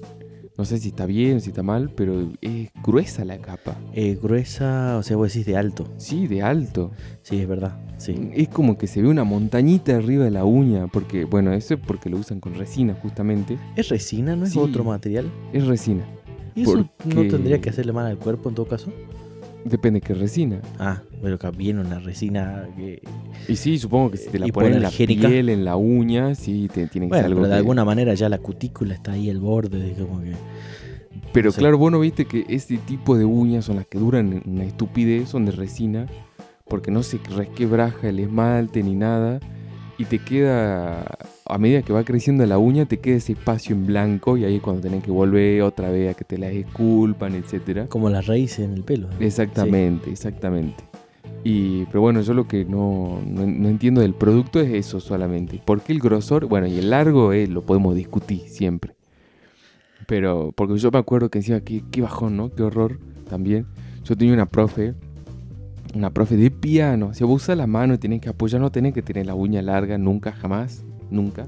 No 0.57 0.65
sé 0.65 0.77
si 0.79 0.89
está 0.89 1.05
bien, 1.05 1.41
si 1.41 1.49
está 1.49 1.63
mal, 1.63 1.89
pero 1.95 2.29
es 2.41 2.69
gruesa 2.83 3.23
la 3.23 3.37
capa. 3.39 3.75
Eh, 3.93 4.19
gruesa, 4.21 4.97
o 4.97 5.03
sea, 5.03 5.15
vos 5.17 5.31
decís 5.33 5.45
de 5.45 5.57
alto. 5.57 5.87
Sí, 5.97 6.27
de 6.27 6.41
alto. 6.43 6.91
Sí, 7.23 7.37
es 7.39 7.47
verdad. 7.47 7.79
Sí. 7.97 8.29
Es 8.33 8.49
como 8.49 8.77
que 8.77 8.85
se 8.87 9.01
ve 9.01 9.07
una 9.07 9.23
montañita 9.23 9.95
arriba 9.95 10.25
de 10.25 10.31
la 10.31 10.43
uña, 10.43 10.87
porque, 10.87 11.23
bueno, 11.25 11.53
eso 11.53 11.75
es 11.75 11.79
porque 11.79 12.09
lo 12.09 12.17
usan 12.17 12.39
con 12.39 12.53
resina 12.55 12.93
justamente. 13.01 13.57
¿Es 13.75 13.89
resina? 13.89 14.35
¿No 14.35 14.45
es 14.45 14.51
Sí. 14.51 14.59
otro 14.59 14.83
material? 14.83 15.31
Es 15.53 15.65
resina. 15.67 16.03
¿Y 16.55 16.63
eso 16.63 16.89
no 17.05 17.27
tendría 17.27 17.59
que 17.61 17.69
hacerle 17.69 17.91
mal 17.93 18.05
al 18.07 18.17
cuerpo 18.17 18.49
en 18.49 18.55
todo 18.55 18.67
caso? 18.67 18.91
Depende 19.63 20.01
qué 20.01 20.13
resina. 20.15 20.59
Ah, 20.79 21.01
pero 21.21 21.37
que 21.37 21.49
viene 21.51 21.81
una 21.81 21.99
resina 21.99 22.67
que... 22.75 23.01
Y 23.47 23.55
sí, 23.55 23.77
supongo 23.77 24.11
que 24.11 24.17
si 24.17 24.29
te 24.29 24.39
la 24.39 24.47
¿Y 24.47 24.51
ponen 24.51 24.73
en 24.73 24.81
la 24.81 24.89
piel, 24.89 25.49
en 25.49 25.63
la 25.65 25.75
uña, 25.75 26.33
sí, 26.33 26.67
te 26.73 26.87
tiene 26.87 27.07
que 27.07 27.09
Bueno, 27.09 27.17
ser 27.17 27.25
algo 27.27 27.35
pero 27.41 27.47
de 27.47 27.53
que- 27.53 27.57
alguna 27.59 27.85
manera 27.85 28.13
ya 28.15 28.27
la 28.27 28.39
cutícula 28.39 28.95
está 28.95 29.11
ahí 29.11 29.29
al 29.29 29.39
borde, 29.39 29.77
de 29.79 29.93
como 29.93 30.21
que... 30.21 30.33
Pero 31.31 31.47
no 31.49 31.51
sé. 31.51 31.59
claro, 31.59 31.77
vos 31.77 31.91
no 31.91 31.99
viste 31.99 32.25
que 32.25 32.45
este 32.49 32.77
tipo 32.79 33.15
de 33.17 33.25
uñas 33.25 33.65
son 33.65 33.75
las 33.77 33.85
que 33.85 33.99
duran 33.99 34.41
una 34.45 34.63
estupidez, 34.63 35.29
son 35.29 35.45
de 35.45 35.51
resina, 35.51 36.07
porque 36.67 36.89
no 36.89 37.03
se 37.03 37.19
resquebraja 37.35 38.09
el 38.09 38.19
esmalte 38.19 38.81
ni 38.81 38.95
nada, 38.95 39.39
y 39.99 40.05
te 40.05 40.17
queda, 40.19 41.05
a 41.51 41.57
medida 41.57 41.81
que 41.81 41.91
va 41.91 42.03
creciendo 42.05 42.45
la 42.45 42.57
uña, 42.57 42.85
te 42.85 42.99
queda 42.99 43.17
ese 43.17 43.33
espacio 43.33 43.75
en 43.75 43.85
blanco, 43.85 44.37
y 44.37 44.45
ahí 44.45 44.55
es 44.55 44.61
cuando 44.61 44.81
tenés 44.81 45.03
que 45.03 45.11
volver 45.11 45.61
otra 45.63 45.89
vez 45.89 46.11
a 46.11 46.13
que 46.17 46.23
te 46.23 46.37
las 46.37 46.53
esculpan, 46.53 47.35
etcétera. 47.35 47.87
Como 47.87 48.09
las 48.09 48.25
raíces 48.25 48.59
en 48.59 48.73
el 48.73 48.83
pelo. 48.83 49.09
¿no? 49.09 49.25
Exactamente, 49.25 50.09
exactamente. 50.09 50.83
Y, 51.43 51.85
pero 51.87 52.01
bueno, 52.01 52.21
yo 52.21 52.33
lo 52.33 52.47
que 52.47 52.63
no, 52.63 53.19
no, 53.25 53.45
no 53.45 53.67
entiendo 53.67 53.99
del 53.99 54.13
producto 54.13 54.61
es 54.61 54.71
eso 54.71 54.99
solamente. 54.99 55.61
¿Por 55.65 55.81
qué 55.81 55.91
el 55.91 55.99
grosor? 55.99 56.45
Bueno, 56.45 56.67
y 56.67 56.77
el 56.77 56.89
largo 56.89 57.33
eh, 57.33 57.47
lo 57.47 57.63
podemos 57.63 57.95
discutir 57.95 58.41
siempre. 58.47 58.93
Pero, 60.07 60.53
porque 60.55 60.77
yo 60.77 60.89
me 60.91 60.99
acuerdo 60.99 61.29
que 61.29 61.39
decía, 61.39 61.61
qué, 61.61 61.83
qué 61.91 62.01
bajón, 62.01 62.37
¿no? 62.37 62.53
Qué 62.53 62.63
horror 62.63 62.99
también. 63.29 63.65
Yo 64.05 64.15
tenía 64.15 64.33
una 64.33 64.45
profe, 64.45 64.93
una 65.95 66.11
profe 66.11 66.37
de 66.37 66.49
piano. 66.49 67.13
Sea, 67.13 67.27
vos 67.27 67.43
usas 67.43 67.57
la 67.57 67.67
mano 67.67 67.95
y 67.95 67.97
tenés 67.97 68.21
que 68.21 68.29
apoyar, 68.29 68.61
no 68.61 68.71
tenés 68.71 68.93
que 68.93 69.01
tener 69.01 69.25
la 69.25 69.35
uña 69.35 69.61
larga, 69.61 69.97
nunca, 69.97 70.31
jamás, 70.31 70.85
nunca. 71.11 71.47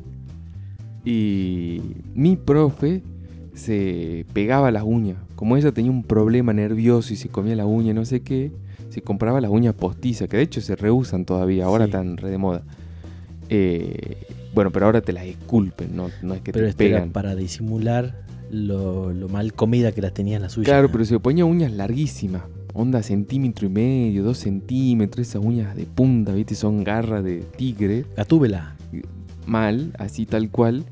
Y 1.06 1.82
mi 2.16 2.36
profe 2.38 3.02
se 3.54 4.26
pegaba 4.34 4.72
las 4.72 4.84
uñas. 4.84 5.18
Como 5.36 5.58
ella 5.58 5.72
tenía 5.72 5.92
un 5.92 6.04
problema 6.04 6.54
nervioso 6.54 7.14
y 7.14 7.18
se 7.18 7.30
comía 7.30 7.56
la 7.56 7.66
uña, 7.66 7.94
no 7.94 8.06
sé 8.06 8.22
qué, 8.22 8.52
se 8.90 9.02
compraba 9.02 9.42
las 9.42 9.52
uñas 9.52 9.74
postizas, 9.76 10.30
que 10.30 10.38
de 10.38 10.44
hecho 10.44 10.62
se 10.62 10.76
reusan 10.76 11.26
todavía, 11.26 11.66
ahora 11.66 11.86
Sí. 11.86 11.90
están 11.92 12.18
re 12.18 12.30
de 12.30 12.38
moda. 12.38 12.64
Eh, 13.50 14.18
bueno, 14.54 14.72
pero 14.72 14.86
ahora 14.86 15.02
te 15.02 15.12
las 15.14 15.26
esculpen, 15.26 15.96
no, 15.96 16.10
no 16.22 16.34
es 16.36 16.42
que 16.42 16.54
Pero 16.54 16.66
te 16.74 16.86
era 16.86 16.98
pegan. 17.00 17.12
para 17.12 17.36
disimular 17.36 18.22
lo, 18.52 19.12
lo 19.12 19.28
mal 19.30 19.54
comida 19.54 19.92
que 19.92 20.02
las 20.02 20.14
tenía 20.14 20.40
la 20.40 20.48
suya. 20.50 20.66
Claro, 20.66 20.90
pero 20.92 21.04
se 21.06 21.20
ponía 21.20 21.44
uñas 21.44 21.72
larguísimas. 21.72 22.44
Onda 22.76 23.04
centímetro 23.04 23.68
y 23.68 23.70
medio, 23.70 24.24
dos 24.24 24.38
centímetros, 24.40 25.28
esas 25.28 25.44
uñas 25.44 25.76
de 25.76 25.86
punta, 25.86 26.34
¿viste? 26.34 26.56
Son 26.56 26.84
garras 26.84 27.24
de 27.24 27.44
tigre, 27.58 28.06
Gatúbela. 28.16 28.76
Mal, 29.48 29.94
así 30.00 30.26
tal 30.26 30.50
cual. 30.50 30.84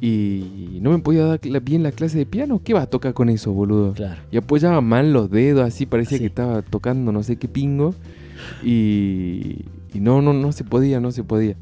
Y 0.00 0.78
no 0.82 0.90
me 0.90 0.98
podía 0.98 1.24
dar 1.24 1.40
bien 1.62 1.82
la 1.82 1.90
clase 1.90 2.18
de 2.18 2.26
piano. 2.26 2.60
¿Qué 2.62 2.74
vas 2.74 2.84
a 2.84 2.90
tocar 2.90 3.14
con 3.14 3.28
eso, 3.30 3.52
boludo? 3.52 3.94
Claro. 3.94 4.20
Y 4.30 4.36
apoyaba 4.36 4.80
mal 4.80 5.12
los 5.12 5.30
dedos, 5.30 5.64
así 5.66 5.86
parecía 5.86 6.18
que 6.18 6.26
estaba 6.26 6.62
tocando 6.62 7.12
no 7.12 7.22
sé 7.22 7.36
qué 7.36 7.48
pingo. 7.48 7.94
Y, 8.62 9.64
y 9.94 10.00
no, 10.00 10.20
no, 10.22 10.32
no 10.32 10.52
se 10.52 10.64
podía, 10.64 11.00
no 11.00 11.12
se 11.12 11.24
podía. 11.24 11.56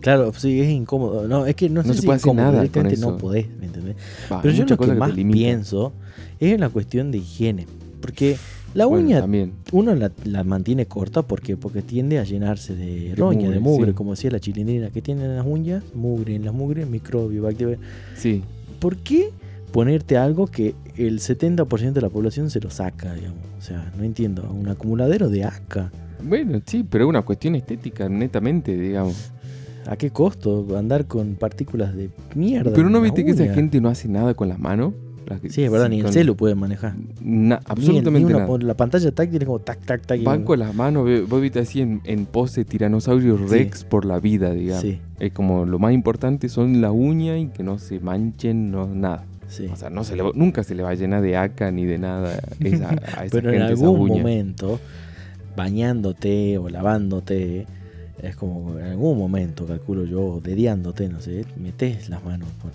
Claro, 0.00 0.32
sí, 0.34 0.60
es 0.60 0.68
incómodo. 0.70 1.28
No, 1.28 1.46
es 1.46 1.54
que 1.54 1.68
no, 1.68 1.82
No 1.82 1.88
sé 1.88 1.94
se 1.94 2.00
si 2.00 2.06
puede 2.06 2.16
hacer 2.16 2.34
nada 2.34 2.50
con 2.50 2.60
directamente 2.60 3.00
no 3.00 3.08
eso. 3.08 3.16
podés, 3.18 3.46
¿me 3.58 3.66
entendés? 3.66 3.96
Va, 4.30 4.42
Pero 4.42 4.54
yo 4.54 4.64
lo 4.66 4.76
que 4.76 4.94
más 4.94 5.12
pienso 5.12 5.92
es 6.40 6.52
en 6.52 6.60
la 6.60 6.68
cuestión 6.68 7.10
de 7.12 7.18
higiene. 7.18 7.66
Porque 8.00 8.36
la 8.74 8.86
Bueno, 8.86 9.06
uña 9.06 9.20
también. 9.20 9.52
uno 9.72 9.94
la, 9.94 10.10
la 10.24 10.44
mantiene 10.44 10.86
corta 10.86 11.22
porque, 11.22 11.56
porque 11.56 11.82
tiende 11.82 12.18
a 12.18 12.24
llenarse 12.24 12.74
de 12.74 13.14
roña, 13.16 13.50
de 13.50 13.58
mugre, 13.58 13.60
mugre, 13.60 13.90
sí. 13.90 13.94
como 13.94 14.12
decía 14.12 14.30
la 14.30 14.40
chilindrina, 14.40 14.90
que 14.90 15.02
tienen 15.02 15.36
las 15.36 15.46
uñas, 15.46 15.82
mugre, 15.94 16.34
en 16.34 16.44
las 16.44 16.54
mugres, 16.54 16.88
microbio, 16.88 17.42
bacteria. 17.42 17.78
Sí. 18.16 18.42
¿Por 18.80 18.96
qué 18.98 19.30
ponerte 19.72 20.16
algo 20.16 20.46
que 20.46 20.74
el 20.96 21.20
70% 21.20 21.92
de 21.92 22.00
la 22.00 22.08
población 22.10 22.50
se 22.50 22.60
lo 22.60 22.70
saca, 22.70 23.14
digamos? 23.14 23.40
O 23.58 23.62
sea, 23.62 23.92
no 23.96 24.04
entiendo, 24.04 24.50
un 24.50 24.68
acumuladero 24.68 25.28
de 25.28 25.44
asca. 25.44 25.90
Bueno, 26.22 26.60
sí, 26.66 26.84
pero 26.88 27.04
es 27.04 27.08
una 27.08 27.22
cuestión 27.22 27.54
estética, 27.54 28.08
netamente, 28.08 28.76
digamos. 28.76 29.32
¿A 29.86 29.96
qué 29.96 30.10
costo 30.10 30.76
andar 30.78 31.06
con 31.06 31.34
partículas 31.34 31.94
de 31.96 32.10
mierda? 32.36 32.72
Pero 32.74 32.88
no 32.88 33.00
viste 33.00 33.24
que 33.24 33.32
esa 33.32 33.52
gente 33.52 33.80
no 33.80 33.88
hace 33.88 34.08
nada 34.08 34.34
con 34.34 34.48
las 34.48 34.58
manos. 34.60 34.94
Las 35.32 35.40
que- 35.40 35.50
Sí, 35.50 35.62
es 35.64 35.70
verdad, 35.70 35.88
ni 35.88 36.00
el 36.00 36.12
celu 36.12 36.36
puede 36.36 36.54
manejar. 36.54 36.94
na- 36.96 37.02
Ni 37.20 37.50
el- 37.54 37.58
absolutamente 37.66 38.28
ni 38.28 38.34
una- 38.34 38.46
nada. 38.46 38.58
La 38.58 38.74
pantalla 38.74 39.10
táctil 39.12 39.42
es 39.42 39.46
como 39.46 39.58
tac, 39.58 39.80
tac, 39.84 40.06
tac. 40.06 40.20
las 40.56 40.74
manos, 40.74 41.04
ve- 41.04 41.22
vos 41.22 41.40
viste 41.40 41.58
así 41.60 41.80
en, 41.80 42.00
en 42.04 42.26
pose 42.26 42.64
tiranosaurio 42.64 43.36
Sí. 43.38 43.44
rex 43.48 43.84
por 43.84 44.04
la 44.04 44.18
vida, 44.20 44.52
digamos. 44.52 44.82
Sí, 44.82 45.00
Es 45.18 45.32
como 45.32 45.64
lo 45.66 45.78
más 45.78 45.92
importante 45.92 46.48
son 46.48 46.80
la 46.80 46.90
uña 46.92 47.38
y 47.38 47.46
que 47.48 47.62
no 47.62 47.78
se 47.78 48.00
manchen, 48.00 48.70
no 48.70 48.86
nada. 48.86 49.24
sí. 49.48 49.66
O 49.72 49.76
sea, 49.76 49.90
no 49.90 50.02
se 50.04 50.16
le, 50.16 50.22
va- 50.22 50.32
nunca 50.34 50.64
se 50.64 50.74
le 50.74 50.82
va 50.82 50.90
a 50.90 50.94
llenar 50.94 51.20
de 51.22 51.36
aca 51.36 51.70
ni 51.70 51.84
de 51.84 51.98
nada 51.98 52.40
esa, 52.60 52.88
a 53.18 53.24
esa 53.24 53.30
Pero 53.30 53.50
en 53.50 53.56
esa 53.62 53.66
algún 53.68 54.00
uña. 54.00 54.16
momento, 54.16 54.80
bañándote 55.56 56.58
o 56.58 56.68
lavándote, 56.68 57.66
es 58.22 58.36
como 58.36 58.78
en 58.78 58.84
algún 58.86 59.18
momento, 59.18 59.66
calculo 59.66 60.04
yo, 60.04 60.40
dediándote, 60.42 61.08
no 61.08 61.20
sé, 61.20 61.44
metes 61.56 62.08
las 62.08 62.24
manos 62.24 62.48
por, 62.62 62.70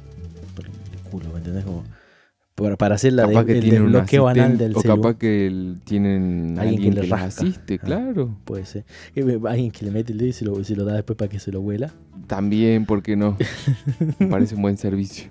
por 0.56 0.65
el 0.65 0.72
culo, 1.10 1.26
¿me 1.32 1.39
entendés? 1.39 1.63
Como 1.65 1.84
para, 2.58 2.76
para 2.76 2.96
hacer 2.96 3.13
la 3.13 3.28
capaz 3.28 3.43
de- 3.43 3.46
que 3.46 3.60
el 3.60 3.63
tienen 3.63 3.84
desbloqueo 3.84 4.28
anal 4.28 4.58
del 4.58 4.76
o 4.76 4.82
celu. 4.82 4.96
capaz 4.96 5.17
que 5.17 5.76
tienen 5.84 6.56
Alguien 6.58 6.76
alguien, 6.88 6.93
que 6.96 7.08
le 7.08 7.13
asiste, 7.13 7.76
Ah. 7.76 7.86
claro. 7.86 8.36
Puede 8.46 8.65
ser. 8.65 8.84
Alguien 9.48 9.70
que 9.72 9.86
le 9.86 9.91
mete 9.91 10.12
el 10.12 10.17
dedo 10.17 10.30
y 10.30 10.34
se 10.34 10.43
lo, 10.43 10.63
se 10.63 10.76
lo 10.76 10.84
da 10.84 10.93
después 10.96 11.15
para 11.17 11.30
que 11.30 11.39
se 11.39 11.52
lo 11.52 11.62
huela. 11.62 11.93
También, 12.26 12.86
¿por 12.88 13.04
qué 13.04 13.15
no? 13.15 13.38
Me 14.20 14.28
parece 14.28 14.56
un 14.56 14.63
buen 14.63 14.76
servicio. 14.78 15.30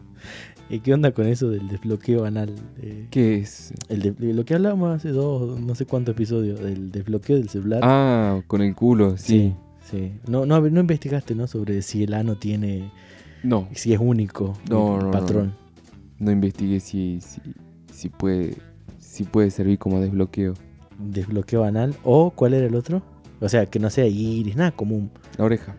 ¿Y 0.70 0.80
qué 0.80 0.94
onda 0.94 1.10
con 1.12 1.26
eso 1.26 1.48
del 1.50 1.68
desbloqueo 1.68 2.24
anal? 2.24 2.52
Eh, 2.80 3.06
¿Qué 3.10 3.36
es? 3.38 3.72
el 3.88 4.02
de- 4.02 4.32
lo 4.32 4.44
que 4.44 4.54
hablábamos 4.54 4.94
hace 4.96 5.10
dos, 5.10 5.60
no 5.60 5.74
sé 5.74 5.84
cuántos 5.84 6.14
episodios, 6.14 6.60
del 6.60 6.90
desbloqueo 6.92 7.36
del 7.36 7.48
celular. 7.48 7.80
Ah, 7.82 8.40
con 8.46 8.62
el 8.62 8.74
culo, 8.74 9.16
sí. 9.16 9.52
sí. 9.90 10.12
No, 10.28 10.46
no, 10.46 10.60
no 10.60 10.80
investigaste, 10.80 11.34
¿no? 11.34 11.46
Sobre 11.48 11.82
si 11.82 12.04
el 12.04 12.14
ano 12.14 12.36
tiene, 12.36 12.90
No, 13.42 13.68
si 13.74 13.92
es 13.92 14.00
único, 14.00 14.56
no, 14.70 15.00
no, 15.00 15.10
patrón. 15.10 15.46
no 15.48 15.65
investigué 16.20 16.80
si, 16.80 17.20
si, 17.20 17.40
si 17.92 18.08
puede 18.08 18.56
si 18.98 19.24
puede 19.24 19.50
servir 19.50 19.78
como 19.78 20.00
desbloqueo. 20.00 20.54
Desbloqueo 20.98 21.64
anal. 21.64 21.94
¿O 22.04 22.30
cuál 22.30 22.54
era 22.54 22.66
el 22.66 22.74
otro? 22.74 23.02
O 23.40 23.48
sea, 23.48 23.66
que 23.66 23.78
no 23.78 23.88
sea 23.90 24.06
iris, 24.06 24.56
nada 24.56 24.72
común. 24.72 25.10
La 25.38 25.44
oreja. 25.44 25.76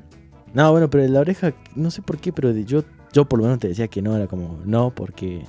No, 0.54 0.72
bueno, 0.72 0.90
pero 0.90 1.08
la 1.08 1.20
oreja, 1.20 1.54
no 1.76 1.92
sé 1.92 2.02
por 2.02 2.18
qué, 2.18 2.32
pero 2.32 2.52
yo, 2.52 2.84
yo 3.14 3.26
por 3.26 3.40
lo 3.40 3.46
menos 3.46 3.60
te 3.60 3.68
decía 3.68 3.88
que 3.88 4.02
no, 4.02 4.16
era 4.16 4.28
como, 4.28 4.60
no, 4.66 4.92
porque, 4.92 5.44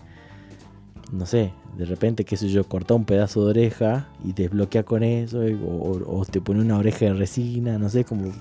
no 1.12 1.24
sé, 1.24 1.52
de 1.76 1.84
repente, 1.84 2.24
qué 2.24 2.36
sé 2.36 2.48
yo, 2.48 2.64
corta 2.64 2.94
un 2.94 3.04
pedazo 3.04 3.44
de 3.44 3.50
oreja 3.50 4.08
y 4.24 4.32
desbloquea 4.32 4.82
con 4.82 5.02
eso, 5.02 5.40
o- 5.40 6.02
o 6.18 6.24
te 6.24 6.40
pone 6.40 6.60
una 6.60 6.76
oreja 6.78 7.06
de 7.06 7.14
resina, 7.14 7.78
no 7.78 7.88
sé, 7.88 8.04
como, 8.04 8.32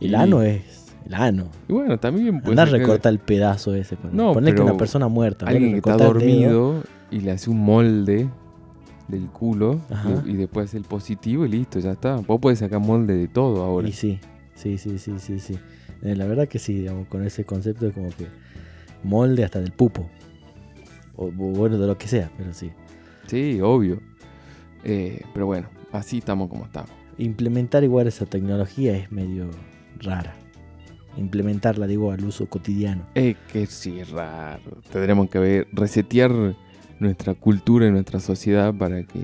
el 0.00 0.10
Y- 0.12 0.14
ano 0.14 0.42
es, 0.42 0.89
el 1.06 1.14
ano. 1.14 1.48
Y 1.68 1.72
bueno, 1.72 1.98
también 1.98 2.40
puede 2.40 2.52
Anda 2.52 2.62
a 2.62 2.66
ser 2.66 2.74
que 2.74 2.80
recortar 2.80 3.12
el 3.12 3.18
pedazo 3.18 3.74
ese. 3.74 3.96
Para, 3.96 4.12
No, 4.14 4.32
ponle 4.32 4.54
que 4.54 4.62
una 4.62 4.76
persona 4.76 5.08
muerta. 5.08 5.46
ponle 5.46 5.56
alguien 5.56 5.72
que 5.72 5.90
está 5.90 5.96
dormido 5.96 6.82
y 7.10 7.20
le 7.20 7.32
hace 7.32 7.50
un 7.50 7.60
molde 7.60 8.28
del 9.08 9.26
culo 9.26 9.80
Ajá. 9.90 10.22
y, 10.24 10.34
después 10.34 10.68
hace 10.68 10.78
el 10.78 10.84
positivo 10.84 11.44
y 11.44 11.48
listo, 11.48 11.80
ya 11.80 11.92
está. 11.92 12.16
Vos 12.16 12.40
podés 12.40 12.60
sacar 12.60 12.80
molde 12.80 13.16
de 13.16 13.28
todo 13.28 13.62
ahora. 13.62 13.88
Y 13.88 13.92
sí, 13.92 14.20
sí, 14.54 14.78
sí, 14.78 14.98
sí, 14.98 15.18
sí, 15.18 15.40
sí. 15.40 15.58
Eh, 16.02 16.16
la 16.16 16.26
verdad 16.26 16.48
que 16.48 16.58
sí, 16.58 16.74
digamos, 16.74 17.08
con 17.08 17.24
ese 17.24 17.44
concepto 17.44 17.86
de 17.86 17.92
como 17.92 18.08
que 18.10 18.26
molde 19.02 19.44
hasta 19.44 19.60
del 19.60 19.72
pupo. 19.72 20.08
O, 21.16 21.26
o 21.26 21.30
bueno, 21.30 21.76
de 21.78 21.86
lo 21.86 21.98
que 21.98 22.08
sea, 22.08 22.30
pero 22.36 22.54
sí. 22.54 22.70
Sí, 23.26 23.60
obvio. 23.60 24.00
Eh, 24.84 25.22
pero 25.32 25.46
bueno, 25.46 25.68
así 25.92 26.18
estamos 26.18 26.48
como 26.48 26.64
estamos. 26.64 26.90
Implementar 27.18 27.84
igual 27.84 28.06
esa 28.06 28.26
tecnología 28.26 28.96
es 28.96 29.12
medio 29.12 29.50
rara. 30.00 30.34
Implementarla, 31.16 31.86
digo, 31.86 32.12
al 32.12 32.24
uso 32.24 32.46
cotidiano. 32.46 33.02
Es 33.14 33.36
que 33.52 33.66
sí, 33.66 34.00
es 34.00 34.10
raro. 34.10 34.62
Tendremos 34.92 35.28
que 35.28 35.38
ver, 35.38 35.68
resetear 35.72 36.54
nuestra 36.98 37.34
cultura 37.34 37.86
y 37.86 37.90
nuestra 37.90 38.20
sociedad 38.20 38.74
para 38.74 39.02
que 39.02 39.20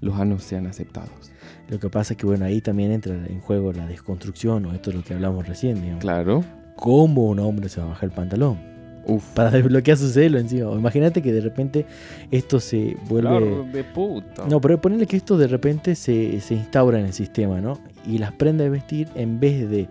los 0.00 0.18
anos 0.18 0.42
sean 0.42 0.66
aceptados. 0.66 1.30
Lo 1.68 1.78
que 1.78 1.88
pasa 1.88 2.14
es 2.14 2.16
que, 2.16 2.26
bueno, 2.26 2.44
ahí 2.44 2.60
también 2.60 2.90
entra 2.90 3.14
en 3.14 3.40
juego 3.40 3.72
la 3.72 3.86
desconstrucción, 3.86 4.66
o 4.66 4.72
esto 4.72 4.90
es 4.90 4.96
lo 4.96 5.04
que 5.04 5.14
hablamos 5.14 5.46
recién, 5.46 5.80
digamos. 5.80 6.00
Claro. 6.00 6.44
¿Cómo 6.76 7.28
un 7.28 7.38
hombre 7.38 7.68
se 7.68 7.80
va 7.80 7.86
a 7.86 7.90
bajar 7.90 8.08
el 8.08 8.14
pantalón? 8.14 8.58
Uf. 9.06 9.24
Para 9.34 9.50
desbloquear 9.50 9.96
su 9.96 10.08
celo 10.08 10.38
encima. 10.38 10.72
Imagínate 10.72 11.22
que 11.22 11.32
de 11.32 11.40
repente 11.40 11.86
esto 12.30 12.58
se 12.58 12.96
vuelve... 13.08 13.28
Claro, 13.28 13.66
de 13.72 13.84
puta. 13.84 14.46
No, 14.48 14.60
pero 14.60 14.80
ponerle 14.80 15.06
que 15.06 15.16
esto 15.16 15.38
de 15.38 15.46
repente 15.46 15.94
se, 15.94 16.40
se 16.40 16.54
instaura 16.54 16.98
en 16.98 17.06
el 17.06 17.12
sistema, 17.12 17.60
¿no? 17.60 17.78
Y 18.06 18.18
las 18.18 18.32
prendas 18.32 18.64
de 18.64 18.70
vestir, 18.70 19.08
en 19.14 19.38
vez 19.38 19.70
de 19.70 19.88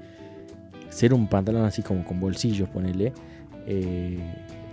ser 0.89 1.13
un 1.13 1.27
pantalón 1.27 1.65
así 1.65 1.81
como 1.81 2.03
con 2.05 2.19
bolsillos, 2.19 2.69
ponele, 2.69 3.13
eh, 3.65 4.19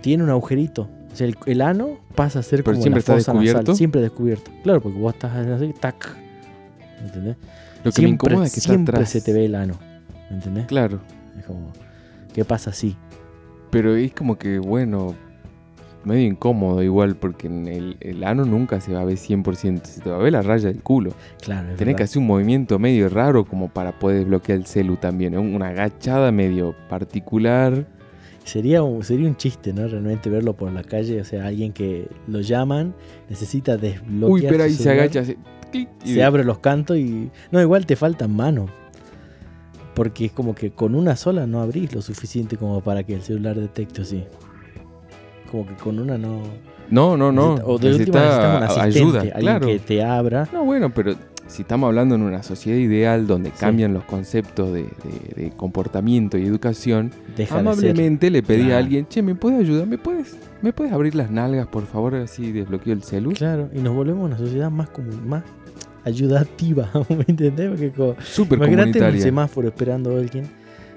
tiene 0.01 0.23
un 0.23 0.29
agujerito. 0.29 0.89
O 1.11 1.15
sea, 1.15 1.27
el, 1.27 1.35
el 1.45 1.61
ano 1.61 1.97
pasa 2.15 2.39
a 2.39 2.43
ser 2.43 2.63
Pero 2.63 2.73
como 2.75 2.81
siempre 2.83 2.97
la 2.97 2.99
está 2.99 3.13
fosa 3.13 3.33
nasal, 3.33 3.43
descubierto. 3.45 3.75
siempre 3.75 4.01
descubierto. 4.01 4.51
Claro, 4.63 4.81
porque 4.81 4.99
vos 4.99 5.13
estás 5.13 5.35
así, 5.35 5.73
tac. 5.79 6.15
¿Entendés? 7.01 7.37
Lo 7.83 7.91
que 7.91 8.01
me 8.01 8.09
incomoda 8.09 8.45
es 8.45 8.53
que 8.53 8.59
está 8.59 8.73
siempre 8.73 8.95
atrás. 8.95 9.09
se 9.09 9.21
te 9.21 9.33
ve 9.33 9.45
el 9.45 9.55
ano. 9.55 9.75
¿Entendés? 10.29 10.65
Claro. 10.65 10.99
Es 11.37 11.45
como, 11.45 11.71
¿qué 12.33 12.43
pasa 12.45 12.71
así? 12.71 12.95
Pero 13.71 13.95
es 13.95 14.13
como 14.13 14.37
que, 14.37 14.59
bueno, 14.59 15.15
medio 16.03 16.27
incómodo 16.27 16.81
igual, 16.83 17.15
porque 17.15 17.47
en 17.47 17.67
el, 17.67 17.97
el 17.99 18.23
ano 18.23 18.45
nunca 18.45 18.79
se 18.81 18.93
va 18.93 19.01
a 19.01 19.05
ver 19.05 19.17
100%, 19.17 19.81
se 19.83 20.01
te 20.01 20.09
va 20.09 20.15
a 20.17 20.19
ver 20.19 20.31
la 20.33 20.41
raya 20.41 20.69
del 20.69 20.81
culo. 20.81 21.11
Claro, 21.41 21.75
Tenés 21.75 21.95
que 21.95 22.03
hacer 22.03 22.19
un 22.19 22.27
movimiento 22.27 22.79
medio 22.79 23.09
raro 23.09 23.43
como 23.45 23.67
para 23.69 23.97
poder 23.99 24.19
desbloquear 24.19 24.57
el 24.59 24.65
celu 24.65 24.95
también, 24.97 25.37
una 25.37 25.69
agachada 25.69 26.31
medio 26.31 26.73
particular. 26.89 27.85
Sería 28.45 28.81
un, 28.83 29.03
sería 29.03 29.27
un 29.27 29.35
chiste, 29.35 29.73
¿no? 29.73 29.85
Realmente 29.87 30.29
verlo 30.29 30.53
por 30.55 30.71
la 30.71 30.81
calle, 30.83 31.19
o 31.19 31.25
sea, 31.25 31.47
alguien 31.47 31.73
que 31.73 32.07
lo 32.27 32.39
llaman, 32.39 32.93
necesita 33.29 33.75
desbloquear 33.75 34.31
Uy, 34.31 34.45
pero 34.47 34.63
ahí 34.63 34.71
se 34.73 34.89
agacha, 34.89 35.19
hace 35.19 35.37
clic, 35.69 35.89
y 36.05 36.09
se 36.09 36.15
de- 36.15 36.23
abre 36.23 36.45
los 36.45 36.59
cantos 36.59 36.95
y... 36.95 37.29
No, 37.51 37.61
igual 37.61 37.85
te 37.85 37.97
faltan 37.97 38.33
manos. 38.33 38.69
Porque 39.95 40.25
es 40.25 40.31
como 40.31 40.53
que 40.55 40.71
con 40.71 40.95
una 40.95 41.15
sola 41.15 41.47
no 41.47 41.59
abrís 41.59 41.93
lo 41.93 42.01
suficiente 42.01 42.55
como 42.55 42.81
para 42.81 43.03
que 43.03 43.15
el 43.15 43.21
celular 43.23 43.55
detecte 43.59 44.03
así. 44.03 44.23
Como 45.51 45.65
que 45.67 45.73
con 45.75 45.99
una 45.99 46.17
no... 46.17 46.41
No, 46.89 47.17
no, 47.17 47.31
no. 47.33 47.55
necesita- 47.55 47.65
o 47.67 47.77
de 47.79 47.87
última 47.95 48.19
necesita 48.21 48.57
un 48.57 48.63
asistente, 48.63 48.97
ayuda, 48.99 49.19
alguien 49.19 49.39
claro. 49.39 49.67
que 49.67 49.79
te 49.79 50.03
abra. 50.03 50.47
No, 50.53 50.63
bueno, 50.63 50.93
pero 50.93 51.15
si 51.47 51.61
estamos 51.63 51.87
hablando 51.87 52.15
en 52.15 52.21
una 52.21 52.43
sociedad 52.43 52.77
ideal 52.77 53.27
donde 53.27 53.49
Sí. 53.49 53.55
cambian 53.59 53.93
los 53.93 54.03
conceptos 54.05 54.71
de, 54.73 54.83
de- 54.83 55.43
de 55.43 55.51
comportamiento 55.51 56.37
y 56.37 56.45
educación, 56.45 57.11
Deja 57.35 57.59
amablemente 57.59 58.29
le 58.29 58.41
pedí 58.41 58.61
Claro. 58.63 58.75
a 58.75 58.77
alguien, 58.79 59.07
che, 59.07 59.21
¿me 59.21 59.35
puedes 59.35 59.59
ayudar? 59.59 59.85
¿Me 59.87 59.97
puedes, 59.97 60.37
¿Me 60.61 60.71
puedes 60.73 60.93
abrir 60.93 61.13
las 61.15 61.29
nalgas, 61.29 61.67
por 61.67 61.85
favor? 61.85 62.15
Así 62.15 62.51
desbloqueo 62.53 62.93
el 62.93 63.03
celu. 63.03 63.31
Claro, 63.33 63.69
y 63.73 63.79
nos 63.79 63.93
volvemos 63.93 64.25
una 64.25 64.37
sociedad 64.37 64.71
más 64.71 64.89
como 64.89 65.11
más 65.25 65.43
ayudativa, 66.05 66.89
¿me 67.09 67.25
entendés? 67.27 67.69
Porque 67.69 67.91
como, 67.91 68.15
Súper 68.21 68.57
Imagínate 68.59 69.01
un 69.01 69.19
semáforo 69.19 69.67
esperando 69.67 70.15
a 70.15 70.19
alguien 70.19 70.45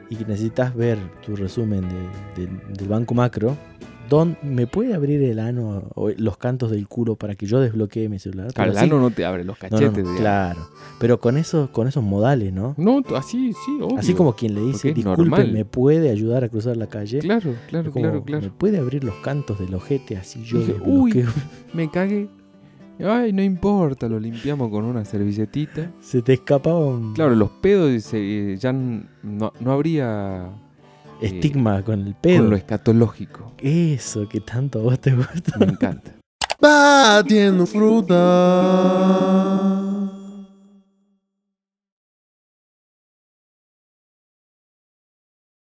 y 0.08 0.16
que 0.16 0.24
necesitas 0.24 0.74
ver 0.74 0.98
tu 1.24 1.34
resumen 1.36 1.82
de- 2.36 2.48
del 2.78 2.88
banco 2.88 3.14
macro. 3.14 3.56
Don, 4.10 4.36
¿Me 4.42 4.66
puede 4.66 4.92
abrir 4.92 5.22
el 5.22 5.38
ano 5.38 5.84
o 5.94 6.10
los 6.10 6.36
cantos 6.36 6.70
del 6.72 6.88
culo 6.88 7.14
para 7.16 7.36
que 7.36 7.46
yo 7.46 7.60
desbloquee 7.60 8.08
mi 8.08 8.18
celular? 8.18 8.52
Claro, 8.52 8.72
el 8.72 8.78
ano 8.78 8.98
no 9.00 9.10
te 9.10 9.24
abre 9.24 9.44
los 9.44 9.56
no, 9.62 9.68
no, 9.70 9.76
cachetes. 9.78 10.04
no, 10.04 10.16
claro. 10.16 10.68
Pero 10.98 11.20
con 11.20 11.36
esos, 11.38 11.70
con 11.70 11.86
esos 11.86 12.02
modales, 12.02 12.52
¿no? 12.52 12.74
No, 12.76 13.00
así, 13.16 13.52
sí, 13.52 13.78
obvio. 13.80 13.98
Así 13.98 14.12
como 14.14 14.34
quien 14.34 14.54
le 14.56 14.62
dice, 14.62 14.92
disculpe, 14.92 15.22
normal. 15.22 15.52
¿me 15.52 15.64
puede 15.64 16.10
ayudar 16.10 16.42
a 16.44 16.48
cruzar 16.48 16.76
la 16.76 16.88
calle? 16.88 17.20
Claro, 17.20 17.54
claro, 17.68 17.92
como, 17.92 18.02
claro, 18.04 18.24
claro. 18.24 18.42
¿Me 18.42 18.50
puede 18.50 18.78
abrir 18.78 19.04
los 19.04 19.14
cantos 19.22 19.58
del 19.60 19.72
ojete 19.74 20.16
así 20.16 20.42
yo 20.42 20.58
uy. 20.84 21.24
Me 21.72 21.88
cagué. 21.88 22.28
Ay, 23.02 23.32
no 23.32 23.42
importa, 23.42 24.08
lo 24.08 24.20
limpiamos 24.20 24.68
con 24.70 24.84
una 24.84 25.04
servilletita. 25.06 25.90
Se 26.00 26.20
te 26.20 26.34
escapaba 26.34 26.80
un 26.84 27.14
Claro, 27.14 27.34
los 27.34 27.50
pedos 27.50 28.02
se- 28.02 28.56
ya 28.58 28.72
no, 28.74 29.52
no 29.58 29.72
habría 29.72 30.50
estigma 31.22 31.82
con 31.82 32.06
el 32.06 32.14
pedo. 32.14 32.38
con 32.38 32.50
lo 32.50 32.56
escatológico. 32.56 33.52
Eso 33.58 34.28
que 34.28 34.40
tanto 34.40 34.80
a 34.80 34.82
vos 34.82 34.98
te 35.00 35.12
gusta. 35.12 35.58
Me 35.58 35.66
encanta. 35.66 36.12
Batiendo 36.60 37.66
fruta. 37.66 38.16